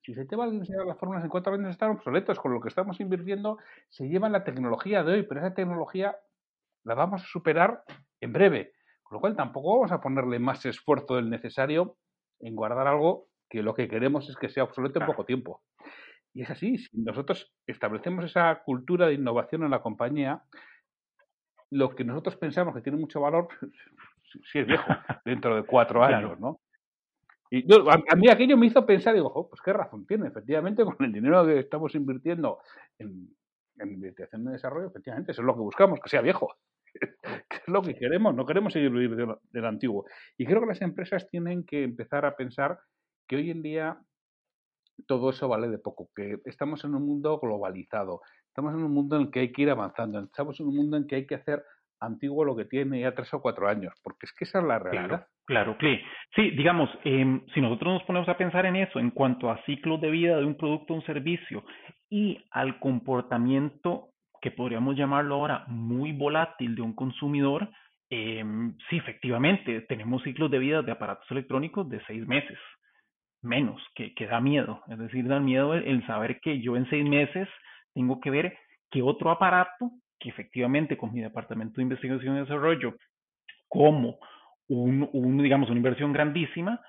Si 0.03 0.13
se 0.13 0.25
te 0.25 0.35
va 0.35 0.45
a 0.45 0.47
enseñar 0.49 0.85
las 0.85 0.99
fórmulas 0.99 1.23
en 1.23 1.29
cuatro 1.29 1.53
años 1.53 1.71
están 1.71 1.91
obsoletos, 1.91 2.39
con 2.39 2.53
lo 2.53 2.61
que 2.61 2.69
estamos 2.69 2.99
invirtiendo 2.99 3.57
se 3.89 4.07
lleva 4.07 4.29
la 4.29 4.43
tecnología 4.43 5.03
de 5.03 5.13
hoy, 5.13 5.23
pero 5.23 5.41
esa 5.41 5.55
tecnología 5.55 6.15
la 6.83 6.93
vamos 6.93 7.23
a 7.23 7.25
superar 7.25 7.83
en 8.19 8.33
breve. 8.33 8.73
Con 9.01 9.15
lo 9.15 9.21
cual 9.21 9.35
tampoco 9.35 9.75
vamos 9.75 9.91
a 9.91 10.01
ponerle 10.01 10.37
más 10.37 10.63
esfuerzo 10.65 11.15
del 11.15 11.29
necesario 11.29 11.97
en 12.39 12.55
guardar 12.55 12.87
algo 12.87 13.30
que 13.51 13.61
lo 13.61 13.73
que 13.73 13.89
queremos 13.89 14.29
es 14.29 14.37
que 14.37 14.49
sea 14.49 14.63
obsoleto 14.63 14.99
en 14.99 15.05
poco 15.05 15.25
tiempo. 15.25 15.61
Y 16.33 16.43
es 16.43 16.49
así, 16.49 16.77
si 16.77 17.01
nosotros 17.01 17.53
establecemos 17.67 18.23
esa 18.23 18.63
cultura 18.63 19.07
de 19.07 19.15
innovación 19.15 19.63
en 19.63 19.71
la 19.71 19.81
compañía, 19.81 20.41
lo 21.69 21.93
que 21.93 22.05
nosotros 22.05 22.37
pensamos 22.37 22.73
que 22.73 22.81
tiene 22.81 22.97
mucho 22.97 23.19
valor 23.19 23.49
sí 24.51 24.59
es 24.59 24.65
viejo, 24.67 24.85
dentro 25.25 25.55
de 25.55 25.63
cuatro 25.63 26.03
años, 26.03 26.39
¿no? 26.39 26.61
Y 27.49 27.67
yo, 27.67 27.83
a, 27.91 28.15
mí 28.15 28.29
aquello 28.29 28.55
me 28.55 28.67
hizo 28.67 28.85
pensar, 28.85 29.13
digo, 29.13 29.49
pues 29.49 29.61
qué 29.61 29.73
razón 29.73 30.07
tiene, 30.07 30.29
efectivamente, 30.29 30.85
con 30.85 30.95
el 31.01 31.11
dinero 31.11 31.45
que 31.45 31.59
estamos 31.59 31.93
invirtiendo 31.95 32.59
en, 32.97 33.35
en 33.79 33.91
investigación 33.91 34.45
de 34.45 34.53
desarrollo, 34.53 34.87
efectivamente, 34.87 35.33
eso 35.33 35.41
es 35.41 35.45
lo 35.45 35.53
que 35.55 35.59
buscamos, 35.59 35.99
que 35.99 36.09
sea 36.09 36.21
viejo. 36.21 36.55
que 36.93 37.57
es 37.57 37.67
lo 37.67 37.81
que 37.81 37.95
queremos, 37.95 38.33
no 38.33 38.45
queremos 38.45 38.71
seguir 38.71 38.91
viviendo 38.91 39.41
del 39.51 39.65
antiguo. 39.65 40.05
Y 40.37 40.45
creo 40.45 40.61
que 40.61 40.67
las 40.67 40.81
empresas 40.81 41.27
tienen 41.29 41.65
que 41.65 41.83
empezar 41.83 42.25
a 42.25 42.37
pensar 42.37 42.79
que 43.27 43.35
hoy 43.35 43.51
en 43.51 43.61
día 43.61 43.97
todo 45.07 45.29
eso 45.31 45.47
vale 45.47 45.67
de 45.67 45.79
poco, 45.79 46.09
que 46.15 46.37
estamos 46.45 46.83
en 46.83 46.95
un 46.95 47.05
mundo 47.05 47.39
globalizado, 47.39 48.21
estamos 48.47 48.73
en 48.73 48.83
un 48.83 48.93
mundo 48.93 49.15
en 49.15 49.23
el 49.23 49.31
que 49.31 49.39
hay 49.41 49.51
que 49.51 49.63
ir 49.63 49.69
avanzando, 49.69 50.19
estamos 50.19 50.59
en 50.59 50.67
un 50.67 50.75
mundo 50.75 50.97
en 50.97 51.07
que 51.07 51.15
hay 51.15 51.25
que 51.25 51.35
hacer 51.35 51.63
antiguo 51.99 52.43
lo 52.43 52.55
que 52.55 52.65
tiene 52.65 53.01
ya 53.01 53.13
tres 53.13 53.33
o 53.33 53.41
cuatro 53.41 53.67
años, 53.67 53.93
porque 54.03 54.25
es 54.25 54.33
que 54.33 54.45
esa 54.45 54.59
es 54.59 54.65
la 54.65 54.79
realidad. 54.79 55.27
Claro, 55.45 55.77
claro. 55.77 56.01
Sí, 56.35 56.49
digamos, 56.51 56.89
em, 57.03 57.45
si 57.53 57.61
nosotros 57.61 57.93
nos 57.93 58.03
ponemos 58.03 58.27
a 58.27 58.37
pensar 58.37 58.65
en 58.65 58.75
eso, 58.75 58.99
en 58.99 59.11
cuanto 59.11 59.49
a 59.49 59.63
ciclos 59.65 60.01
de 60.01 60.09
vida 60.09 60.37
de 60.37 60.45
un 60.45 60.55
producto 60.55 60.93
o 60.93 60.97
un 60.97 61.05
servicio 61.05 61.63
y 62.09 62.43
al 62.51 62.79
comportamiento 62.79 64.09
que 64.41 64.51
podríamos 64.51 64.97
llamarlo 64.97 65.35
ahora 65.35 65.65
muy 65.67 66.11
volátil 66.11 66.75
de 66.75 66.81
un 66.81 66.93
consumidor, 66.93 67.69
eh, 68.09 68.43
sí, 68.89 68.97
efectivamente, 68.97 69.81
tenemos 69.81 70.23
ciclos 70.23 70.49
de 70.49 70.59
vida 70.59 70.81
de 70.81 70.91
aparatos 70.91 71.29
electrónicos 71.29 71.87
de 71.87 72.01
seis 72.07 72.27
meses, 72.27 72.57
menos, 73.41 73.81
que, 73.95 74.13
que 74.13 74.27
da 74.27 74.39
miedo. 74.39 74.81
Es 74.87 74.97
decir, 74.97 75.27
da 75.27 75.39
miedo 75.39 75.73
el, 75.73 76.05
saber 76.05 76.39
que 76.41 76.61
yo 76.61 76.75
en 76.75 76.89
seis 76.89 77.05
meses 77.05 77.47
tengo 77.93 78.19
que 78.19 78.29
ver 78.29 78.57
que 78.89 79.01
otro 79.01 79.31
aparato, 79.31 79.91
que 80.19 80.29
efectivamente 80.29 80.97
con 80.97 81.13
mi 81.13 81.21
departamento 81.21 81.75
de 81.77 81.83
investigación 81.83 82.37
y 82.37 82.39
desarrollo, 82.41 82.95
como 83.67 84.17
un, 84.67 85.09
un, 85.13 85.41
digamos, 85.41 85.69
una 85.69 85.77
inversión 85.77 86.13
grandísima, 86.13 86.79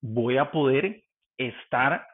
voy 0.00 0.36
a 0.36 0.50
poder 0.50 1.02
estar 1.38 2.06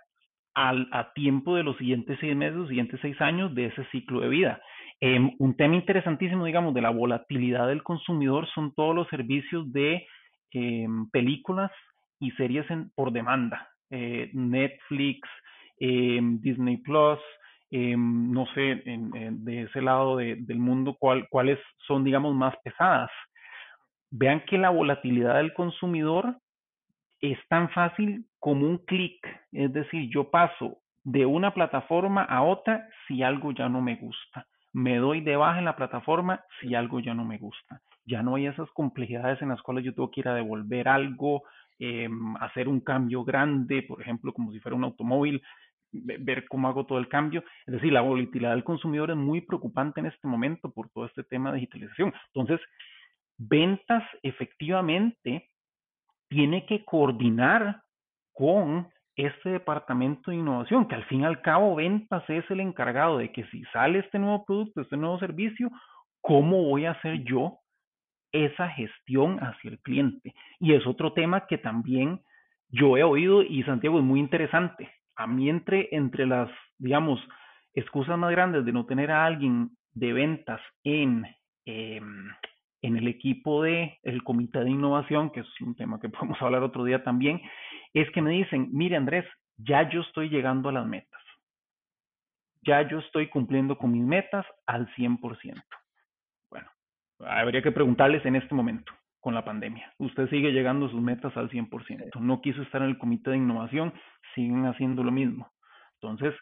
al, 0.55 0.89
a 0.93 1.13
tiempo 1.13 1.57
de 1.57 1.63
los 1.63 1.77
siguientes 1.77 2.19
seis 2.21 2.37
meses, 2.37 2.57
los 2.57 2.69
siguientes 2.69 3.01
seis 3.01 3.21
años 3.21 3.55
de 3.55 3.67
ese 3.67 3.85
ciclo 3.87 4.21
de 4.21 4.29
vida. 4.29 4.61
Em, 5.01 5.33
un 5.39 5.57
tema 5.57 5.75
interesantísimo, 5.75 6.45
digamos, 6.45 6.75
de 6.75 6.83
la 6.83 6.91
volatilidad 6.91 7.67
del 7.69 7.83
consumidor 7.83 8.47
son 8.55 8.73
todos 8.75 8.95
los 8.95 9.09
servicios 9.09 9.71
de 9.73 10.07
em, 10.53 11.09
películas 11.11 11.73
y 12.21 12.31
series 12.33 12.67
por 12.95 13.13
demanda. 13.13 13.72
Eh, 13.93 14.31
Netflix, 14.33 15.29
em, 15.79 16.41
Disney 16.41 16.79
Plus, 16.79 17.21
no 17.71 18.45
sé, 18.55 18.83
de 18.85 19.63
ese 19.63 19.81
lado 19.81 20.17
del 20.19 20.59
mundo, 20.59 20.97
cuáles 20.99 21.59
son, 21.87 22.05
digamos, 22.05 22.35
más 22.35 22.55
pesadas. 22.63 23.11
Vean 24.11 24.43
que 24.45 24.59
la 24.59 24.69
volatilidad 24.69 25.37
del 25.37 25.55
consumidor 25.55 26.37
es 27.21 27.39
tan 27.49 27.71
fácil 27.71 28.27
como 28.41 28.67
un 28.67 28.77
clic. 28.79 29.17
Es 29.53 29.73
decir, 29.73 30.11
yo 30.11 30.31
paso 30.31 30.79
de 31.03 31.25
una 31.25 31.55
plataforma 31.55 32.25
a 32.25 32.43
otra 32.43 32.87
si 33.07 33.23
algo 33.23 33.53
ya 33.53 33.71
no 33.71 33.81
me 33.81 33.97
gusta 33.97 34.47
me 34.73 34.97
doy 34.97 35.21
de 35.21 35.37
baja 35.37 35.59
en 35.59 35.67
la 35.67 35.77
plataforma 35.77 36.45
si 36.61 36.75
algo 36.75 37.01
ya 37.01 37.15
no 37.15 37.25
me 37.25 37.39
gusta. 37.39 37.81
Ya 38.05 38.23
no 38.23 38.35
hay 38.35 38.47
esas 38.47 38.69
complejidades 38.71 39.41
en 39.43 39.51
las 39.51 39.63
cuales 39.63 39.85
yo 39.85 39.95
tengo 39.95 40.11
que 40.11 40.21
ir 40.21 40.29
a 40.29 40.35
devolver 40.35 40.89
algo, 40.89 41.43
em, 41.85 42.37
hacer 42.37 42.69
un 42.69 42.79
cambio 42.81 43.25
grande, 43.25 43.83
por 43.83 44.01
ejemplo, 44.01 44.33
como 44.33 44.53
si 44.53 44.61
fuera 44.61 44.77
un 44.77 44.85
automóvil, 44.85 45.43
ver 45.91 46.47
cómo 46.47 46.69
hago 46.69 46.87
todo 46.87 46.99
el 46.99 47.09
cambio. 47.09 47.43
Es 47.67 47.75
decir, 47.75 47.93
la 47.93 48.03
volatilidad 48.03 48.53
del 48.53 48.63
consumidor 48.63 49.11
es 49.11 49.17
muy 49.17 49.41
preocupante 49.41 49.99
en 49.99 50.07
este 50.07 50.29
momento 50.29 50.71
por 50.71 50.91
todo 50.91 51.07
este 51.07 51.25
tema 51.25 51.51
de 51.51 51.57
digitalización. 51.57 52.15
Entonces, 52.33 52.61
ventas 53.37 54.05
efectivamente 54.23 55.51
tiene 56.29 56.67
que 56.67 56.85
coordinar 56.85 57.83
con 58.33 58.89
este 59.17 59.51
departamento 59.51 60.31
de 60.31 60.37
innovación, 60.37 60.87
que 60.87 60.95
al 60.95 61.05
fin 61.07 61.23
y 61.23 61.25
al 61.25 61.43
cabo 61.43 61.75
ventas 61.75 62.23
es 62.29 62.49
el 62.49 62.61
encargado 62.61 63.19
de 63.19 63.33
que 63.33 63.45
si 63.47 63.65
sale 63.73 63.99
este 63.99 64.21
nuevo 64.21 64.45
producto, 64.45 64.83
este 64.83 64.97
nuevo 64.97 65.19
servicio, 65.19 65.69
¿cómo 66.21 66.63
voy 66.63 66.87
a 66.87 66.93
hacer 66.93 67.25
yo 67.25 67.59
esa 68.33 68.69
gestión 68.71 69.39
hacia 69.39 69.71
el 69.71 69.81
cliente? 69.81 70.35
Y 70.59 70.75
es 70.75 70.87
otro 70.87 71.13
tema 71.13 71.47
que 71.47 71.59
también 71.59 72.21
yo 72.69 72.97
he 72.97 73.03
oído 73.03 73.43
y 73.43 73.63
Santiago 73.65 73.99
es 73.99 74.05
muy 74.05 74.19
interesante. 74.19 74.91
A 75.17 75.27
mí 75.27 75.51
entre, 75.51 75.89
entre 75.93 76.27
las, 76.27 76.51
digamos, 76.79 77.21
excusas 77.75 78.19
más 78.19 78.31
grandes 78.31 78.65
de 78.65 78.73
no 78.73 78.87
tener 78.87 79.11
a 79.11 79.27
alguien 79.27 79.71
de 79.93 80.13
ventas 80.13 80.61
en, 80.85 81.27
em, 81.67 82.29
en 82.83 82.97
el 82.97 83.09
equipo 83.09 83.63
de 83.63 83.99
el 84.03 84.23
comité 84.25 84.61
de 84.61 84.71
innovación, 84.71 85.31
que 85.31 85.41
es 85.41 85.61
un 85.61 85.75
tema 85.75 86.01
que 86.01 86.09
podemos 86.09 86.41
hablar 86.41 86.63
otro 86.63 86.85
día 86.85 87.05
también, 87.05 87.41
es 87.95 88.11
que 88.11 88.23
me 88.23 88.31
dicen, 88.31 88.69
mire 88.73 88.97
Andrés, 88.97 89.27
ya 89.59 89.89
yo 89.91 90.01
estoy 90.01 90.29
llegando 90.29 90.69
a 90.69 90.73
las 90.73 90.87
metas. 90.87 91.21
Ya 92.63 92.89
yo 92.89 93.01
estoy 93.01 93.29
cumpliendo 93.29 93.77
con 93.77 93.93
mis 93.93 94.03
metas 94.03 94.47
al 94.67 94.89
100%. 94.95 95.63
Habría 97.27 97.63
que 97.63 97.73
preguntarles 97.73 98.25
en 98.27 98.37
este 98.37 98.55
momento, 98.55 98.93
con 99.21 99.35
la 99.35 99.45
pandemia. 99.45 99.93
Usted 99.99 100.29
sigue 100.29 100.53
llegando 100.53 100.87
a 100.87 100.91
sus 100.91 101.01
metas 101.01 101.37
al 101.37 101.51
100%. 101.51 102.21
No 102.21 102.41
quiso 102.41 102.63
estar 102.63 102.83
en 102.83 102.89
el 102.89 102.99
comité 102.99 103.31
de 103.31 103.37
innovación, 103.39 103.93
siguen 104.35 104.67
haciendo 104.67 105.05
lo 105.05 105.13
mismo. 105.13 105.51
Entonces, 106.01 106.35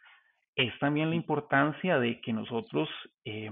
es 0.57 0.73
también 0.79 1.11
la 1.11 1.17
importancia 1.17 1.99
de 1.99 2.21
que 2.21 2.33
nosotros 2.33 2.89
eh, 3.25 3.51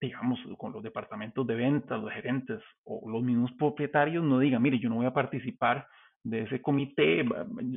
digamos, 0.00 0.38
con 0.58 0.72
los 0.72 0.82
departamentos 0.82 1.46
de 1.46 1.54
ventas, 1.54 2.00
los 2.00 2.12
gerentes 2.12 2.62
o 2.84 3.10
los 3.10 3.22
mismos 3.22 3.50
propietarios 3.58 4.24
no 4.24 4.38
digan, 4.38 4.62
mire, 4.62 4.78
yo 4.78 4.88
no 4.88 4.96
voy 4.96 5.06
a 5.06 5.12
participar 5.12 5.86
de 6.22 6.42
ese 6.42 6.62
comité, 6.62 7.24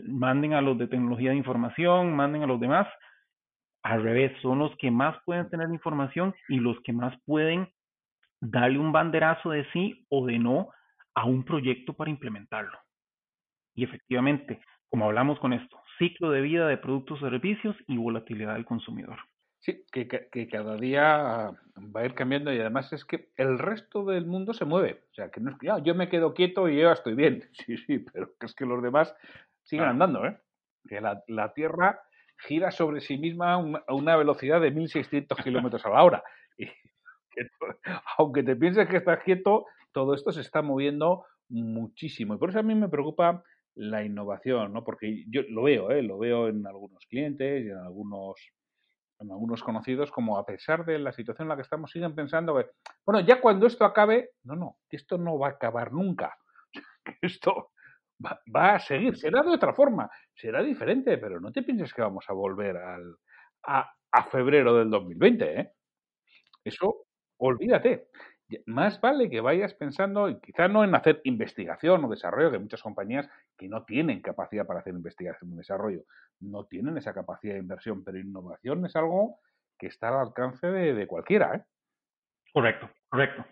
manden 0.07 0.53
a 0.53 0.61
los 0.61 0.77
de 0.77 0.87
tecnología 0.87 1.31
de 1.31 1.37
información, 1.37 2.15
manden 2.15 2.43
a 2.43 2.47
los 2.47 2.59
demás. 2.59 2.87
Al 3.83 4.03
revés, 4.03 4.31
son 4.41 4.59
los 4.59 4.75
que 4.77 4.91
más 4.91 5.17
pueden 5.25 5.49
tener 5.49 5.69
información 5.69 6.35
y 6.47 6.57
los 6.57 6.79
que 6.83 6.93
más 6.93 7.15
pueden 7.25 7.67
darle 8.41 8.79
un 8.79 8.91
banderazo 8.91 9.51
de 9.51 9.65
sí 9.71 10.05
o 10.09 10.25
de 10.25 10.39
no 10.39 10.69
a 11.13 11.25
un 11.25 11.45
proyecto 11.45 11.93
para 11.93 12.09
implementarlo. 12.09 12.77
Y 13.75 13.83
efectivamente, 13.83 14.59
como 14.89 15.05
hablamos 15.05 15.39
con 15.39 15.53
esto, 15.53 15.79
ciclo 15.97 16.31
de 16.31 16.41
vida 16.41 16.67
de 16.67 16.77
productos 16.77 17.21
o 17.21 17.29
servicios 17.29 17.75
y 17.87 17.97
volatilidad 17.97 18.55
del 18.55 18.65
consumidor. 18.65 19.17
Sí, 19.59 19.85
que, 19.91 20.07
que, 20.07 20.47
cada 20.47 20.75
día 20.75 21.51
va 21.77 22.01
a 22.01 22.05
ir 22.05 22.15
cambiando 22.15 22.51
y 22.51 22.59
además 22.59 22.91
es 22.93 23.05
que 23.05 23.29
el 23.37 23.59
resto 23.59 24.03
del 24.05 24.25
mundo 24.25 24.55
se 24.55 24.65
mueve. 24.65 25.03
O 25.11 25.13
sea, 25.13 25.29
que 25.29 25.39
no 25.39 25.51
es 25.51 25.57
que 25.59 25.69
ah, 25.69 25.77
yo 25.83 25.93
me 25.93 26.09
quedo 26.09 26.33
quieto 26.33 26.67
y 26.67 26.79
yo 26.79 26.91
estoy 26.91 27.13
bien. 27.13 27.43
Sí, 27.67 27.77
sí, 27.77 27.99
pero 27.99 28.31
es 28.41 28.55
que 28.55 28.65
los 28.65 28.81
demás 28.81 29.15
siguen 29.63 29.85
andando, 29.85 30.25
¿eh? 30.25 30.35
Que 30.89 30.99
la, 30.99 31.21
la, 31.27 31.53
Tierra 31.53 32.01
gira 32.39 32.71
sobre 32.71 33.01
sí 33.01 33.19
misma 33.19 33.53
a 33.53 33.93
una 33.93 34.15
velocidad 34.15 34.59
de 34.59 34.73
1.600 34.73 35.43
kilómetros 35.43 35.85
a 35.85 35.89
la 35.89 36.03
hora. 36.03 36.23
Aunque 38.17 38.43
te 38.43 38.55
pienses 38.55 38.87
que 38.87 38.97
estás 38.97 39.23
quieto, 39.23 39.65
todo 39.91 40.13
esto 40.13 40.31
se 40.31 40.41
está 40.41 40.61
moviendo 40.61 41.25
muchísimo. 41.49 42.35
Y 42.35 42.37
por 42.37 42.49
eso 42.49 42.59
a 42.59 42.63
mí 42.63 42.75
me 42.75 42.89
preocupa 42.89 43.43
la 43.75 44.03
innovación, 44.03 44.73
¿no? 44.73 44.83
Porque 44.83 45.25
yo 45.29 45.41
lo 45.49 45.63
veo, 45.63 45.91
¿eh? 45.91 46.01
Lo 46.01 46.17
veo 46.17 46.47
en 46.47 46.65
algunos 46.67 47.05
clientes 47.07 47.65
y 47.65 47.69
en 47.69 47.77
algunos 47.77 48.35
en 49.21 49.31
algunos 49.31 49.61
conocidos, 49.63 50.11
como 50.11 50.37
a 50.37 50.45
pesar 50.45 50.83
de 50.83 50.97
la 50.97 51.11
situación 51.11 51.45
en 51.45 51.49
la 51.49 51.55
que 51.55 51.61
estamos, 51.61 51.91
siguen 51.91 52.15
pensando 52.15 52.57
que, 52.57 52.71
bueno, 53.05 53.19
ya 53.21 53.39
cuando 53.39 53.67
esto 53.67 53.85
acabe, 53.85 54.31
no, 54.43 54.55
no, 54.55 54.77
esto 54.89 55.19
no 55.19 55.37
va 55.37 55.47
a 55.47 55.51
acabar 55.51 55.93
nunca, 55.93 56.35
esto 57.21 57.69
va, 58.19 58.75
a 58.75 58.79
seguir, 58.79 59.15
será 59.15 59.43
de 59.43 59.51
otra 59.51 59.73
forma, 59.73 60.09
será 60.33 60.63
diferente, 60.63 61.19
pero 61.19 61.39
no 61.39 61.51
te 61.51 61.61
pienses 61.61 61.93
que 61.93 62.01
vamos 62.01 62.25
a 62.27 62.33
volver 62.33 62.77
al, 62.77 63.15
a, 63.67 63.93
a 64.11 64.23
febrero 64.25 64.75
del 64.75 64.89
2020, 64.89 65.59
¿eh? 65.59 65.71
Eso, 66.63 67.05
olvídate 67.41 68.07
más 68.65 68.99
vale 68.99 69.29
que 69.29 69.41
vayas 69.41 69.73
pensando, 69.73 70.29
y 70.29 70.39
quizá 70.39 70.67
no 70.67 70.83
en 70.83 70.95
hacer 70.95 71.21
investigación 71.23 72.03
o 72.03 72.09
desarrollo, 72.09 72.51
que 72.51 72.59
muchas 72.59 72.81
compañías 72.81 73.29
que 73.57 73.67
no 73.67 73.83
tienen 73.83 74.21
capacidad 74.21 74.65
para 74.65 74.79
hacer 74.79 74.93
investigación 74.93 75.51
y 75.53 75.57
desarrollo, 75.57 76.03
no 76.39 76.65
tienen 76.65 76.97
esa 76.97 77.13
capacidad 77.13 77.53
de 77.53 77.59
inversión, 77.59 78.03
pero 78.03 78.19
innovación 78.19 78.85
es 78.85 78.95
algo 78.95 79.39
que 79.77 79.87
está 79.87 80.09
al 80.09 80.27
alcance 80.27 80.67
de, 80.67 81.07
cualquiera. 81.07 81.55
¿eh? 81.55 81.63
Correcto, 82.53 82.89
correcto. 83.09 83.45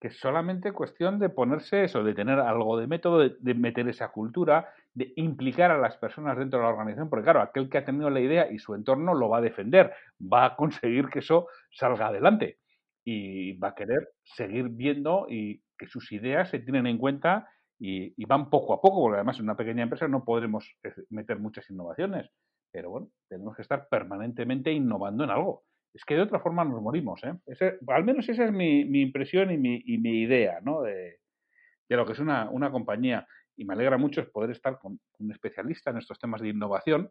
Que 0.00 0.08
es 0.08 0.18
solamente 0.18 0.72
cuestión 0.72 1.18
de 1.18 1.28
ponerse 1.28 1.84
eso, 1.84 2.02
de 2.02 2.14
tener 2.14 2.38
algo 2.38 2.78
de 2.78 2.86
método, 2.86 3.18
de, 3.18 3.36
de 3.38 3.54
meter 3.54 3.86
esa 3.88 4.08
cultura, 4.08 4.72
de 4.94 5.12
implicar 5.16 5.70
a 5.70 5.78
las 5.78 5.96
personas 5.98 6.38
dentro 6.38 6.58
de 6.58 6.64
la 6.64 6.70
organización, 6.70 7.10
porque 7.10 7.24
claro, 7.24 7.42
aquel 7.42 7.68
que 7.68 7.78
ha 7.78 7.84
tenido 7.84 8.08
la 8.08 8.20
idea 8.20 8.50
y 8.50 8.58
su 8.58 8.74
entorno 8.74 9.14
lo 9.14 9.28
va 9.28 9.38
a 9.38 9.42
defender, 9.42 9.92
va 10.20 10.46
a 10.46 10.56
conseguir 10.56 11.08
que 11.08 11.18
eso 11.18 11.48
salga 11.70 12.06
adelante 12.06 12.58
y 13.04 13.52
va 13.58 13.68
a 13.68 13.74
querer 13.74 14.10
seguir 14.22 14.68
viendo 14.68 15.26
y 15.28 15.62
que 15.78 15.86
sus 15.86 16.12
ideas 16.12 16.50
se 16.50 16.58
tienen 16.58 16.86
en 16.86 16.98
cuenta 16.98 17.48
y, 17.78 18.24
van 18.26 18.50
poco 18.50 18.74
a 18.74 18.80
poco, 18.80 19.00
porque 19.00 19.16
además 19.16 19.38
en 19.38 19.44
una 19.44 19.56
pequeña 19.56 19.82
empresa 19.82 20.06
no 20.06 20.22
podremos 20.22 20.76
eh, 20.82 20.92
meter 21.08 21.38
muchas 21.38 21.68
innovaciones, 21.70 22.30
pero 22.70 22.90
bueno, 22.90 23.08
tenemos 23.28 23.56
que 23.56 23.62
estar 23.62 23.88
permanentemente 23.88 24.70
innovando 24.70 25.24
en 25.24 25.30
algo. 25.30 25.64
Es 25.94 26.04
que 26.04 26.14
de 26.14 26.22
otra 26.22 26.40
forma 26.40 26.64
nos 26.64 26.82
morimos, 26.82 27.22
¿eh? 27.24 27.34
al 27.88 28.04
menos 28.04 28.28
esa 28.28 28.44
es 28.44 28.52
mi, 28.52 28.80
impresión 29.00 29.50
y 29.50 29.56
mi, 29.58 30.20
idea, 30.22 30.60
¿no? 30.62 30.82
De, 30.82 31.18
de 31.88 31.96
lo 31.96 32.06
que 32.06 32.12
es 32.12 32.18
una, 32.20 32.48
una 32.50 32.70
compañía. 32.70 33.26
Y 33.56 33.64
me 33.64 33.74
alegra 33.74 33.98
mucho 33.98 34.30
poder 34.30 34.50
estar 34.50 34.78
con 34.78 35.00
un 35.18 35.32
especialista 35.32 35.90
en 35.90 35.98
estos 35.98 36.18
temas 36.18 36.40
de 36.42 36.50
innovación 36.50 37.10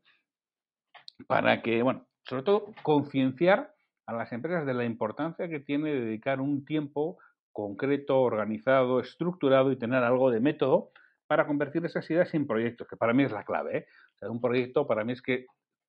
para 1.28 1.62
que, 1.62 1.84
bueno, 1.84 2.08
sobre 2.24 2.44
todo 2.44 2.74
concienciar 2.84 3.74
a 4.10 4.14
las 4.14 4.32
empresas 4.32 4.66
de 4.66 4.74
la 4.74 4.86
importancia 4.86 5.48
que 5.48 5.60
tiene 5.60 5.94
dedicar 5.94 6.42
un 6.42 6.66
tiempo 6.66 7.20
concreto, 7.52 8.20
organizado, 8.22 9.00
estructurado 9.00 9.72
y 9.72 9.78
tener 9.78 10.04
algo 10.04 10.32
de 10.32 10.40
método 10.40 10.92
para 11.28 11.46
convertir 11.46 11.86
esas 11.86 12.10
ideas 12.10 12.34
en 12.34 12.48
proyectos, 12.48 12.88
que 12.88 12.98
para 12.98 13.14
mí 13.14 13.24
es 13.24 13.32
la 13.32 13.44
clave. 13.44 13.78
¿eh? 13.78 14.28
Un 14.28 14.42
proyecto 14.42 14.88
para 14.88 15.04
mí 15.04 15.14
es 15.14 15.22
que 15.22 15.46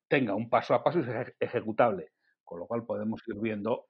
tenga 0.07 0.35
un 0.35 0.51
paso 0.51 0.75
a 0.75 0.83
paso 0.83 0.99
y 0.99 1.03
sea 1.03 1.25
ejecutable, 1.39 2.09
con 2.43 2.59
lo 2.59 2.67
cual 2.67 2.85
podemos 2.85 3.21
ir 3.27 3.39
viendo 3.41 3.85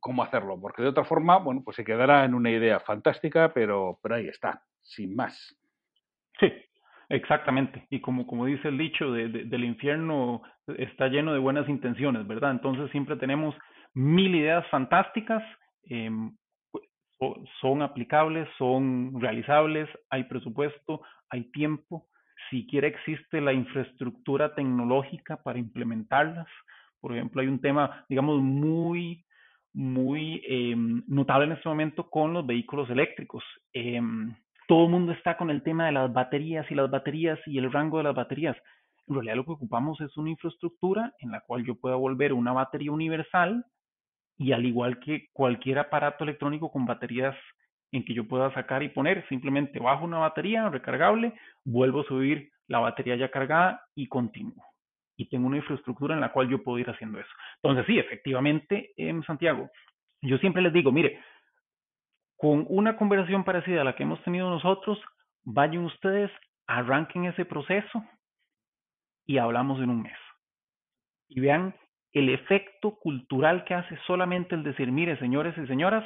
cómo 0.00 0.22
hacerlo, 0.22 0.58
porque 0.58 0.82
de 0.82 0.88
otra 0.88 1.04
forma, 1.04 1.36
bueno, 1.36 1.60
pues 1.62 1.76
se 1.76 1.84
quedará 1.84 2.24
en 2.24 2.32
una 2.32 2.50
idea 2.50 2.80
fantástica, 2.80 3.52
pero, 3.52 3.98
pero 4.02 4.14
ahí 4.14 4.26
está, 4.26 4.64
sin 4.80 5.14
más. 5.14 5.54
Sí, 6.40 6.50
exactamente. 7.10 7.86
Y 7.90 8.00
como, 8.00 8.26
como 8.26 8.46
dice 8.46 8.68
el 8.68 8.78
dicho, 8.78 9.12
de, 9.12 9.28
del 9.28 9.64
infierno 9.64 10.42
está 10.78 11.08
lleno 11.08 11.32
de 11.32 11.38
buenas 11.38 11.68
intenciones, 11.68 12.26
¿verdad? 12.26 12.52
Entonces 12.52 12.90
siempre 12.90 13.16
tenemos 13.16 13.54
mil 13.94 14.34
ideas 14.34 14.66
fantásticas, 14.68 15.42
eh, 15.88 16.10
son 17.60 17.82
aplicables, 17.82 18.48
son 18.58 19.20
realizables, 19.20 19.88
hay 20.10 20.24
presupuesto, 20.24 21.02
hay 21.30 21.44
tiempo, 21.52 22.06
siquiera 22.50 22.86
existe 22.86 23.40
la 23.40 23.52
infraestructura 23.52 24.54
tecnológica 24.54 25.36
para 25.42 25.58
implementarlas. 25.58 26.46
Por 27.00 27.12
ejemplo, 27.12 27.40
hay 27.40 27.48
un 27.48 27.60
tema, 27.60 28.04
digamos, 28.08 28.40
muy, 28.40 29.24
muy 29.72 30.42
eh, 30.46 30.74
notable 31.06 31.46
en 31.46 31.52
este 31.52 31.68
momento 31.68 32.08
con 32.08 32.32
los 32.32 32.46
vehículos 32.46 32.90
eléctricos. 32.90 33.44
Eh, 33.72 34.00
todo 34.68 34.84
el 34.84 34.90
mundo 34.90 35.12
está 35.12 35.36
con 35.36 35.50
el 35.50 35.62
tema 35.62 35.86
de 35.86 35.92
las 35.92 36.12
baterías 36.12 36.70
y 36.70 36.74
las 36.74 36.90
baterías 36.90 37.38
y 37.46 37.58
el 37.58 37.72
rango 37.72 37.98
de 37.98 38.04
las 38.04 38.14
baterías. 38.14 38.56
En 39.08 39.14
realidad 39.14 39.36
lo 39.36 39.44
que 39.44 39.52
ocupamos 39.52 40.00
es 40.00 40.16
una 40.16 40.30
infraestructura 40.30 41.12
en 41.18 41.30
la 41.30 41.40
cual 41.40 41.64
yo 41.64 41.74
pueda 41.74 41.96
volver 41.96 42.32
una 42.32 42.52
batería 42.52 42.92
universal 42.92 43.64
y 44.38 44.52
al 44.52 44.64
igual 44.64 45.00
que 45.00 45.28
cualquier 45.32 45.78
aparato 45.78 46.24
electrónico 46.24 46.70
con 46.70 46.86
baterías 46.86 47.36
en 47.92 48.04
que 48.04 48.14
yo 48.14 48.26
pueda 48.26 48.52
sacar 48.54 48.82
y 48.82 48.88
poner, 48.88 49.26
simplemente 49.28 49.78
bajo 49.78 50.04
una 50.04 50.18
batería 50.18 50.68
recargable, 50.68 51.34
vuelvo 51.64 52.00
a 52.00 52.04
subir 52.04 52.50
la 52.66 52.78
batería 52.78 53.16
ya 53.16 53.30
cargada 53.30 53.82
y 53.94 54.08
continúo. 54.08 54.64
Y 55.16 55.28
tengo 55.28 55.46
una 55.46 55.58
infraestructura 55.58 56.14
en 56.14 56.22
la 56.22 56.32
cual 56.32 56.48
yo 56.48 56.62
puedo 56.62 56.78
ir 56.78 56.88
haciendo 56.88 57.20
eso. 57.20 57.28
Entonces, 57.62 57.86
sí, 57.86 57.98
efectivamente, 57.98 58.92
en 58.96 59.22
Santiago, 59.24 59.70
yo 60.22 60.38
siempre 60.38 60.62
les 60.62 60.72
digo, 60.72 60.90
mire, 60.90 61.20
con 62.38 62.64
una 62.70 62.96
conversación 62.96 63.44
parecida 63.44 63.82
a 63.82 63.84
la 63.84 63.94
que 63.94 64.04
hemos 64.04 64.22
tenido 64.22 64.48
nosotros, 64.48 64.98
vayan 65.44 65.84
ustedes, 65.84 66.30
arranquen 66.66 67.26
ese 67.26 67.44
proceso 67.44 68.02
y 69.26 69.38
hablamos 69.38 69.80
en 69.80 69.90
un 69.90 70.02
mes. 70.02 70.18
Y 71.28 71.40
vean 71.40 71.74
el 72.12 72.28
efecto 72.28 72.96
cultural 72.96 73.64
que 73.64 73.74
hace 73.74 73.98
solamente 74.06 74.54
el 74.54 74.62
decir, 74.62 74.92
mire, 74.92 75.18
señores 75.18 75.56
y 75.56 75.66
señoras, 75.66 76.04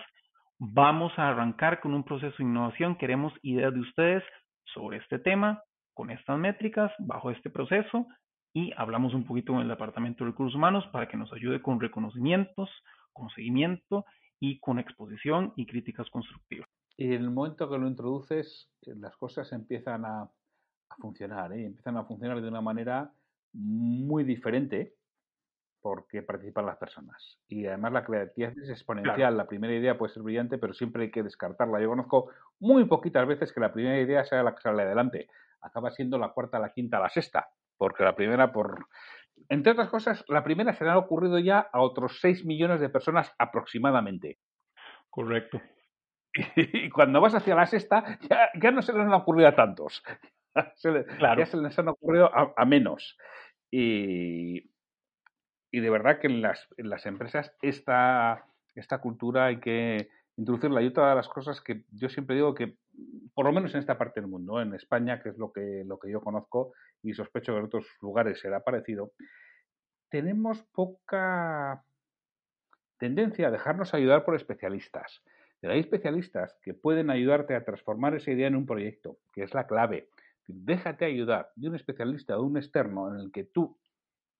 vamos 0.58 1.12
a 1.18 1.28
arrancar 1.28 1.80
con 1.80 1.94
un 1.94 2.04
proceso 2.04 2.36
de 2.38 2.44
innovación, 2.44 2.96
queremos 2.96 3.32
ideas 3.42 3.74
de 3.74 3.80
ustedes 3.80 4.22
sobre 4.64 4.98
este 4.98 5.18
tema, 5.18 5.62
con 5.94 6.10
estas 6.10 6.38
métricas, 6.38 6.92
bajo 6.98 7.30
este 7.30 7.50
proceso, 7.50 8.06
y 8.52 8.72
hablamos 8.76 9.14
un 9.14 9.24
poquito 9.24 9.52
con 9.52 9.62
el 9.62 9.68
Departamento 9.68 10.24
de 10.24 10.30
Recursos 10.30 10.54
Humanos 10.54 10.86
para 10.92 11.08
que 11.08 11.16
nos 11.16 11.32
ayude 11.32 11.60
con 11.60 11.80
reconocimientos, 11.80 12.70
con 13.12 13.28
seguimiento 13.30 14.04
y 14.40 14.60
con 14.60 14.78
exposición 14.78 15.52
y 15.56 15.66
críticas 15.66 16.08
constructivas. 16.10 16.68
Y 16.96 17.06
en 17.06 17.12
el 17.24 17.30
momento 17.30 17.68
que 17.68 17.78
lo 17.78 17.86
introduces, 17.86 18.70
eh, 18.82 18.94
las 18.96 19.16
cosas 19.16 19.52
empiezan 19.52 20.04
a, 20.04 20.30
a 20.88 20.96
funcionar, 20.96 21.52
¿eh? 21.52 21.66
empiezan 21.66 21.96
a 21.96 22.04
funcionar 22.04 22.40
de 22.40 22.48
una 22.48 22.60
manera 22.60 23.12
muy 23.52 24.24
diferente 24.24 24.94
porque 25.80 26.22
participan 26.22 26.66
las 26.66 26.78
personas. 26.78 27.38
Y 27.46 27.66
además 27.66 27.92
la 27.92 28.04
creatividad 28.04 28.58
es 28.58 28.70
exponencial. 28.70 29.36
La 29.36 29.46
primera 29.46 29.72
idea 29.72 29.96
puede 29.96 30.12
ser 30.12 30.24
brillante, 30.24 30.58
pero 30.58 30.74
siempre 30.74 31.04
hay 31.04 31.10
que 31.12 31.22
descartarla. 31.22 31.80
Yo 31.80 31.88
conozco 31.88 32.30
muy 32.58 32.86
poquitas 32.86 33.24
veces 33.26 33.52
que 33.52 33.60
la 33.60 33.72
primera 33.72 34.00
idea 34.00 34.24
sea 34.24 34.42
la 34.42 34.52
que 34.52 34.62
sale 34.62 34.82
adelante. 34.82 35.28
Acaba 35.60 35.92
siendo 35.92 36.18
la 36.18 36.30
cuarta, 36.30 36.58
la 36.58 36.72
quinta, 36.72 36.98
la 36.98 37.08
sexta. 37.08 37.50
Porque 37.76 38.02
la 38.02 38.16
primera, 38.16 38.52
por. 38.52 38.88
Entre 39.48 39.72
otras 39.72 39.88
cosas, 39.88 40.24
la 40.26 40.42
primera 40.42 40.72
se 40.72 40.82
le 40.82 40.90
ha 40.90 40.98
ocurrido 40.98 41.38
ya 41.38 41.60
a 41.72 41.80
otros 41.80 42.18
6 42.20 42.44
millones 42.44 42.80
de 42.80 42.88
personas 42.88 43.32
aproximadamente. 43.38 44.38
Correcto. 45.08 45.60
Y 46.56 46.90
cuando 46.90 47.20
vas 47.20 47.34
hacia 47.34 47.54
la 47.54 47.64
sexta, 47.64 48.18
ya, 48.60 48.70
no 48.70 48.82
se 48.82 48.92
les 48.92 49.02
han 49.02 49.12
ocurrido 49.14 49.48
a 49.48 49.54
tantos. 49.54 50.02
claro. 51.18 51.40
Ya 51.40 51.46
se 51.46 51.56
les 51.56 51.78
han 51.78 51.88
ocurrido 51.88 52.34
a, 52.34 52.54
a 52.56 52.64
menos. 52.64 53.16
Y, 53.70 54.70
y 55.70 55.80
de 55.80 55.90
verdad 55.90 56.20
que 56.20 56.28
en 56.28 56.42
las, 56.42 56.66
en 56.76 56.90
las 56.90 57.06
empresas 57.06 57.54
esta, 57.62 58.46
esta 58.74 58.98
cultura 58.98 59.46
hay 59.46 59.60
que 59.60 60.08
introducirla. 60.36 60.82
Y 60.82 60.86
otra 60.86 61.10
de 61.10 61.16
las 61.16 61.28
cosas 61.28 61.60
que 61.60 61.84
yo 61.90 62.08
siempre 62.08 62.36
digo 62.36 62.54
que, 62.54 62.76
por 63.34 63.46
lo 63.46 63.52
menos 63.52 63.74
en 63.74 63.80
esta 63.80 63.98
parte 63.98 64.20
del 64.20 64.30
mundo, 64.30 64.60
en 64.60 64.74
España, 64.74 65.20
que 65.22 65.30
es 65.30 65.38
lo 65.38 65.52
que, 65.52 65.82
lo 65.84 65.98
que 65.98 66.10
yo 66.10 66.20
conozco 66.20 66.72
y 67.02 67.14
sospecho 67.14 67.52
que 67.52 67.58
en 67.58 67.64
otros 67.64 67.86
lugares 68.00 68.40
será 68.40 68.60
parecido, 68.60 69.12
tenemos 70.08 70.62
poca 70.72 71.84
tendencia 72.98 73.48
a 73.48 73.50
dejarnos 73.50 73.94
ayudar 73.94 74.24
por 74.24 74.34
especialistas. 74.34 75.22
Pero 75.60 75.72
hay 75.72 75.80
especialistas 75.80 76.56
que 76.62 76.74
pueden 76.74 77.10
ayudarte 77.10 77.54
a 77.54 77.64
transformar 77.64 78.14
esa 78.14 78.30
idea 78.30 78.46
en 78.46 78.56
un 78.56 78.66
proyecto, 78.66 79.18
que 79.32 79.42
es 79.42 79.54
la 79.54 79.66
clave. 79.66 80.08
Déjate 80.46 81.04
ayudar 81.04 81.50
de 81.56 81.68
un 81.68 81.74
especialista 81.74 82.36
o 82.36 82.42
de 82.42 82.46
un 82.46 82.56
externo 82.56 83.12
en 83.12 83.20
el 83.20 83.32
que 83.32 83.44
tú 83.44 83.78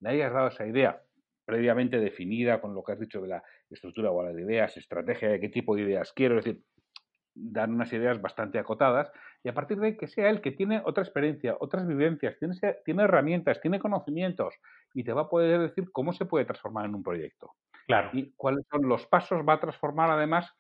le 0.01 0.11
hayas 0.11 0.33
dado 0.33 0.49
esa 0.49 0.67
idea 0.67 1.03
previamente 1.47 2.01
definida 2.01 2.61
con 2.61 2.75
lo 2.75 2.83
que 2.83 2.93
has 2.93 3.01
dicho 3.01 3.23
de 3.23 3.29
la 3.29 3.43
estructura 3.71 4.11
o 4.11 4.23
de 4.25 4.43
ideas, 4.43 4.77
estrategia 4.77 5.31
de 5.31 5.41
qué 5.41 5.49
tipo 5.49 5.77
de 5.77 5.83
ideas 5.83 6.13
quiero, 6.13 6.39
es 6.39 6.45
decir, 6.45 6.65
dar 7.35 7.69
unas 7.69 7.93
ideas 7.93 8.21
bastante 8.21 8.59
acotadas 8.59 9.13
y 9.45 9.49
a 9.49 9.55
partir 9.55 9.79
de 9.79 9.87
ahí 9.87 9.97
que 9.97 10.09
sea 10.09 10.29
él 10.29 10.41
que 10.41 10.51
tiene 10.51 10.83
otra 10.85 11.05
experiencia, 11.05 11.57
otras 11.61 11.87
vivencias, 11.87 12.37
tiene, 12.39 12.57
tiene 12.85 13.05
herramientas, 13.05 13.61
tiene 13.61 13.79
conocimientos 13.79 14.55
y 14.93 15.05
te 15.05 15.13
va 15.13 15.23
a 15.23 15.29
poder 15.29 15.61
decir 15.61 15.91
cómo 15.93 16.13
se 16.13 16.25
puede 16.25 16.47
transformar 16.47 16.87
en 16.87 16.97
un 16.97 17.03
proyecto. 17.03 17.53
Claro. 17.87 18.11
Y 18.13 18.33
cuáles 18.35 18.67
son 18.69 18.89
los 18.89 19.07
pasos, 19.07 19.47
va 19.49 19.55
a 19.55 19.61
transformar 19.61 20.11
además 20.11 20.53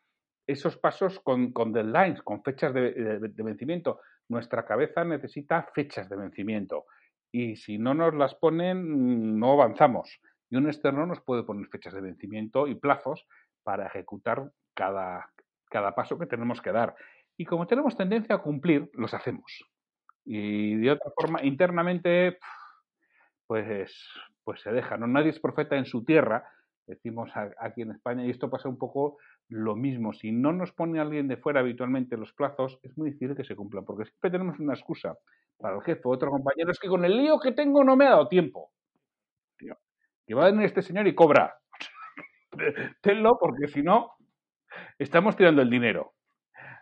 esos 0.46 0.76
pasos 0.76 1.18
con, 1.18 1.52
con 1.52 1.72
deadlines, 1.72 2.22
con 2.22 2.44
fechas 2.44 2.72
de, 2.72 2.92
de 2.92 3.42
vencimiento. 3.42 4.00
Nuestra 4.28 4.64
cabeza 4.64 5.04
necesita 5.04 5.68
fechas 5.74 6.08
de 6.08 6.16
vencimiento 6.16 6.86
y 7.32 7.56
si 7.56 7.78
no 7.78 7.94
nos 7.94 8.14
las 8.14 8.34
ponen, 8.34 9.38
no 9.38 9.52
avanzamos 9.52 10.20
y 10.50 10.56
un 10.56 10.66
externo 10.66 11.06
nos 11.06 11.20
puede 11.20 11.42
poner 11.42 11.68
fechas 11.68 11.94
de 11.94 12.00
vencimiento 12.00 12.66
y 12.66 12.74
plazos 12.74 13.26
para 13.62 13.86
ejecutar 13.86 14.50
cada, 14.74 15.30
cada 15.68 15.94
paso 15.94 16.18
que 16.18 16.26
tenemos 16.26 16.60
que 16.60 16.72
dar. 16.72 16.94
Y 17.36 17.44
como 17.44 17.66
tenemos 17.66 17.96
tendencia 17.96 18.36
a 18.36 18.42
cumplir, 18.42 18.90
los 18.94 19.12
hacemos. 19.12 19.64
Y 20.24 20.76
de 20.76 20.92
otra 20.92 21.10
forma, 21.14 21.42
internamente, 21.42 22.38
pues, 23.46 23.92
pues 24.44 24.60
se 24.60 24.72
deja. 24.72 24.96
¿no? 24.96 25.06
Nadie 25.06 25.30
es 25.30 25.40
profeta 25.40 25.76
en 25.76 25.86
su 25.86 26.04
tierra, 26.04 26.48
decimos 26.86 27.30
aquí 27.58 27.82
en 27.82 27.92
España, 27.92 28.24
y 28.24 28.30
esto 28.30 28.48
pasa 28.50 28.68
un 28.68 28.78
poco 28.78 29.18
lo 29.48 29.74
mismo. 29.76 30.12
Si 30.12 30.32
no 30.32 30.52
nos 30.52 30.72
pone 30.72 31.00
alguien 31.00 31.28
de 31.28 31.36
fuera 31.36 31.60
habitualmente 31.60 32.16
los 32.16 32.32
plazos, 32.32 32.78
es 32.82 32.96
muy 32.96 33.10
difícil 33.10 33.36
que 33.36 33.44
se 33.44 33.56
cumplan, 33.56 33.84
porque 33.84 34.04
siempre 34.04 34.30
tenemos 34.30 34.58
una 34.58 34.74
excusa 34.74 35.16
para 35.58 35.76
el 35.76 35.82
jefe 35.82 36.02
o 36.04 36.10
otro 36.10 36.30
compañero, 36.30 36.70
es 36.70 36.78
que 36.78 36.88
con 36.88 37.04
el 37.04 37.16
lío 37.16 37.40
que 37.40 37.52
tengo 37.52 37.82
no 37.82 37.96
me 37.96 38.06
ha 38.06 38.10
dado 38.10 38.28
tiempo 38.28 38.72
que 40.26 40.34
va 40.34 40.46
a 40.46 40.50
venir 40.50 40.66
este 40.66 40.82
señor 40.82 41.06
y 41.06 41.14
cobra. 41.14 41.56
Tenlo 43.00 43.38
porque 43.38 43.68
si 43.68 43.82
no, 43.82 44.16
estamos 44.98 45.36
tirando 45.36 45.62
el 45.62 45.70
dinero. 45.70 46.14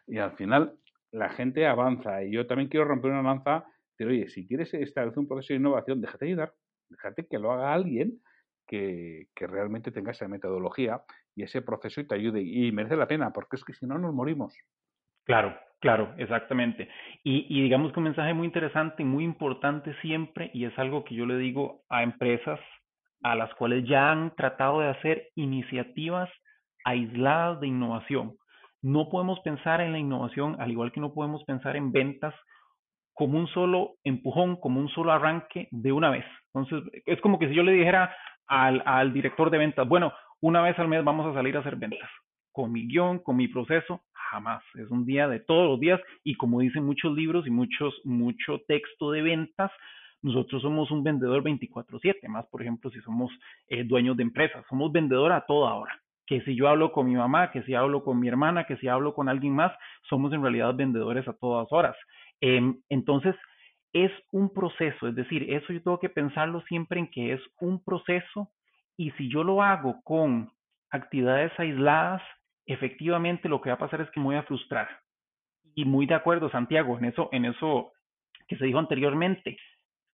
Y 0.06 0.18
al 0.18 0.32
final 0.32 0.78
la 1.12 1.28
gente 1.28 1.66
avanza. 1.66 2.24
Y 2.24 2.32
yo 2.32 2.46
también 2.46 2.68
quiero 2.68 2.86
romper 2.86 3.10
una 3.10 3.22
lanza. 3.22 3.66
Pero 3.96 4.10
oye, 4.10 4.28
si 4.28 4.46
quieres 4.46 4.72
establecer 4.74 5.18
un 5.18 5.28
proceso 5.28 5.52
de 5.52 5.60
innovación, 5.60 6.00
déjate 6.00 6.24
ayudar. 6.26 6.54
Déjate 6.88 7.26
que 7.26 7.38
lo 7.38 7.52
haga 7.52 7.72
alguien 7.72 8.20
que, 8.66 9.28
realmente 9.36 9.90
tenga 9.90 10.12
esa 10.12 10.28
metodología 10.28 11.02
y 11.34 11.42
ese 11.42 11.62
proceso 11.62 12.00
y 12.00 12.06
te 12.06 12.14
ayude. 12.14 12.42
Y 12.42 12.72
merece 12.72 12.96
la 12.96 13.08
pena, 13.08 13.32
porque 13.32 13.56
es 13.56 13.64
que 13.64 13.74
si 13.74 13.86
no 13.86 13.98
nos 13.98 14.14
morimos. 14.14 14.56
Claro, 15.24 15.56
claro, 15.80 16.14
exactamente. 16.18 16.88
Y, 17.22 17.46
y 17.48 17.62
digamos 17.62 17.92
que 17.92 18.00
un 18.00 18.04
mensaje 18.04 18.34
muy 18.34 18.46
interesante 18.46 19.02
y 19.02 19.06
muy 19.06 19.24
importante 19.24 19.94
siempre, 20.00 20.50
y 20.52 20.64
es 20.64 20.78
algo 20.78 21.04
que 21.04 21.14
yo 21.14 21.26
le 21.26 21.38
digo 21.38 21.82
a 21.88 22.02
empresas 22.02 22.60
a 23.22 23.34
las 23.34 23.52
cuales 23.54 23.88
ya 23.88 24.12
han 24.12 24.34
tratado 24.36 24.80
de 24.80 24.88
hacer 24.88 25.28
iniciativas 25.34 26.28
aisladas 26.84 27.58
de 27.60 27.68
innovación. 27.68 28.36
No 28.82 29.08
podemos 29.08 29.40
pensar 29.40 29.80
en 29.80 29.92
la 29.92 29.98
innovación, 29.98 30.60
al 30.60 30.70
igual 30.70 30.92
que 30.92 31.00
no 31.00 31.14
podemos 31.14 31.42
pensar 31.44 31.74
en 31.74 31.90
ventas 31.90 32.34
como 33.14 33.38
un 33.38 33.46
solo 33.48 33.94
empujón, 34.04 34.56
como 34.56 34.80
un 34.80 34.88
solo 34.88 35.12
arranque 35.12 35.68
de 35.70 35.92
una 35.92 36.10
vez. 36.10 36.24
Entonces, 36.52 37.02
es 37.06 37.20
como 37.20 37.38
que 37.38 37.48
si 37.48 37.54
yo 37.54 37.62
le 37.62 37.72
dijera 37.72 38.14
al, 38.46 38.82
al 38.84 39.12
director 39.12 39.50
de 39.50 39.58
ventas, 39.58 39.88
bueno, 39.88 40.12
una 40.40 40.60
vez 40.60 40.78
al 40.78 40.88
mes 40.88 41.02
vamos 41.02 41.26
a 41.26 41.34
salir 41.34 41.56
a 41.56 41.60
hacer 41.60 41.76
ventas, 41.76 42.10
con 42.52 42.70
mi 42.70 42.86
guion, 42.86 43.20
con 43.20 43.36
mi 43.36 43.48
proceso, 43.48 44.02
jamás. 44.12 44.62
Es 44.74 44.90
un 44.90 45.06
día 45.06 45.28
de 45.28 45.40
todos 45.40 45.68
los 45.68 45.80
días 45.80 46.00
y 46.22 46.34
como 46.34 46.60
dicen 46.60 46.84
muchos 46.84 47.14
libros 47.14 47.46
y 47.46 47.50
muchos, 47.50 47.94
mucho 48.04 48.60
texto 48.66 49.10
de 49.10 49.22
ventas, 49.22 49.70
nosotros 50.22 50.62
somos 50.62 50.90
un 50.90 51.04
vendedor 51.04 51.42
24/7, 51.42 52.28
más 52.28 52.46
por 52.46 52.62
ejemplo 52.62 52.90
si 52.90 53.00
somos 53.00 53.30
eh, 53.68 53.84
dueños 53.84 54.16
de 54.16 54.22
empresas, 54.22 54.64
somos 54.68 54.90
vendedor 54.90 55.32
a 55.32 55.44
toda 55.46 55.74
hora. 55.74 56.00
Que 56.26 56.40
si 56.40 56.56
yo 56.56 56.68
hablo 56.68 56.92
con 56.92 57.06
mi 57.06 57.14
mamá, 57.14 57.50
que 57.52 57.62
si 57.64 57.74
hablo 57.74 58.02
con 58.02 58.18
mi 58.18 58.28
hermana, 58.28 58.64
que 58.64 58.78
si 58.78 58.88
hablo 58.88 59.12
con 59.12 59.28
alguien 59.28 59.54
más, 59.54 59.72
somos 60.08 60.32
en 60.32 60.40
realidad 60.40 60.74
vendedores 60.74 61.28
a 61.28 61.34
todas 61.34 61.70
horas. 61.70 61.94
Em, 62.46 62.78
entonces, 62.90 63.34
es 63.94 64.12
un 64.30 64.52
proceso, 64.52 65.08
es 65.08 65.14
decir, 65.14 65.50
eso 65.50 65.72
yo 65.72 65.82
tengo 65.82 65.98
que 65.98 66.10
pensarlo 66.10 66.60
siempre 66.68 67.00
en 67.00 67.10
que 67.10 67.32
es 67.32 67.40
un 67.58 67.82
proceso 67.82 68.50
y 68.98 69.12
si 69.12 69.30
yo 69.30 69.42
lo 69.42 69.62
hago 69.62 70.02
con 70.02 70.52
actividades 70.90 71.58
aisladas, 71.58 72.20
efectivamente 72.66 73.48
lo 73.48 73.62
que 73.62 73.70
va 73.70 73.76
a 73.76 73.78
pasar 73.78 74.02
es 74.02 74.10
que 74.10 74.20
me 74.20 74.26
voy 74.26 74.36
a 74.36 74.42
frustrar. 74.42 74.88
Y 75.74 75.86
muy 75.86 76.04
de 76.04 76.16
acuerdo, 76.16 76.50
Santiago, 76.50 76.98
en 76.98 77.06
eso, 77.06 77.30
en 77.32 77.46
eso 77.46 77.92
que 78.46 78.58
se 78.58 78.66
dijo 78.66 78.78
anteriormente. 78.78 79.56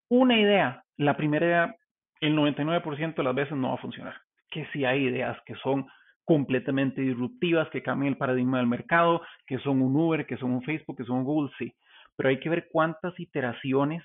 Una 0.09 0.39
idea, 0.39 0.85
la 0.99 1.17
primera 1.17 1.47
idea, 1.47 1.77
el 2.21 2.37
99% 2.37 3.17
de 3.17 3.25
las 3.25 3.35
veces 3.35 3.57
no 3.57 3.71
va 3.71 3.75
a 3.75 3.79
funcionar. 3.79 4.15
Que 4.53 4.67
si 4.67 4.85
hay 4.85 5.03
ideas 5.03 5.37
que 5.47 5.57
son 5.57 5.89
completamente 6.25 7.01
disruptivas, 7.01 7.69
que 7.71 7.83
cambian 7.83 8.13
el 8.13 8.19
paradigma 8.19 8.59
del 8.59 8.69
mercado, 8.69 9.21
que 9.49 9.59
son 9.59 9.83
un 9.83 9.97
Uber, 9.97 10.27
que 10.27 10.37
son 10.37 10.53
un 10.53 10.63
Facebook, 10.63 10.97
que 10.97 11.05
son 11.05 11.19
un 11.19 11.25
Google, 11.25 11.51
sí. 11.59 11.75
Pero 12.21 12.29
hay 12.29 12.39
que 12.39 12.51
ver 12.51 12.69
cuántas 12.71 13.19
iteraciones 13.19 14.05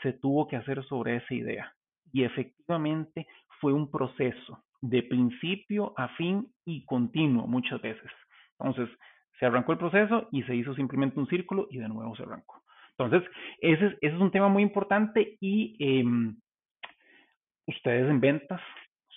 se 0.00 0.12
tuvo 0.12 0.46
que 0.46 0.54
hacer 0.54 0.84
sobre 0.84 1.16
esa 1.16 1.34
idea. 1.34 1.74
Y 2.12 2.22
efectivamente 2.22 3.26
fue 3.60 3.72
un 3.72 3.90
proceso 3.90 4.62
de 4.80 5.02
principio 5.02 5.92
a 5.96 6.06
fin 6.10 6.46
y 6.64 6.84
continuo 6.84 7.48
muchas 7.48 7.82
veces. 7.82 8.08
Entonces, 8.60 8.96
se 9.40 9.46
arrancó 9.46 9.72
el 9.72 9.78
proceso 9.78 10.28
y 10.30 10.44
se 10.44 10.54
hizo 10.54 10.76
simplemente 10.76 11.18
un 11.18 11.26
círculo 11.26 11.66
y 11.68 11.78
de 11.78 11.88
nuevo 11.88 12.14
se 12.14 12.22
arrancó. 12.22 12.62
Entonces, 12.96 13.28
ese 13.60 13.98
es, 14.00 14.14
un 14.14 14.30
tema 14.30 14.46
muy 14.46 14.62
importante 14.62 15.36
y 15.40 15.74
em, 15.80 16.36
ustedes 17.66 18.08
en 18.08 18.20
ventas 18.20 18.60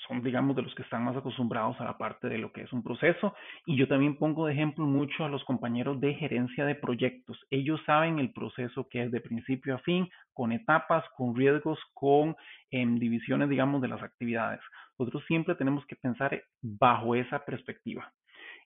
son, 0.10 0.24
digamos, 0.24 0.55
de 0.55 0.64
los 0.64 0.74
que 0.74 0.82
están 0.82 1.03
más 1.03 1.16
acostumbrados 1.16 1.80
a 1.80 1.86
la 1.86 1.97
parte 1.97 2.28
de 2.28 2.39
lo 2.39 2.51
que 2.51 2.64
es 2.64 2.74
un 2.74 2.84
proceso. 2.84 3.36
Y 3.66 3.78
yo 3.78 3.88
también 3.88 4.18
pongo 4.18 4.47
de 4.47 4.53
ejemplo 4.53 4.86
mucho 4.86 5.24
a 5.24 5.30
los 5.30 5.43
compañeros 5.45 6.01
de 6.01 6.16
gerencia 6.16 6.66
de 6.66 6.74
proyectos. 6.74 7.38
Ellos 7.51 7.80
saben 7.86 8.18
el 8.18 8.34
proceso 8.34 8.89
que 8.89 9.03
es 9.03 9.12
de 9.12 9.22
principio 9.22 9.76
a 9.76 9.80
fin, 9.80 10.10
con 10.34 10.51
etapas, 10.51 11.05
con 11.16 11.36
riesgos, 11.36 11.80
con 11.93 12.36
em, 12.72 12.97
divisiones, 12.97 13.49
digamos, 13.49 13.82
de 13.82 13.88
las 13.88 14.01
actividades. 14.01 14.60
Nosotros 14.97 15.24
siempre 15.28 15.53
tenemos 15.53 15.86
que 15.86 15.95
pensar 15.95 16.43
bajo 16.62 17.14
esa 17.14 17.45
perspectiva. 17.45 18.12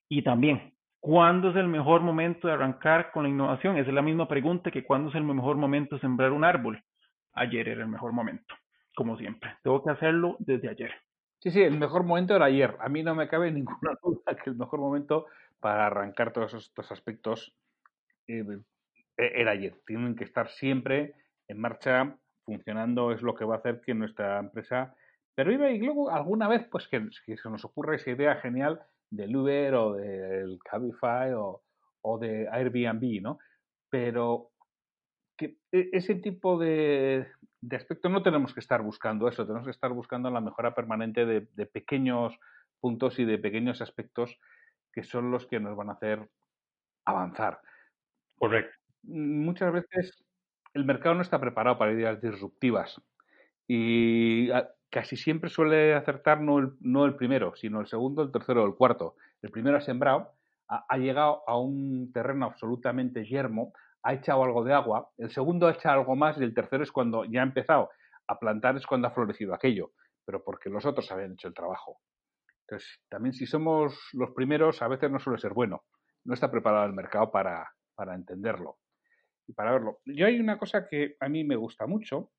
Y 0.08 0.22
también, 0.22 0.74
¿cuándo 1.02 1.50
es 1.50 1.58
el 1.58 1.68
mejor 1.68 2.02
momento 2.02 2.48
de 2.48 2.54
arrancar 2.54 3.12
con 3.12 3.24
la 3.24 3.30
innovación? 3.30 3.78
Esa 3.78 3.90
es 3.90 3.94
la 3.94 4.02
misma 4.02 4.30
pregunta 4.30 4.72
que 4.72 4.86
cuándo 4.86 5.10
es 5.10 5.16
el 5.16 5.24
mejor 5.26 5.58
momento 5.58 5.96
de 5.96 6.02
sembrar 6.02 6.32
un 6.32 6.46
árbol. 6.46 6.82
Ayer 7.34 7.68
era 7.68 7.82
el 7.82 7.90
mejor 7.90 8.14
momento, 8.14 8.56
como 8.96 9.18
siempre. 9.18 9.58
Tengo 9.62 9.84
que 9.84 9.92
hacerlo 9.92 10.38
desde 10.40 10.70
ayer. 10.70 10.92
Sí, 11.44 11.52
sí, 11.52 11.62
el 11.62 11.78
mejor 11.78 12.04
momento 12.04 12.36
era 12.36 12.46
ayer. 12.46 12.78
A 12.80 12.88
mí 12.88 13.04
no 13.04 13.16
me 13.16 13.28
cabe 13.28 13.52
ninguna 13.52 13.98
duda 14.02 14.36
que 14.42 14.50
el 14.50 14.56
mejor 14.56 14.80
momento 14.80 15.26
para 15.60 15.88
arrancar 15.88 16.32
todos 16.32 16.54
estos 16.54 16.92
aspectos 16.92 17.54
eh, 18.28 18.46
e-, 19.18 19.42
era 19.42 19.52
ayer. 19.52 19.76
Tienen 19.86 20.16
que 20.16 20.24
estar 20.24 20.50
siempre 20.50 21.16
en 21.50 21.60
marcha, 21.60 22.18
funcionando, 22.46 23.12
es 23.12 23.22
lo 23.22 23.36
que 23.36 23.44
va 23.44 23.56
a 23.56 23.58
hacer 23.58 23.82
que 23.82 23.94
nuestra 23.94 24.40
empresa 24.40 24.96
pero 25.36 25.52
y 25.52 25.80
luego 25.80 26.12
alguna 26.12 26.48
vez 26.48 26.68
pues 26.70 26.88
que, 26.88 27.10
se 27.12 27.50
nos 27.50 27.66
ocurre 27.66 27.96
esa 27.96 28.12
idea 28.12 28.36
genial 28.36 28.82
del 29.10 29.36
Uber 29.36 29.74
o 29.76 29.94
del 29.94 30.60
Cabify 30.64 31.34
o, 31.34 31.64
o 32.02 32.20
de 32.20 32.48
Airbnb, 32.50 33.22
¿no? 33.22 33.40
Pero 33.90 34.52
que 35.38 35.58
e, 35.72 35.90
ese 35.94 36.16
tipo 36.16 36.58
de, 36.58 37.28
de 37.64 37.78
aspecto 37.78 38.10
no 38.10 38.22
tenemos 38.22 38.54
que 38.54 38.60
estar 38.60 38.82
buscando 38.82 39.28
eso, 39.30 39.48
tenemos 39.48 39.66
que 39.66 39.72
estar 39.72 39.92
buscando 39.94 40.30
la 40.30 40.42
mejora 40.42 40.76
permanente 40.76 41.26
de, 41.26 41.66
pequeños 41.66 42.38
puntos 42.82 43.20
y 43.20 43.26
de 43.26 43.38
pequeños 43.38 43.82
aspectos 43.82 44.38
que 44.92 45.04
son 45.04 45.32
los 45.32 45.48
que 45.48 45.62
nos 45.62 45.78
van 45.78 45.90
a 45.90 45.94
hacer 45.94 46.30
avanzar. 47.06 47.62
Correcto. 48.38 48.78
Muchas 49.04 49.72
veces 49.72 50.26
el 50.74 50.84
mercado 50.84 51.16
no 51.16 51.22
está 51.22 51.40
preparado 51.40 51.78
para 51.78 51.94
ideas 51.94 52.22
disruptivas 52.22 53.02
y 53.66 54.50
casi 54.90 55.16
siempre 55.16 55.50
suele 55.50 55.94
acertar 55.94 56.42
no 56.42 56.60
el, 56.60 56.74
no 56.82 57.06
el 57.06 57.16
primero, 57.16 57.56
sino 57.56 57.80
el 57.80 57.88
segundo, 57.88 58.24
el 58.24 58.32
tercero 58.32 58.64
o 58.64 58.68
el 58.68 58.76
cuarto. 58.76 59.16
El 59.42 59.52
primero 59.52 59.78
ha 59.78 59.82
sembrado, 59.82 60.34
ha 60.68 60.98
llegado 60.98 61.44
a 61.48 61.58
un 61.58 62.12
terreno 62.12 62.46
absolutamente 62.46 63.24
yermo, 63.24 63.72
ha 64.04 64.14
echado 64.14 64.44
algo 64.44 64.64
de 64.64 64.74
agua, 64.74 65.10
el 65.18 65.32
segundo 65.32 65.68
ha 65.68 65.72
echado 65.72 66.00
algo 66.00 66.16
más 66.16 66.38
y 66.38 66.44
el 66.44 66.54
tercero 66.54 66.84
es 66.84 66.92
cuando 66.92 67.26
ya 67.26 67.40
ha 67.40 67.44
empezado 67.44 67.90
a 68.28 68.38
plantar, 68.38 68.76
es 68.76 68.86
cuando 68.86 69.08
ha 69.08 69.12
florecido 69.12 69.54
aquello, 69.54 69.92
pero 70.26 70.44
porque 70.44 70.70
los 70.70 70.86
otros 70.86 71.12
habían 71.12 71.34
hecho 71.34 71.48
el 71.48 71.54
trabajo. 71.54 72.00
Entonces, 72.68 73.02
también 73.10 73.34
si 73.34 73.46
somos 73.46 73.98
los 74.14 74.32
primeros, 74.32 74.82
a 74.82 74.88
veces 74.88 75.10
no 75.12 75.20
suele 75.20 75.40
ser 75.40 75.54
bueno. 75.54 75.84
No 76.26 76.34
está 76.34 76.50
preparado 76.50 76.86
el 76.86 76.94
mercado 76.94 77.32
para, 77.32 77.70
para 77.96 78.16
entenderlo 78.16 78.78
y 79.48 79.54
para 79.54 79.74
verlo. 79.74 80.00
Yo 80.06 80.26
hay 80.26 80.40
una 80.40 80.58
cosa 80.58 80.88
que 80.88 81.16
a 81.20 81.28
mí 81.28 81.44
me 81.44 81.56
gusta 81.56 81.86
mucho, 81.88 82.32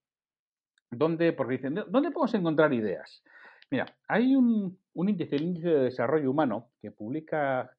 donde, 0.91 1.33
porque 1.33 1.57
dicen, 1.57 1.75
¿dónde 1.75 2.11
podemos 2.11 2.35
encontrar 2.35 2.73
ideas? 2.73 3.23
Mira, 3.71 3.87
hay 4.09 4.35
un, 4.35 4.79
un 4.95 5.09
índice, 5.09 5.37
el 5.37 5.43
índice 5.43 5.69
de 5.69 5.85
desarrollo 5.85 6.31
humano, 6.31 6.71
que 6.81 6.91
publica 6.91 7.71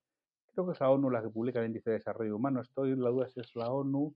creo 0.56 0.66
que 0.68 0.74
es 0.74 0.80
la 0.80 0.90
ONU 0.90 1.10
la 1.10 1.22
que 1.22 1.30
publica 1.30 1.60
el 1.60 1.68
índice 1.68 1.90
de 1.90 1.98
desarrollo 1.98 2.36
humano. 2.36 2.62
Estoy 2.62 2.92
en 2.92 3.04
la 3.04 3.10
duda 3.10 3.28
si 3.30 3.40
es 3.40 3.56
la 3.56 3.70
ONU 3.70 4.16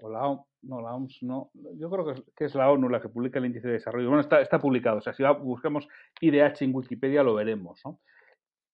o 0.00 0.10
la 0.10 0.26
OMS, 0.26 0.46
no, 0.62 0.80
la 0.80 0.94
OMS 0.94 1.22
no. 1.22 1.50
Yo 1.76 1.90
creo 1.90 2.24
que 2.36 2.44
es, 2.44 2.54
la 2.54 2.70
ONU 2.70 2.88
la 2.88 3.00
que 3.00 3.08
publica 3.08 3.38
el 3.38 3.46
índice 3.46 3.68
de 3.68 3.74
desarrollo 3.74 4.08
humano. 4.08 4.20
Está, 4.20 4.40
está 4.40 4.58
publicado. 4.58 4.98
O 4.98 5.00
sea, 5.00 5.12
si 5.12 5.22
buscamos 5.42 5.88
IDH 6.20 6.62
en 6.62 6.74
Wikipedia 6.74 7.22
lo 7.22 7.34
veremos. 7.34 7.80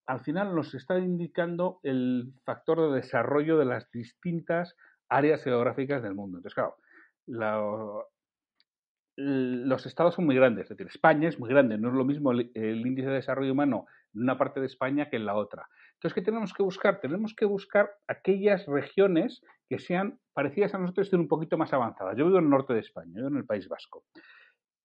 Al 0.06 0.20
final 0.20 0.54
nos 0.54 0.74
está 0.74 0.98
indicando 0.98 1.80
el 1.82 2.34
factor 2.44 2.90
de 2.90 2.96
desarrollo 2.96 3.58
de 3.58 3.64
las 3.64 3.90
distintas 3.90 4.76
áreas 5.08 5.42
geográficas 5.42 6.02
del 6.02 6.14
mundo. 6.14 6.38
Entonces, 6.38 6.54
claro, 6.54 8.08
los 9.16 9.86
estados 9.86 10.14
son 10.14 10.26
muy 10.26 10.36
grandes. 10.36 10.64
Es 10.64 10.70
decir, 10.70 10.88
España 10.88 11.28
es 11.28 11.38
muy 11.38 11.48
grande. 11.48 11.78
No 11.78 11.88
es 11.88 11.94
lo 11.94 12.04
mismo 12.04 12.32
el 12.32 12.86
índice 12.86 13.08
de 13.08 13.14
desarrollo 13.14 13.52
humano 13.52 13.86
en 14.14 14.22
una 14.22 14.36
parte 14.36 14.60
de 14.60 14.66
España 14.66 15.08
que 15.08 15.16
en 15.16 15.26
la 15.26 15.36
otra. 15.36 15.68
Entonces, 16.04 16.22
¿qué 16.22 16.30
tenemos 16.30 16.52
que 16.52 16.62
buscar? 16.62 17.00
Tenemos 17.00 17.34
que 17.34 17.46
buscar 17.46 17.90
aquellas 18.06 18.66
regiones 18.66 19.40
que 19.70 19.78
sean 19.78 20.20
parecidas 20.34 20.74
a 20.74 20.78
nosotros, 20.78 21.06
estén 21.06 21.20
un 21.20 21.28
poquito 21.28 21.56
más 21.56 21.72
avanzadas. 21.72 22.14
Yo 22.18 22.26
vivo 22.26 22.36
en 22.36 22.44
el 22.44 22.50
norte 22.50 22.74
de 22.74 22.80
España, 22.80 23.12
yo 23.14 23.20
vivo 23.20 23.28
en 23.28 23.36
el 23.38 23.46
País 23.46 23.70
Vasco. 23.70 24.04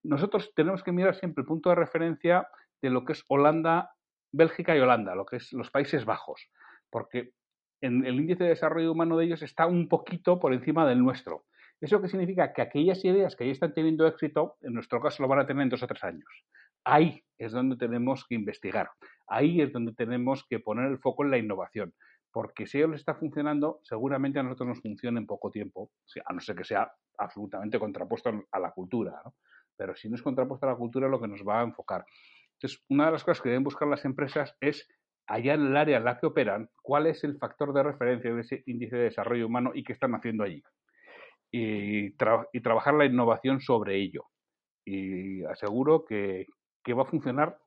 Nosotros 0.01 0.53
tenemos 0.55 0.81
que 0.81 0.93
mirar 0.93 1.15
siempre 1.15 1.41
el 1.41 1.45
punto 1.45 1.67
de 1.71 1.75
referencia 1.75 2.47
de 2.81 2.89
lo 2.89 3.03
que 3.03 3.11
es 3.11 3.25
Holanda, 3.27 3.91
Bélgica 4.31 4.77
y 4.77 4.79
Holanda, 4.79 5.13
lo 5.13 5.25
que 5.25 5.35
es 5.35 5.51
los 5.51 5.69
Países 5.69 6.05
Bajos, 6.05 6.49
porque 6.89 7.33
el 7.81 8.15
índice 8.15 8.45
de 8.45 8.51
desarrollo 8.51 8.93
humano 8.93 9.17
de 9.17 9.25
ellos 9.25 9.41
está 9.41 9.65
un 9.65 9.89
poquito 9.89 10.39
por 10.39 10.53
encima 10.53 10.87
del 10.87 11.03
nuestro. 11.03 11.43
¿Eso 11.81 12.01
qué 12.01 12.07
significa? 12.07 12.53
Que 12.53 12.61
aquellas 12.61 13.03
ideas 13.03 13.35
que 13.35 13.43
ahí 13.43 13.49
están 13.49 13.73
teniendo 13.73 14.07
éxito, 14.07 14.55
en 14.61 14.73
nuestro 14.73 15.01
caso 15.01 15.21
lo 15.21 15.27
van 15.27 15.39
a 15.39 15.45
tener 15.45 15.63
en 15.63 15.69
dos 15.69 15.83
o 15.83 15.87
tres 15.87 16.01
años. 16.05 16.45
Ahí 16.91 17.23
es 17.37 17.51
donde 17.51 17.77
tenemos 17.77 18.25
que 18.27 18.33
investigar. 18.33 18.89
Ahí 19.27 19.61
es 19.61 19.71
donde 19.71 19.93
tenemos 19.93 20.43
que 20.49 20.59
poner 20.59 20.89
el 20.89 20.97
foco 20.97 21.23
en 21.23 21.29
la 21.29 21.37
innovación. 21.37 21.93
Porque 22.31 22.65
si 22.65 22.79
ellos 22.79 22.89
les 22.89 23.01
está 23.01 23.13
funcionando, 23.13 23.79
seguramente 23.83 24.39
a 24.39 24.43
nosotros 24.43 24.69
nos 24.69 24.81
funciona 24.81 25.19
en 25.19 25.27
poco 25.27 25.51
tiempo, 25.51 25.91
a 26.25 26.33
no 26.33 26.39
ser 26.39 26.55
que 26.55 26.63
sea 26.63 26.91
absolutamente 27.17 27.77
contrapuesto 27.77 28.31
a 28.51 28.59
la 28.59 28.71
cultura. 28.71 29.21
Pero 29.77 29.95
si 29.95 30.09
no 30.09 30.15
es 30.15 30.23
contrapuesto 30.23 30.65
a 30.65 30.71
la 30.71 30.75
cultura, 30.75 31.07
lo 31.07 31.21
que 31.21 31.27
nos 31.27 31.41
va 31.47 31.61
a 31.61 31.63
enfocar. 31.63 32.05
Entonces, 32.53 32.83
una 32.89 33.05
de 33.05 33.11
las 33.11 33.23
cosas 33.23 33.41
que 33.41 33.49
deben 33.49 33.63
buscar 33.63 33.87
las 33.87 34.03
empresas 34.03 34.55
es, 34.59 34.87
allá 35.27 35.53
en 35.53 35.67
el 35.67 35.77
área 35.77 35.97
en 35.97 36.05
la 36.05 36.17
que 36.17 36.25
operan, 36.25 36.69
cuál 36.81 37.05
es 37.05 37.23
el 37.23 37.37
factor 37.37 37.71
de 37.71 37.83
referencia 37.83 38.33
de 38.33 38.41
ese 38.41 38.63
índice 38.65 38.95
de 38.95 39.03
desarrollo 39.03 39.45
humano 39.45 39.71
y 39.75 39.83
qué 39.83 39.93
están 39.93 40.15
haciendo 40.15 40.43
allí. 40.43 40.63
Y 41.51 42.11
trabajar 42.15 42.95
la 42.95 43.05
innovación 43.05 43.61
sobre 43.61 43.95
ello. 43.97 44.25
Y 44.85 45.43
aseguro 45.45 46.03
que, 46.03 46.47
que 46.83 46.93
va 46.93 47.03
a 47.03 47.07
funcionar 47.07 47.57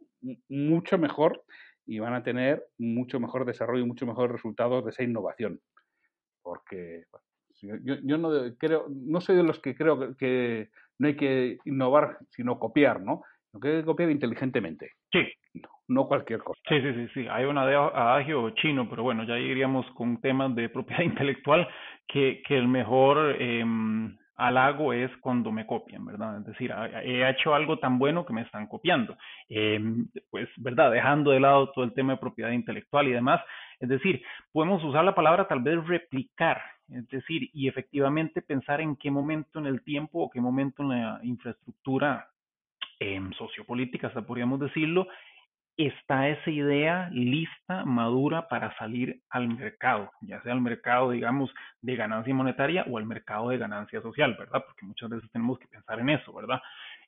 mucho 0.49 0.99
mejor 0.99 1.43
y 1.87 1.99
van 1.99 2.15
a 2.15 2.23
tener 2.23 2.65
mucho 2.79 3.19
mejor 3.21 3.45
desarrollo 3.45 3.85
y 3.85 3.89
mucho 3.89 4.07
mejores 4.07 4.33
resultados 4.33 4.85
de 4.85 4.91
esa 4.91 5.03
innovación. 5.03 5.61
Porque 6.43 7.05
yo, 7.61 7.77
yo, 7.77 8.19
no 8.19 8.31
creo, 8.59 8.87
no 8.89 9.21
soy 9.21 9.37
de 9.37 9.43
los 9.43 9.61
que 9.61 9.75
creo 9.75 10.17
que, 10.17 10.71
no 10.99 11.09
hay 11.09 11.17
que 11.17 11.59
innovar, 11.65 12.19
sino 12.31 12.59
copiar, 12.59 13.01
¿no? 13.01 13.23
Lo 13.53 13.61
que 13.61 13.69
hay 13.69 13.81
que 13.81 13.85
copiar 13.85 14.11
inteligentemente. 14.11 14.93
Sí. 15.11 15.21
No, 15.89 16.07
cualquier 16.07 16.41
cosa. 16.41 16.61
Sí, 16.69 16.81
sí, 16.81 16.95
sí, 16.95 17.09
sí. 17.13 17.27
Hay 17.29 17.45
un 17.45 17.59
adagio 17.59 18.51
chino, 18.51 18.89
pero 18.89 19.03
bueno, 19.03 19.25
ya 19.25 19.39
iríamos 19.39 19.85
con 19.91 20.21
temas 20.21 20.55
de 20.55 20.69
propiedad 20.69 21.03
intelectual, 21.03 21.69
que, 22.07 22.43
que 22.47 22.57
el 22.57 22.69
mejor 22.69 23.37
eh, 23.39 23.65
halago 24.47 24.93
es 24.93 25.11
cuando 25.19 25.53
me 25.53 25.67
copian, 25.67 26.05
¿verdad? 26.05 26.39
Es 26.39 26.47
decir, 26.47 26.73
he 27.03 27.29
hecho 27.29 27.55
algo 27.55 27.79
tan 27.79 27.99
bueno 27.99 28.25
que 28.25 28.33
me 28.33 28.43
están 28.43 28.67
copiando. 28.67 29.17
Em, 29.49 30.09
pues, 30.31 30.49
¿verdad? 30.57 30.91
Dejando 30.91 31.31
de 31.31 31.41
lado 31.41 31.71
todo 31.71 31.85
el 31.85 31.93
tema 31.93 32.15
de 32.15 32.19
propiedad 32.19 32.51
intelectual 32.51 33.09
y 33.09 33.13
demás. 33.13 33.41
Es 33.81 33.89
decir, 33.89 34.23
podemos 34.53 34.83
usar 34.85 35.05
la 35.05 35.15
palabra 35.15 35.49
tal 35.49 35.61
vez 35.61 35.85
replicar, 35.87 36.61
es 36.89 37.09
decir, 37.09 37.51
y 37.53 37.69
efectivamente 37.69 38.43
pensar 38.43 38.81
en 38.81 38.97
qué 38.97 39.11
momento 39.11 39.59
en 39.59 39.67
el 39.67 39.83
tiempo 39.83 40.21
o 40.21 40.31
qué 40.31 40.41
momento 40.41 40.83
en 40.83 40.89
la 40.91 41.21
infraestructura 41.23 42.29
em, 43.01 43.33
sociopolítica, 43.33 44.07
hasta 44.07 44.23
podríamos 44.23 44.61
decirlo, 44.61 45.09
está 45.77 46.29
esa 46.29 46.51
idea 46.51 47.09
lista, 47.13 47.85
madura 47.85 48.49
para 48.49 48.77
salir 48.77 49.21
al 49.31 49.49
mercado, 49.49 50.11
ya 50.21 50.41
sea 50.43 50.53
al 50.53 50.61
mercado, 50.61 51.11
digamos, 51.11 51.51
de 51.81 51.97
ganancia 51.97 52.35
monetaria 52.35 52.85
o 52.89 52.99
al 52.99 53.07
mercado 53.07 53.49
de 53.49 53.59
ganancia 53.59 54.01
social, 54.03 54.37
¿verdad? 54.39 54.63
Porque 54.67 54.87
muchas 54.87 55.11
veces 55.11 55.31
tenemos 55.33 55.59
que 55.59 55.69
pensar 55.69 55.99
en 56.01 56.11
eso, 56.11 56.33
¿verdad? 56.33 56.61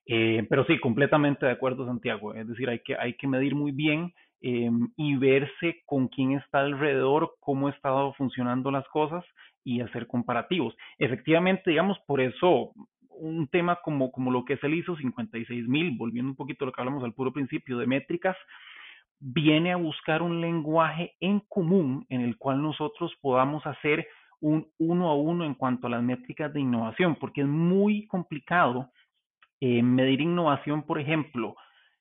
Eh, 0.07 0.47
pero 0.49 0.65
sí, 0.65 0.79
completamente 0.79 1.47
de 1.47 1.53
acuerdo, 1.53 1.87
Santiago. 1.87 2.35
Es 2.35 2.47
decir, 2.49 2.69
hay 2.69 2.81
que, 2.81 2.97
hay 2.97 3.15
que 3.15 3.27
medir 3.27 3.55
muy 3.55 3.73
bien 3.73 4.13
eh, 4.41 4.71
y 4.97 5.17
verse 5.17 5.83
con 5.87 6.09
quién 6.09 6.33
está 6.33 6.61
alrededor, 6.61 7.35
cómo 7.41 7.69
estado 7.69 8.13
funcionando 8.15 8.71
las 8.71 8.87
cosas 8.89 9.25
y 9.65 9.81
hacer 9.81 10.07
comparativos. 10.07 10.77
Efectivamente, 10.99 11.71
digamos, 11.71 11.99
por 12.07 12.21
eso 12.21 12.73
un 13.19 13.49
tema 13.49 13.77
como, 13.83 14.11
como 14.13 14.31
lo 14.31 14.45
que 14.45 14.55
es 14.55 14.65
el 14.65 14.75
ISO 14.75 14.97
56000, 14.97 15.97
volviendo 15.97 16.31
un 16.31 16.37
poquito 16.37 16.65
a 16.65 16.67
lo 16.67 16.73
que 16.73 16.81
hablamos 16.81 17.05
al 17.05 17.15
puro 17.15 17.33
principio 17.33 17.79
de 17.79 17.87
métricas, 17.87 18.37
viene 19.21 19.73
a 19.73 19.77
buscar 19.77 20.23
un 20.23 20.41
lenguaje 20.41 21.15
en 21.21 21.41
común 21.41 22.05
en 22.09 22.21
el 22.21 22.37
cual 22.37 22.63
nosotros 22.63 23.13
podamos 23.21 23.67
hacer 23.67 24.07
un 24.41 24.69
uno 24.79 25.09
a 25.09 25.15
uno 25.15 25.45
en 25.45 25.55
cuanto 25.55 25.87
a 25.87 25.91
las 25.91 26.03
métricas 26.03 26.53
de 26.53 26.61
innovación, 26.61 27.17
porque 27.17 27.41
es 27.41 27.47
muy 27.47 28.07
complicado 28.07 28.91
eh, 29.61 29.83
medir 29.83 30.21
innovación, 30.21 30.83
por 30.83 30.99
ejemplo, 30.99 31.57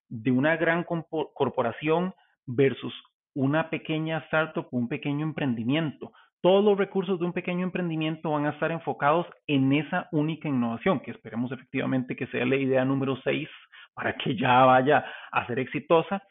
de 0.09 0.32
una 0.32 0.57
gran 0.57 0.84
corporación 0.84 2.14
versus 2.45 2.93
una 3.34 3.70
pequeña 3.70 4.18
startup, 4.26 4.68
un 4.72 4.88
pequeño 4.88 5.26
emprendimiento 5.26 6.11
todos 6.43 6.61
los 6.61 6.77
recursos 6.77 7.17
de 7.19 7.25
un 7.25 7.31
pequeño 7.31 7.63
emprendimiento 7.63 8.31
van 8.31 8.45
a 8.45 8.49
estar 8.49 8.69
enfocados 8.69 9.25
en 9.47 9.71
esa 9.71 10.09
única 10.11 10.49
innovación, 10.49 10.99
que 10.99 11.11
esperemos 11.11 11.49
efectivamente 11.53 12.17
que 12.17 12.27
sea 12.27 12.45
la 12.45 12.57
idea 12.57 12.83
número 12.83 13.15
6 13.23 13.47
para 13.93 14.13
que 14.17 14.35
ya 14.35 14.65
vaya 14.65 15.05
a 15.31 15.47
ser 15.47 15.59
exitosa. 15.59 16.21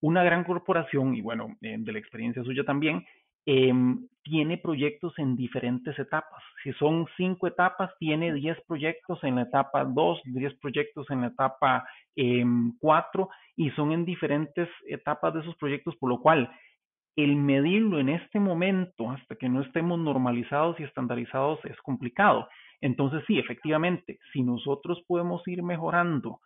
Una 0.00 0.24
gran 0.24 0.44
corporación, 0.44 1.14
y 1.14 1.20
bueno, 1.20 1.54
eh, 1.60 1.76
de 1.78 1.92
la 1.92 1.98
experiencia 1.98 2.42
suya 2.44 2.64
también, 2.64 3.04
em, 3.44 4.08
tiene 4.22 4.56
proyectos 4.56 5.12
en 5.18 5.36
diferentes 5.36 5.98
etapas. 5.98 6.42
Si 6.62 6.72
son 6.72 7.06
cinco 7.18 7.46
etapas, 7.46 7.90
tiene 7.98 8.32
10 8.32 8.56
proyectos 8.66 9.22
en 9.22 9.34
la 9.34 9.42
etapa 9.42 9.84
2, 9.84 10.22
10 10.24 10.54
proyectos 10.60 11.10
en 11.10 11.20
la 11.20 11.26
etapa 11.26 11.86
4 12.80 13.22
em, 13.22 13.28
y 13.56 13.70
son 13.72 13.92
en 13.92 14.06
diferentes 14.06 14.68
etapas 14.86 15.34
de 15.34 15.40
esos 15.40 15.56
proyectos, 15.56 15.94
por 15.96 16.08
lo 16.08 16.20
cual 16.20 16.50
el 17.16 17.36
medirlo 17.36 17.98
en 17.98 18.10
este 18.10 18.38
momento, 18.38 19.10
hasta 19.10 19.36
que 19.36 19.48
no 19.48 19.62
estemos 19.62 19.98
normalizados 19.98 20.78
y 20.78 20.84
estandarizados, 20.84 21.58
es 21.64 21.76
complicado. 21.78 22.48
Entonces, 22.80 23.24
sí, 23.26 23.38
efectivamente, 23.38 24.20
si 24.32 24.42
nosotros 24.42 25.02
podemos 25.06 25.46
ir 25.48 25.62
mejorando 25.62 26.40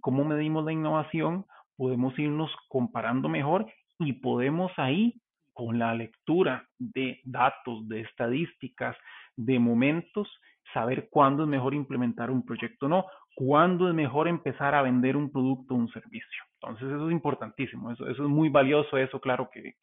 cómo 0.00 0.24
medimos 0.24 0.64
la 0.64 0.72
innovación, 0.72 1.46
podemos 1.76 2.18
irnos 2.18 2.50
comparando 2.68 3.28
mejor 3.28 3.66
y 3.98 4.14
podemos 4.14 4.72
ahí, 4.76 5.20
con 5.52 5.78
la 5.78 5.94
lectura 5.94 6.66
de 6.78 7.20
datos, 7.24 7.86
de 7.86 8.00
estadísticas, 8.00 8.96
de 9.36 9.58
momentos, 9.58 10.28
saber 10.72 11.08
cuándo 11.10 11.42
es 11.44 11.48
mejor 11.48 11.74
implementar 11.74 12.30
un 12.30 12.44
proyecto 12.44 12.86
o 12.86 12.88
no, 12.88 13.04
cuándo 13.34 13.88
es 13.88 13.94
mejor 13.94 14.28
empezar 14.28 14.74
a 14.74 14.82
vender 14.82 15.16
un 15.16 15.30
producto 15.30 15.74
o 15.74 15.76
un 15.76 15.88
servicio. 15.88 16.44
Entonces 16.54 16.88
eso 16.88 17.06
es 17.06 17.12
importantísimo, 17.12 17.90
eso, 17.90 18.08
es 18.08 18.18
muy 18.18 18.48
valioso, 18.48 18.96
eso 18.96 19.20
claro 19.20 19.50
que, 19.50 19.76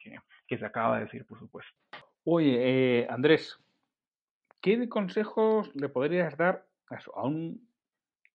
que, 0.46 0.58
se 0.58 0.64
acaba 0.64 0.98
de 0.98 1.04
decir, 1.04 1.26
por 1.26 1.38
supuesto. 1.38 1.72
Oye, 2.24 2.56
eh, 3.00 3.06
Andrés, 3.10 3.58
¿qué 4.60 4.88
consejos 4.88 5.74
le 5.74 5.88
podrías 5.88 6.36
dar 6.36 6.66
a, 7.14 7.26
un 7.26 7.68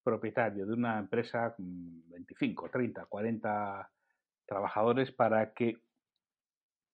propietario 0.03 0.65
de 0.65 0.73
una 0.73 0.99
empresa 0.99 1.55
con 1.55 2.07
25, 2.09 2.69
30, 2.69 3.05
40 3.05 3.89
trabajadores 4.45 5.11
para 5.11 5.53
que 5.53 5.77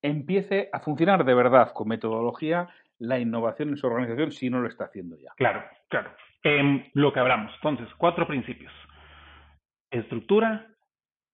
empiece 0.02 0.70
a 0.72 0.80
funcionar 0.80 1.26
de 1.26 1.34
verdad 1.34 1.74
con 1.74 1.88
metodología 1.88 2.70
la 3.02 3.20
innovación 3.20 3.70
en 3.70 3.78
su 3.78 3.88
organización 3.88 4.32
si 4.32 4.50
no 4.50 4.62
lo 4.62 4.70
está 4.70 4.86
haciendo 4.86 5.18
ya. 5.18 5.32
Claro, 5.36 5.64
claro. 5.90 6.14
Em, 6.44 6.84
lo 6.94 7.12
que 7.12 7.20
hablamos. 7.20 7.52
Entonces, 7.56 7.88
cuatro 7.98 8.28
principios. 8.28 8.72
Estructura, 9.90 10.68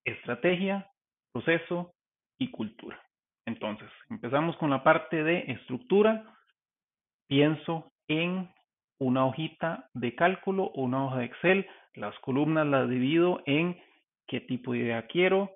estrategia, 0.05 0.89
proceso 1.34 1.93
y 2.39 2.51
cultura. 2.51 3.01
Entonces, 3.45 3.89
empezamos 4.09 4.55
con 4.57 4.70
la 4.70 4.84
parte 4.84 5.24
de 5.24 5.39
estructura. 5.47 6.34
Pienso 7.28 7.91
en 8.07 8.49
una 8.99 9.26
hojita 9.26 9.89
de 9.93 10.15
cálculo 10.15 10.63
o 10.63 10.84
una 10.84 11.05
hoja 11.05 11.20
de 11.20 11.26
Excel. 11.26 11.68
Las 11.95 12.18
columnas 12.20 12.65
las 12.65 12.89
divido 12.89 13.41
en 13.45 13.78
qué 14.26 14.39
tipo 14.39 14.72
de 14.72 14.80
idea 14.80 15.07
quiero, 15.07 15.51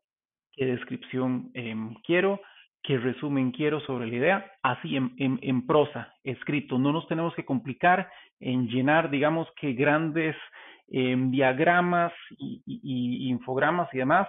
qué 0.51 0.65
descripción 0.65 1.51
em, 1.53 1.93
quiero, 2.03 2.41
qué 2.83 2.97
resumen 2.97 3.51
quiero 3.51 3.79
sobre 3.81 4.07
la 4.07 4.15
idea, 4.15 4.51
así 4.63 4.95
en, 4.95 5.13
en, 5.17 5.67
prosa, 5.67 6.13
escrito. 6.23 6.77
No 6.77 6.91
nos 6.91 7.07
tenemos 7.07 7.33
que 7.35 7.45
complicar 7.45 8.09
en 8.39 8.67
llenar, 8.67 9.09
digamos 9.09 9.47
que 9.59 9.73
grandes 9.73 10.35
em, 10.89 11.29
diagramas 11.29 12.11
y, 12.37 13.29
infogramas 13.29 13.89
y 13.93 13.99
demás. 13.99 14.27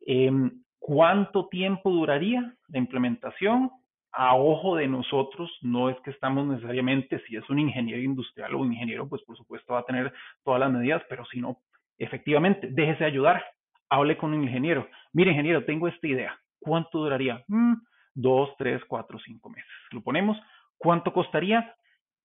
Em, 0.00 0.50
¿Cuánto 0.78 1.48
tiempo 1.48 1.90
duraría 1.90 2.54
la 2.68 2.78
implementación? 2.78 3.70
A 4.12 4.36
ojo 4.36 4.76
de 4.76 4.86
nosotros, 4.86 5.50
no 5.60 5.90
es 5.90 5.96
que 6.00 6.10
estamos 6.10 6.46
necesariamente, 6.46 7.20
si 7.26 7.36
es 7.36 7.48
un 7.50 7.58
ingeniero 7.58 8.00
industrial 8.00 8.54
o 8.54 8.64
ingeniero, 8.64 9.08
pues 9.08 9.22
por 9.22 9.36
supuesto 9.36 9.74
va 9.74 9.80
a 9.80 9.84
tener 9.84 10.12
todas 10.42 10.60
las 10.60 10.70
medidas, 10.70 11.02
pero 11.08 11.24
si 11.26 11.40
no, 11.40 11.58
efectivamente, 11.98 12.68
déjese 12.70 13.04
ayudar, 13.04 13.44
hable 13.90 14.16
con 14.16 14.32
un 14.32 14.44
ingeniero. 14.44 14.88
Mire, 15.12 15.32
ingeniero, 15.32 15.64
tengo 15.64 15.88
esta 15.88 16.06
idea 16.06 16.38
¿Cuánto 16.60 16.98
duraría? 16.98 17.44
Mm, 17.48 17.74
dos, 18.14 18.50
tres, 18.58 18.82
cuatro, 18.88 19.18
cinco 19.24 19.50
meses. 19.50 19.70
Lo 19.92 20.02
ponemos. 20.02 20.36
¿Cuánto 20.78 21.12
costaría? 21.12 21.74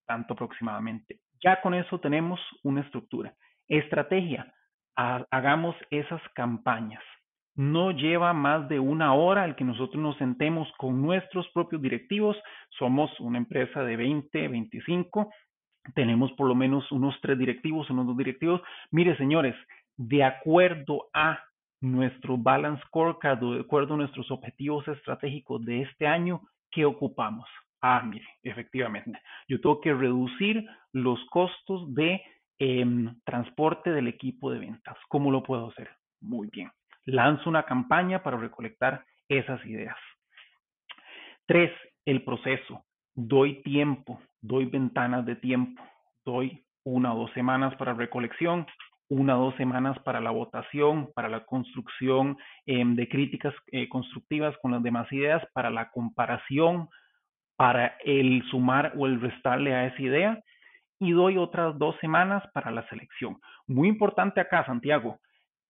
Tanto 0.06 0.34
aproximadamente. 0.34 1.20
Ya 1.44 1.62
con 1.62 1.74
eso 1.74 2.00
tenemos 2.00 2.40
una 2.64 2.82
estructura. 2.82 3.34
Estrategia. 3.68 4.54
Hagamos 4.96 5.76
esas 5.90 6.22
campañas. 6.36 7.02
No 7.56 7.92
lleva 7.92 8.34
más 8.34 8.70
de 8.70 8.80
una 8.80 9.14
hora 9.14 9.46
el 9.46 9.56
que 9.56 9.64
nosotros 9.64 10.02
nos 10.02 10.18
sentemos 10.18 10.72
con 10.78 11.02
nuestros 11.02 11.48
propios 11.50 11.82
directivos. 11.82 12.38
Somos 12.78 13.12
una 13.20 13.38
empresa 13.38 13.84
de 13.84 13.98
20, 13.98 14.48
25. 14.48 15.32
Tenemos 15.96 16.32
por 16.34 16.48
lo 16.48 16.56
menos 16.56 16.90
unos 16.92 17.16
tres 17.22 17.38
directivos, 17.38 17.90
unos 17.90 18.06
dos 18.06 18.18
directivos. 18.18 18.62
Mire, 18.92 19.18
señores, 19.18 19.56
de 19.98 20.24
acuerdo 20.24 21.10
a 21.14 21.44
nuestro 21.82 22.38
balance 22.38 22.84
scorecard 22.88 23.40
de 23.40 23.60
acuerdo 23.62 23.96
a 23.96 23.98
nuestros 23.98 24.30
objetivos 24.32 24.88
estratégicos 24.88 25.66
de 25.66 25.82
este 25.82 26.08
año, 26.08 26.42
¿qué 26.70 26.86
ocupamos? 26.86 27.50
Ah, 27.82 28.04
mire, 28.04 28.26
efectivamente, 28.44 29.20
yo 29.48 29.60
tengo 29.60 29.82
que 29.82 29.94
reducir 29.94 30.64
los 30.94 31.20
costos 31.32 31.94
de 31.96 32.22
em, 32.60 33.20
transporte 33.26 33.92
del 33.92 34.08
equipo 34.08 34.52
de 34.52 34.60
ventas. 34.60 34.96
¿Cómo 35.10 35.32
lo 35.32 35.42
puedo 35.42 35.70
hacer? 35.70 35.90
Muy 36.22 36.48
bien. 36.52 36.72
Lanzo 37.06 37.50
una 37.50 37.64
campaña 37.64 38.22
para 38.22 38.38
recolectar 38.38 39.04
esas 39.28 39.66
ideas. 39.66 39.98
Tres, 41.48 41.72
el 42.06 42.24
proceso. 42.24 42.86
Doy 43.16 43.64
tiempo, 43.64 44.22
doy 44.40 44.66
ventanas 44.66 45.26
de 45.26 45.36
tiempo, 45.36 45.84
doy 46.24 46.64
una 46.84 47.14
o 47.14 47.22
dos 47.22 47.32
semanas 47.34 47.76
para 47.76 47.94
recolección, 47.94 48.68
una 49.12 49.38
o 49.38 49.46
dos 49.46 49.56
semanas 49.56 50.00
para 50.00 50.22
la 50.22 50.32
votación, 50.32 51.12
para 51.14 51.28
la 51.28 51.44
construcción 51.44 52.38
em, 52.66 52.96
de 52.96 53.10
críticas 53.10 53.54
eh, 53.74 53.90
constructivas 53.90 54.56
con 54.62 54.72
las 54.72 54.82
demás 54.82 55.12
ideas, 55.12 55.44
para 55.54 55.70
la 55.70 55.92
comparación, 55.92 56.88
para 57.58 57.98
el 58.06 58.42
sumar 58.50 58.94
o 58.96 59.08
el 59.08 59.20
restarle 59.20 59.76
a 59.76 59.88
esa 59.88 60.02
idea 60.02 60.44
y 60.98 61.12
doy 61.12 61.38
otras 61.38 61.78
dos 61.78 61.96
semanas 62.00 62.42
para 62.54 62.72
la 62.72 62.88
selección. 62.88 63.38
Muy 63.68 63.90
importante 63.90 64.40
acá, 64.40 64.66
Santiago, 64.66 65.20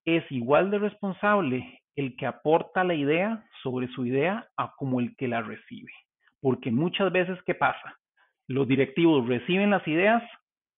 es 0.05 0.23
igual 0.31 0.69
de 0.69 0.77
responsable 0.77 1.81
el 1.95 2.15
que 2.17 2.27
aporta 2.27 2.83
la 2.83 2.93
idea 2.93 3.43
sobre 3.63 3.87
su 3.87 4.05
idea 4.05 4.47
a 4.55 4.71
como 4.75 4.99
el 4.99 5.15
que 5.15 5.27
la 5.27 5.41
recibe. 5.41 5.91
Porque 6.41 6.69
muchas 6.69 7.11
veces, 7.11 7.39
¿qué 7.43 7.55
pasa? 7.55 7.97
Los 8.47 8.67
directivos 8.67 9.27
reciben 9.27 9.71
las 9.71 9.87
ideas 9.87 10.21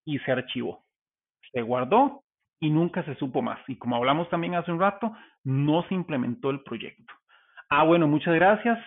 y 0.05 0.19
se 0.19 0.31
archivó. 0.31 0.85
Se 1.51 1.61
guardó 1.61 2.22
y 2.63 2.69
nunca 2.69 3.03
se 3.03 3.15
supo 3.15 3.41
más. 3.41 3.59
Y 3.67 3.75
como 3.75 3.97
hablamos 3.97 4.29
también 4.29 4.55
hace 4.55 4.71
un 4.71 4.79
rato, 4.79 5.11
no 5.43 5.83
se 5.89 5.95
implementó 5.95 6.49
el 6.49 6.61
proyecto. 6.61 7.13
Ah, 7.69 7.83
bueno, 7.83 8.07
muchas 8.07 8.33
gracias. 8.35 8.79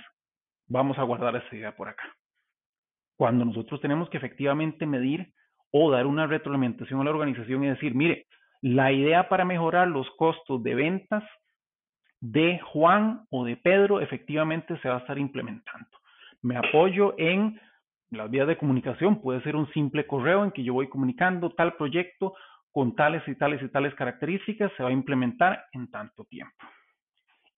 Vamos 0.66 0.98
a 0.98 1.02
guardar 1.02 1.36
esa 1.36 1.54
idea 1.54 1.76
por 1.76 1.90
acá. 1.90 2.04
Cuando 3.18 3.44
nosotros 3.44 3.78
tenemos 3.82 4.08
que 4.08 4.16
efectivamente 4.16 4.86
medir 4.86 5.30
o 5.70 5.90
dar 5.90 6.06
una 6.06 6.26
retroalimentación 6.26 7.02
a 7.02 7.04
la 7.04 7.10
organización 7.10 7.64
y 7.64 7.68
decir, 7.68 7.94
mire, 7.94 8.26
la 8.62 8.92
idea 8.92 9.28
para 9.28 9.44
mejorar 9.44 9.88
los 9.88 10.08
costos 10.16 10.62
de 10.62 10.74
ventas 10.74 11.22
de 12.20 12.58
Juan 12.72 13.26
o 13.28 13.44
de 13.44 13.58
Pedro 13.58 14.00
efectivamente 14.00 14.78
se 14.80 14.88
va 14.88 14.96
a 14.96 15.00
estar 15.00 15.18
implementando. 15.18 15.90
Me 16.40 16.56
apoyo 16.56 17.14
en 17.18 17.60
las 18.10 18.30
vías 18.30 18.48
de 18.48 18.56
comunicación, 18.56 19.20
puede 19.20 19.42
ser 19.42 19.54
un 19.54 19.70
simple 19.72 20.06
correo 20.06 20.44
en 20.44 20.52
que 20.52 20.64
yo 20.64 20.72
voy 20.72 20.88
comunicando 20.88 21.50
tal 21.50 21.74
proyecto 21.74 22.32
con 22.76 22.94
tales 22.94 23.22
y 23.26 23.34
tales 23.36 23.62
y 23.62 23.70
tales 23.70 23.94
características, 23.94 24.70
se 24.76 24.82
va 24.82 24.90
a 24.90 24.92
implementar 24.92 25.64
en 25.72 25.90
tanto 25.90 26.26
tiempo. 26.26 26.52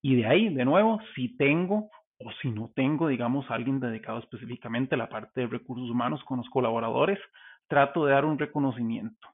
Y 0.00 0.14
de 0.14 0.26
ahí, 0.26 0.54
de 0.54 0.64
nuevo, 0.64 1.00
si 1.16 1.36
tengo 1.36 1.90
o 2.20 2.30
si 2.40 2.52
no 2.52 2.70
tengo, 2.76 3.08
digamos, 3.08 3.50
alguien 3.50 3.80
dedicado 3.80 4.20
específicamente 4.20 4.94
a 4.94 4.98
la 4.98 5.08
parte 5.08 5.40
de 5.40 5.48
recursos 5.48 5.90
humanos 5.90 6.22
con 6.22 6.36
los 6.36 6.48
colaboradores, 6.50 7.18
trato 7.66 8.06
de 8.06 8.12
dar 8.12 8.24
un 8.24 8.38
reconocimiento 8.38 9.26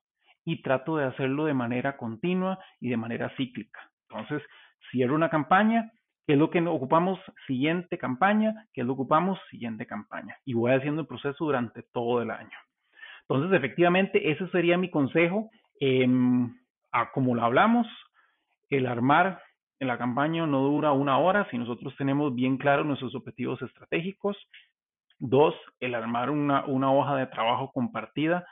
y 0.46 0.62
trato 0.62 0.96
de 0.96 1.04
hacerlo 1.04 1.44
de 1.44 1.52
manera 1.52 1.98
continua 1.98 2.58
y 2.80 2.88
de 2.88 2.96
manera 2.96 3.28
cíclica. 3.36 3.90
Entonces, 4.08 4.42
cierro 4.90 5.14
una 5.14 5.28
campaña, 5.28 5.92
¿qué 6.26 6.32
es 6.32 6.38
lo 6.38 6.48
que 6.48 6.62
ocupamos? 6.62 7.20
Siguiente 7.46 7.98
campaña, 7.98 8.54
¿qué 8.72 8.80
es 8.80 8.86
lo 8.86 8.94
que 8.94 9.02
ocupamos? 9.02 9.38
Siguiente 9.50 9.86
campaña. 9.86 10.34
Y 10.46 10.54
voy 10.54 10.72
haciendo 10.72 11.02
el 11.02 11.06
proceso 11.06 11.44
durante 11.44 11.82
todo 11.92 12.22
el 12.22 12.30
año. 12.30 12.56
Entonces, 13.28 13.56
efectivamente, 13.56 14.30
ese 14.30 14.48
sería 14.48 14.78
mi 14.78 14.90
consejo. 14.90 15.50
Em, 15.80 16.54
como 17.12 17.34
lo 17.34 17.42
hablamos, 17.42 17.86
el 18.70 18.86
armar 18.86 19.40
en 19.80 19.88
la 19.88 19.98
campaña 19.98 20.46
no 20.46 20.60
dura 20.62 20.92
una 20.92 21.18
hora 21.18 21.48
si 21.50 21.58
nosotros 21.58 21.94
tenemos 21.96 22.34
bien 22.34 22.56
claros 22.56 22.86
nuestros 22.86 23.14
objetivos 23.14 23.60
estratégicos. 23.62 24.36
Dos, 25.18 25.54
el 25.80 25.94
armar 25.94 26.30
una, 26.30 26.64
hoja 26.66 27.16
de 27.16 27.26
trabajo 27.26 27.70
compartida. 27.72 28.46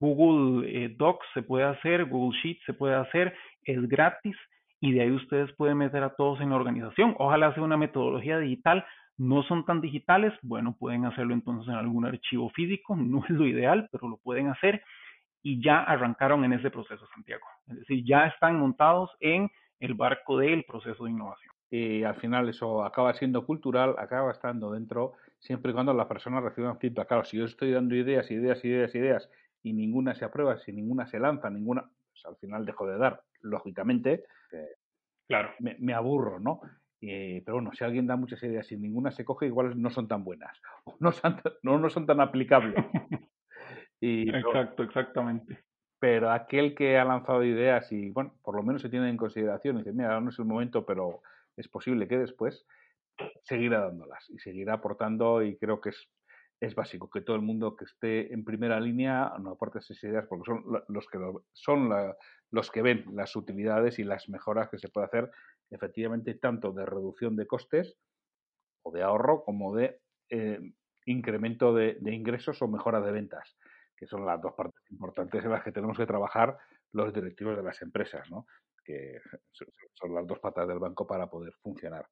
Google 0.00 0.68
eh, 0.68 0.94
Docs 0.96 1.24
se 1.34 1.42
puede 1.42 1.64
hacer, 1.64 2.06
Google 2.06 2.36
Sheets 2.40 2.64
se 2.66 2.72
puede 2.72 2.96
hacer, 2.96 3.34
es 3.62 3.88
gratis 3.88 4.36
y 4.80 4.92
de 4.92 5.02
ahí 5.02 5.10
ustedes 5.12 5.52
pueden 5.52 5.78
meter 5.78 6.02
a 6.02 6.16
todos 6.16 6.40
en 6.40 6.50
la 6.50 6.56
organización. 6.56 7.14
Ojalá 7.18 7.54
sea 7.54 7.62
una 7.62 7.76
metodología 7.76 8.38
digital, 8.38 8.84
no 9.18 9.42
son 9.44 9.64
tan 9.64 9.80
digitales, 9.80 10.32
bueno, 10.42 10.74
pueden 10.76 11.04
hacerlo 11.04 11.34
entonces 11.34 11.68
en 11.68 11.76
algún 11.76 12.06
archivo 12.06 12.50
físico, 12.50 12.96
no 12.96 13.22
es 13.24 13.30
lo 13.30 13.46
ideal, 13.46 13.88
pero 13.92 14.08
lo 14.08 14.16
pueden 14.16 14.48
hacer 14.48 14.82
y 15.42 15.62
ya 15.62 15.82
arrancaron 15.82 16.44
en 16.44 16.52
ese 16.52 16.70
proceso, 16.70 17.06
Santiago. 17.14 17.44
Es 17.68 17.78
decir, 17.80 18.04
ya 18.04 18.26
están 18.26 18.58
montados 18.58 19.10
en 19.20 19.50
el 19.78 19.94
barco 19.94 20.38
del 20.38 20.64
proceso 20.64 21.04
de 21.04 21.10
innovación. 21.10 21.54
Y 21.70 22.02
al 22.02 22.16
final 22.16 22.48
eso 22.48 22.84
acaba 22.84 23.14
siendo 23.14 23.46
cultural, 23.46 23.94
acaba 23.98 24.32
estando 24.32 24.72
dentro, 24.72 25.12
siempre 25.38 25.70
y 25.70 25.74
cuando 25.74 25.94
las 25.94 26.06
personas 26.06 26.42
reciban 26.42 26.78
feedback. 26.78 27.08
Claro, 27.08 27.24
si 27.24 27.38
yo 27.38 27.44
estoy 27.44 27.70
dando 27.70 27.94
ideas, 27.94 28.30
ideas, 28.30 28.64
ideas, 28.64 28.94
ideas, 28.94 29.30
y 29.62 29.72
ninguna 29.72 30.14
se 30.14 30.24
aprueba, 30.24 30.58
si 30.58 30.72
ninguna 30.72 31.06
se 31.06 31.20
lanza, 31.20 31.48
ninguna, 31.48 31.88
pues 32.10 32.26
al 32.26 32.36
final 32.36 32.66
dejo 32.66 32.86
de 32.86 32.98
dar, 32.98 33.22
lógicamente. 33.40 34.24
claro. 35.26 35.50
Me, 35.60 35.94
aburro, 35.94 36.40
¿no? 36.40 36.60
pero 37.00 37.54
bueno, 37.54 37.70
si 37.72 37.82
alguien 37.82 38.06
da 38.06 38.16
muchas 38.16 38.42
ideas 38.42 38.70
y 38.72 38.76
ninguna 38.76 39.10
se 39.10 39.24
coge, 39.24 39.46
igual 39.46 39.80
no 39.80 39.90
son 39.90 40.06
tan 40.06 40.22
buenas, 40.22 40.60
o 40.84 40.96
no 40.98 41.12
son, 41.12 41.40
no, 41.62 41.78
no 41.78 41.88
son 41.88 42.04
tan 42.04 42.20
aplicables. 42.20 42.74
y, 44.00 44.28
Exacto, 44.34 44.82
exactamente. 44.82 45.62
pero 45.98 46.30
aquel 46.30 46.74
que 46.74 46.98
ha 46.98 47.04
lanzado 47.04 47.44
ideas 47.44 47.92
y, 47.92 48.10
bueno, 48.10 48.34
por 48.42 48.56
lo 48.56 48.62
menos 48.62 48.82
se 48.82 48.88
tiene 48.88 49.10
en 49.10 49.16
consideración 49.16 49.76
y 49.76 49.78
dice, 49.80 49.92
mira, 49.92 50.08
ahora 50.08 50.20
no 50.22 50.30
es 50.30 50.38
el 50.38 50.46
momento, 50.46 50.86
pero 50.86 51.22
es 51.56 51.68
posible 51.68 52.08
que 52.08 52.18
después 52.18 52.66
seguirá 53.42 53.80
dándolas 53.80 54.28
y 54.30 54.38
seguirá 54.38 54.74
aportando 54.74 55.42
y 55.42 55.56
creo 55.56 55.80
que 55.80 55.90
es, 55.90 56.08
es 56.60 56.74
básico 56.74 57.10
que 57.10 57.20
todo 57.20 57.36
el 57.36 57.42
mundo 57.42 57.76
que 57.76 57.84
esté 57.84 58.32
en 58.32 58.44
primera 58.44 58.80
línea 58.80 59.32
no 59.40 59.50
aporte 59.50 59.78
esas 59.78 60.02
ideas 60.02 60.26
porque 60.26 60.44
son 60.46 60.64
los 60.88 61.06
que, 61.06 61.18
son 61.52 61.90
los 62.50 62.70
que 62.70 62.82
ven 62.82 63.04
las 63.12 63.36
utilidades 63.36 63.98
y 63.98 64.04
las 64.04 64.28
mejoras 64.28 64.68
que 64.70 64.78
se 64.78 64.88
puede 64.88 65.06
hacer 65.06 65.30
efectivamente 65.70 66.34
tanto 66.34 66.72
de 66.72 66.86
reducción 66.86 67.36
de 67.36 67.46
costes 67.46 67.98
o 68.82 68.92
de 68.92 69.02
ahorro 69.02 69.44
como 69.44 69.74
de 69.74 70.00
eh, 70.30 70.60
incremento 71.06 71.74
de, 71.74 71.98
de 72.00 72.14
ingresos 72.14 72.60
o 72.62 72.68
mejora 72.68 73.00
de 73.00 73.12
ventas 73.12 73.56
que 74.00 74.06
son 74.06 74.24
las 74.24 74.40
dos 74.40 74.54
partes 74.54 74.80
importantes 74.90 75.44
en 75.44 75.50
las 75.50 75.62
que 75.62 75.72
tenemos 75.72 75.98
que 75.98 76.06
trabajar 76.06 76.56
los 76.92 77.12
directivos 77.12 77.54
de 77.54 77.62
las 77.62 77.82
empresas, 77.82 78.28
¿no? 78.30 78.46
que 78.82 79.20
son 79.92 80.14
las 80.14 80.26
dos 80.26 80.38
patas 80.38 80.66
del 80.66 80.78
banco 80.78 81.06
para 81.06 81.28
poder 81.28 81.52
funcionar. 81.62 82.08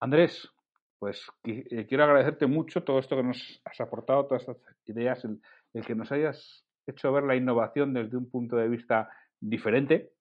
Andrés, 0.00 0.50
pues 0.98 1.24
eh, 1.44 1.86
quiero 1.86 2.02
agradecerte 2.02 2.48
mucho 2.48 2.82
todo 2.82 2.98
esto 2.98 3.16
que 3.16 3.22
nos 3.22 3.62
has 3.64 3.80
aportado, 3.80 4.26
todas 4.26 4.42
estas 4.42 4.76
ideas, 4.86 5.24
el, 5.24 5.40
que 5.86 5.94
nos 5.94 6.10
hayas 6.10 6.66
hecho 6.84 7.12
ver 7.12 7.22
la 7.22 7.36
innovación 7.36 7.94
desde 7.94 8.16
un 8.16 8.28
punto 8.28 8.56
de 8.56 8.68
vista 8.68 9.08
diferente 9.38 10.12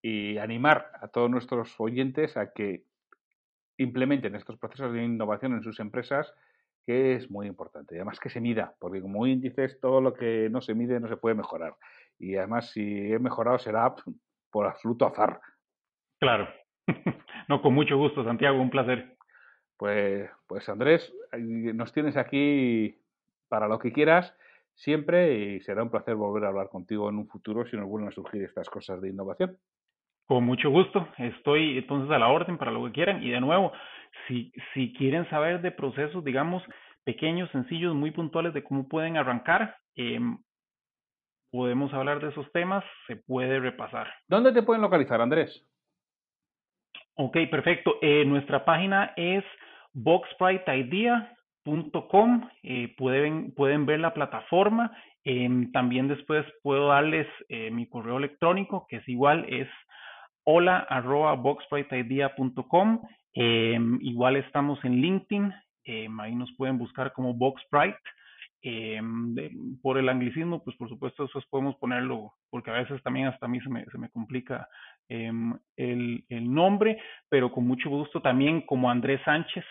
y 0.00 0.38
animar 0.38 0.92
a 1.00 1.08
todos 1.08 1.28
nuestros 1.28 1.74
oyentes 1.80 2.36
a 2.36 2.52
que 2.52 2.84
implementen 3.76 4.36
estos 4.36 4.56
procesos 4.56 4.92
de 4.92 5.02
innovación 5.02 5.54
en 5.54 5.62
sus 5.62 5.80
empresas 5.80 6.32
que 6.86 7.14
es 7.14 7.30
muy 7.30 7.46
importante. 7.46 7.94
Y 7.94 7.98
además 7.98 8.20
que 8.20 8.30
se 8.30 8.40
mida, 8.40 8.74
porque 8.78 9.00
como 9.00 9.26
índices, 9.26 9.78
todo 9.80 10.00
lo 10.00 10.14
que 10.14 10.48
no 10.50 10.60
se 10.60 10.74
mide 10.74 11.00
no 11.00 11.08
se 11.08 11.16
puede 11.16 11.34
mejorar. 11.34 11.76
Y 12.18 12.36
además, 12.36 12.70
si 12.70 13.12
he 13.12 13.18
mejorado, 13.18 13.58
será 13.58 13.94
por 14.50 14.66
absoluto 14.66 15.06
azar. 15.06 15.40
Claro. 16.18 16.48
no, 17.48 17.62
con 17.62 17.74
mucho 17.74 17.96
gusto, 17.96 18.24
Santiago, 18.24 18.60
un 18.60 18.70
placer. 18.70 19.16
Pues, 19.76 20.28
pues 20.46 20.68
Andrés, 20.68 21.12
nos 21.32 21.92
tienes 21.92 22.16
aquí 22.16 23.00
para 23.48 23.66
lo 23.66 23.78
que 23.78 23.92
quieras 23.92 24.34
siempre 24.74 25.34
y 25.34 25.60
será 25.60 25.82
un 25.82 25.90
placer 25.90 26.14
volver 26.14 26.44
a 26.44 26.48
hablar 26.48 26.68
contigo 26.68 27.08
en 27.08 27.16
un 27.16 27.28
futuro 27.28 27.66
si 27.66 27.76
nos 27.76 27.86
vuelven 27.86 28.08
a 28.08 28.12
surgir 28.12 28.42
estas 28.42 28.68
cosas 28.68 29.00
de 29.00 29.10
innovación. 29.10 29.58
Con 30.30 30.44
mucho 30.44 30.70
gusto, 30.70 31.08
estoy 31.18 31.78
entonces 31.78 32.08
a 32.12 32.18
la 32.20 32.28
orden 32.28 32.56
para 32.56 32.70
lo 32.70 32.84
que 32.84 32.92
quieran 32.92 33.20
y 33.20 33.30
de 33.30 33.40
nuevo, 33.40 33.72
si, 34.28 34.52
si 34.72 34.92
quieren 34.92 35.28
saber 35.28 35.60
de 35.60 35.72
procesos, 35.72 36.22
digamos, 36.22 36.62
pequeños, 37.02 37.50
sencillos, 37.50 37.96
muy 37.96 38.12
puntuales 38.12 38.54
de 38.54 38.62
cómo 38.62 38.86
pueden 38.86 39.16
arrancar, 39.16 39.74
em, 39.96 40.38
podemos 41.50 41.92
hablar 41.92 42.20
de 42.20 42.28
esos 42.28 42.48
temas, 42.52 42.84
se 43.08 43.16
puede 43.16 43.58
repasar. 43.58 44.06
¿Dónde 44.28 44.52
te 44.52 44.62
pueden 44.62 44.82
localizar, 44.82 45.20
Andrés? 45.20 45.66
Ok, 47.14 47.36
perfecto. 47.50 47.96
Eh, 48.00 48.24
nuestra 48.24 48.64
página 48.64 49.12
es 49.16 49.42
boxpriteidea.com. 49.94 52.48
Eh, 52.62 52.94
pueden, 52.96 53.52
pueden 53.52 53.84
ver 53.84 53.98
la 53.98 54.14
plataforma. 54.14 54.96
Em, 55.24 55.72
también 55.72 56.06
después 56.06 56.46
puedo 56.62 56.86
darles 56.86 57.26
eh, 57.48 57.72
mi 57.72 57.88
correo 57.88 58.18
electrónico, 58.18 58.86
que 58.88 58.98
es 58.98 59.08
igual, 59.08 59.44
es 59.48 59.66
hola 60.44 60.78
arroba 60.88 61.34
boxpriteidea.com. 61.34 63.02
Em, 63.34 63.98
igual 64.02 64.36
estamos 64.36 64.84
en 64.84 65.00
LinkedIn, 65.00 65.52
em, 65.84 66.20
ahí 66.20 66.34
nos 66.34 66.52
pueden 66.56 66.78
buscar 66.78 67.12
como 67.12 67.34
Boxprite. 67.34 67.98
Em, 68.62 69.34
por 69.80 69.96
el 69.96 70.08
anglicismo, 70.08 70.62
pues 70.62 70.76
por 70.76 70.88
supuesto 70.88 71.24
eso 71.24 71.40
podemos 71.48 71.76
ponerlo, 71.76 72.34
porque 72.50 72.70
a 72.70 72.74
veces 72.74 73.02
también 73.02 73.28
hasta 73.28 73.46
a 73.46 73.48
mí 73.48 73.58
se 73.60 73.70
me, 73.70 73.86
se 73.86 73.96
me 73.96 74.10
complica 74.10 74.68
el, 75.08 76.24
el, 76.28 76.54
nombre, 76.54 76.98
pero 77.28 77.50
con 77.50 77.66
mucho 77.66 77.88
gusto 77.88 78.20
también 78.20 78.60
como 78.60 78.90
Andrés 78.90 79.20
Sánchez, 79.24 79.64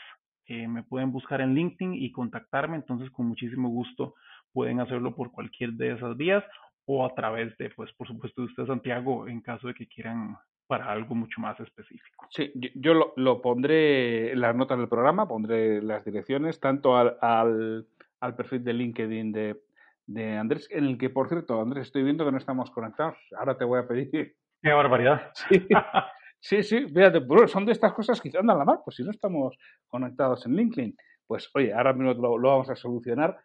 eh, 0.47 0.67
me 0.67 0.83
pueden 0.83 1.11
buscar 1.11 1.39
en 1.41 1.53
LinkedIn 1.53 1.93
y 1.93 2.11
contactarme, 2.11 2.75
entonces 2.75 3.09
con 3.11 3.27
muchísimo 3.27 3.69
gusto 3.69 4.15
pueden 4.51 4.79
hacerlo 4.79 5.15
por 5.15 5.31
cualquier 5.31 5.73
de 5.73 5.93
esas 5.93 6.17
vías 6.17 6.43
o 6.85 7.05
a 7.05 7.13
través 7.13 7.55
de, 7.57 7.69
pues 7.69 7.93
por 7.93 8.07
supuesto, 8.07 8.41
de 8.41 8.47
usted, 8.47 8.65
Santiago, 8.65 9.27
en 9.27 9.41
caso 9.41 9.67
de 9.67 9.75
que 9.75 9.87
quieran 9.87 10.35
para 10.69 10.91
algo 10.91 11.15
mucho 11.15 11.41
más 11.41 11.59
específico. 11.59 12.27
Sí, 12.29 12.53
yo, 12.75 12.93
lo, 12.93 13.13
lo, 13.15 13.41
pondré 13.41 14.31
en 14.31 14.39
las 14.39 14.55
notas 14.55 14.77
del 14.77 14.87
programa, 14.87 15.27
pondré 15.27 15.81
las 15.81 16.05
direcciones, 16.05 16.59
tanto 16.59 16.95
al, 16.95 17.17
al, 17.21 18.35
perfil 18.37 18.63
de 18.63 18.73
LinkedIn 18.73 19.31
de, 19.31 19.63
de, 20.05 20.37
Andrés, 20.37 20.67
en 20.69 20.85
el 20.85 20.99
que, 20.99 21.09
por 21.09 21.27
cierto, 21.27 21.59
Andrés, 21.59 21.87
estoy 21.87 22.03
viendo 22.03 22.23
que 22.23 22.31
no 22.31 22.37
estamos 22.37 22.69
conectados. 22.69 23.17
Ahora 23.35 23.57
te 23.57 23.65
voy 23.65 23.79
a 23.79 23.87
pedir. 23.87 24.35
¡Qué 24.61 24.71
barbaridad! 24.71 25.31
Sí, 26.41 26.63
sí, 26.63 26.87
fíjate, 26.87 27.19
son 27.47 27.65
de 27.65 27.73
estas 27.73 27.91
cosas 27.91 28.21
que 28.21 28.31
andan 28.37 28.59
la 28.59 28.63
mar, 28.63 28.79
pues 28.85 28.95
si 28.95 29.03
no 29.03 29.11
estamos 29.11 29.57
conectados 29.89 30.45
en 30.45 30.55
LinkedIn, 30.55 30.95
pues 31.27 31.51
oye, 31.53 31.73
ahora 31.73 31.91
mismo 31.91 32.37
lo 32.37 32.47
vamos 32.47 32.69
a 32.69 32.77
solucionar 32.77 33.37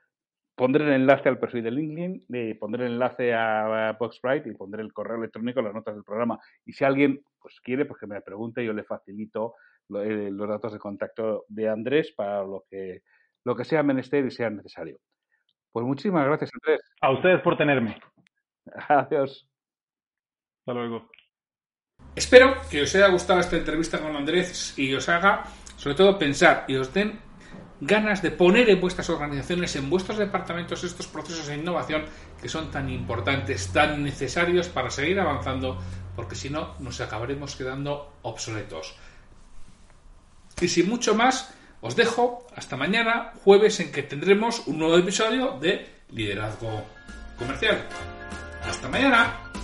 Pondré 0.56 0.84
el 0.84 0.92
enlace 0.92 1.28
al 1.28 1.38
perfil 1.38 1.64
de 1.64 1.70
LinkedIn, 1.72 2.26
eh, 2.32 2.56
pondré 2.58 2.86
el 2.86 2.92
enlace 2.92 3.34
a, 3.34 3.96
Boxbright 3.98 4.46
y 4.46 4.52
pondré 4.52 4.82
el 4.82 4.92
correo 4.92 5.16
electrónico 5.16 5.58
en 5.58 5.66
las 5.66 5.74
notas 5.74 5.94
del 5.94 6.04
programa. 6.04 6.38
Y 6.64 6.72
si 6.72 6.84
alguien 6.84 7.22
pues 7.40 7.60
quiere, 7.60 7.84
pues 7.84 7.98
que 7.98 8.06
me 8.06 8.20
pregunte, 8.20 8.64
yo 8.64 8.72
le 8.72 8.84
facilito 8.84 9.54
eh, 9.96 10.28
los 10.30 10.48
datos 10.48 10.72
de 10.72 10.78
contacto 10.78 11.44
de 11.48 11.68
Andrés 11.68 12.12
para 12.16 12.42
lo 12.44 12.64
que, 12.70 13.02
lo 13.44 13.56
que 13.56 13.64
sea 13.64 13.82
menester 13.82 14.24
y 14.24 14.30
sea 14.30 14.48
necesario. 14.48 14.98
Pues 15.72 15.84
muchísimas 15.84 16.24
gracias, 16.24 16.50
Andrés. 16.54 16.80
A 17.00 17.10
ustedes 17.10 17.42
por 17.42 17.56
tenerme. 17.56 18.00
Adiós. 18.88 19.48
Hasta 20.60 20.72
luego. 20.72 21.10
Espero 22.14 22.54
que 22.70 22.82
os 22.82 22.94
haya 22.94 23.08
gustado 23.08 23.40
esta 23.40 23.56
entrevista 23.56 24.00
con 24.00 24.14
Andrés 24.14 24.78
y 24.78 24.94
os 24.94 25.08
haga, 25.08 25.44
sobre 25.76 25.96
todo, 25.96 26.16
pensar 26.16 26.64
y 26.68 26.76
os 26.76 26.94
den 26.94 27.18
ganas 27.86 28.22
de 28.22 28.30
poner 28.30 28.70
en 28.70 28.80
vuestras 28.80 29.10
organizaciones, 29.10 29.76
en 29.76 29.90
vuestros 29.90 30.18
departamentos, 30.18 30.84
estos 30.84 31.06
procesos 31.06 31.46
de 31.46 31.56
innovación 31.56 32.04
que 32.40 32.48
son 32.48 32.70
tan 32.70 32.88
importantes, 32.88 33.68
tan 33.72 34.02
necesarios 34.02 34.68
para 34.68 34.90
seguir 34.90 35.20
avanzando, 35.20 35.78
porque 36.16 36.34
si 36.34 36.50
no 36.50 36.74
nos 36.78 37.00
acabaremos 37.00 37.56
quedando 37.56 38.14
obsoletos. 38.22 38.94
Y 40.60 40.68
sin 40.68 40.88
mucho 40.88 41.14
más, 41.14 41.52
os 41.80 41.96
dejo 41.96 42.46
hasta 42.56 42.76
mañana, 42.76 43.32
jueves, 43.44 43.80
en 43.80 43.92
que 43.92 44.02
tendremos 44.02 44.66
un 44.66 44.78
nuevo 44.78 44.96
episodio 44.96 45.58
de 45.60 46.02
Liderazgo 46.10 46.84
Comercial. 47.38 47.82
Hasta 48.66 48.88
mañana. 48.88 49.63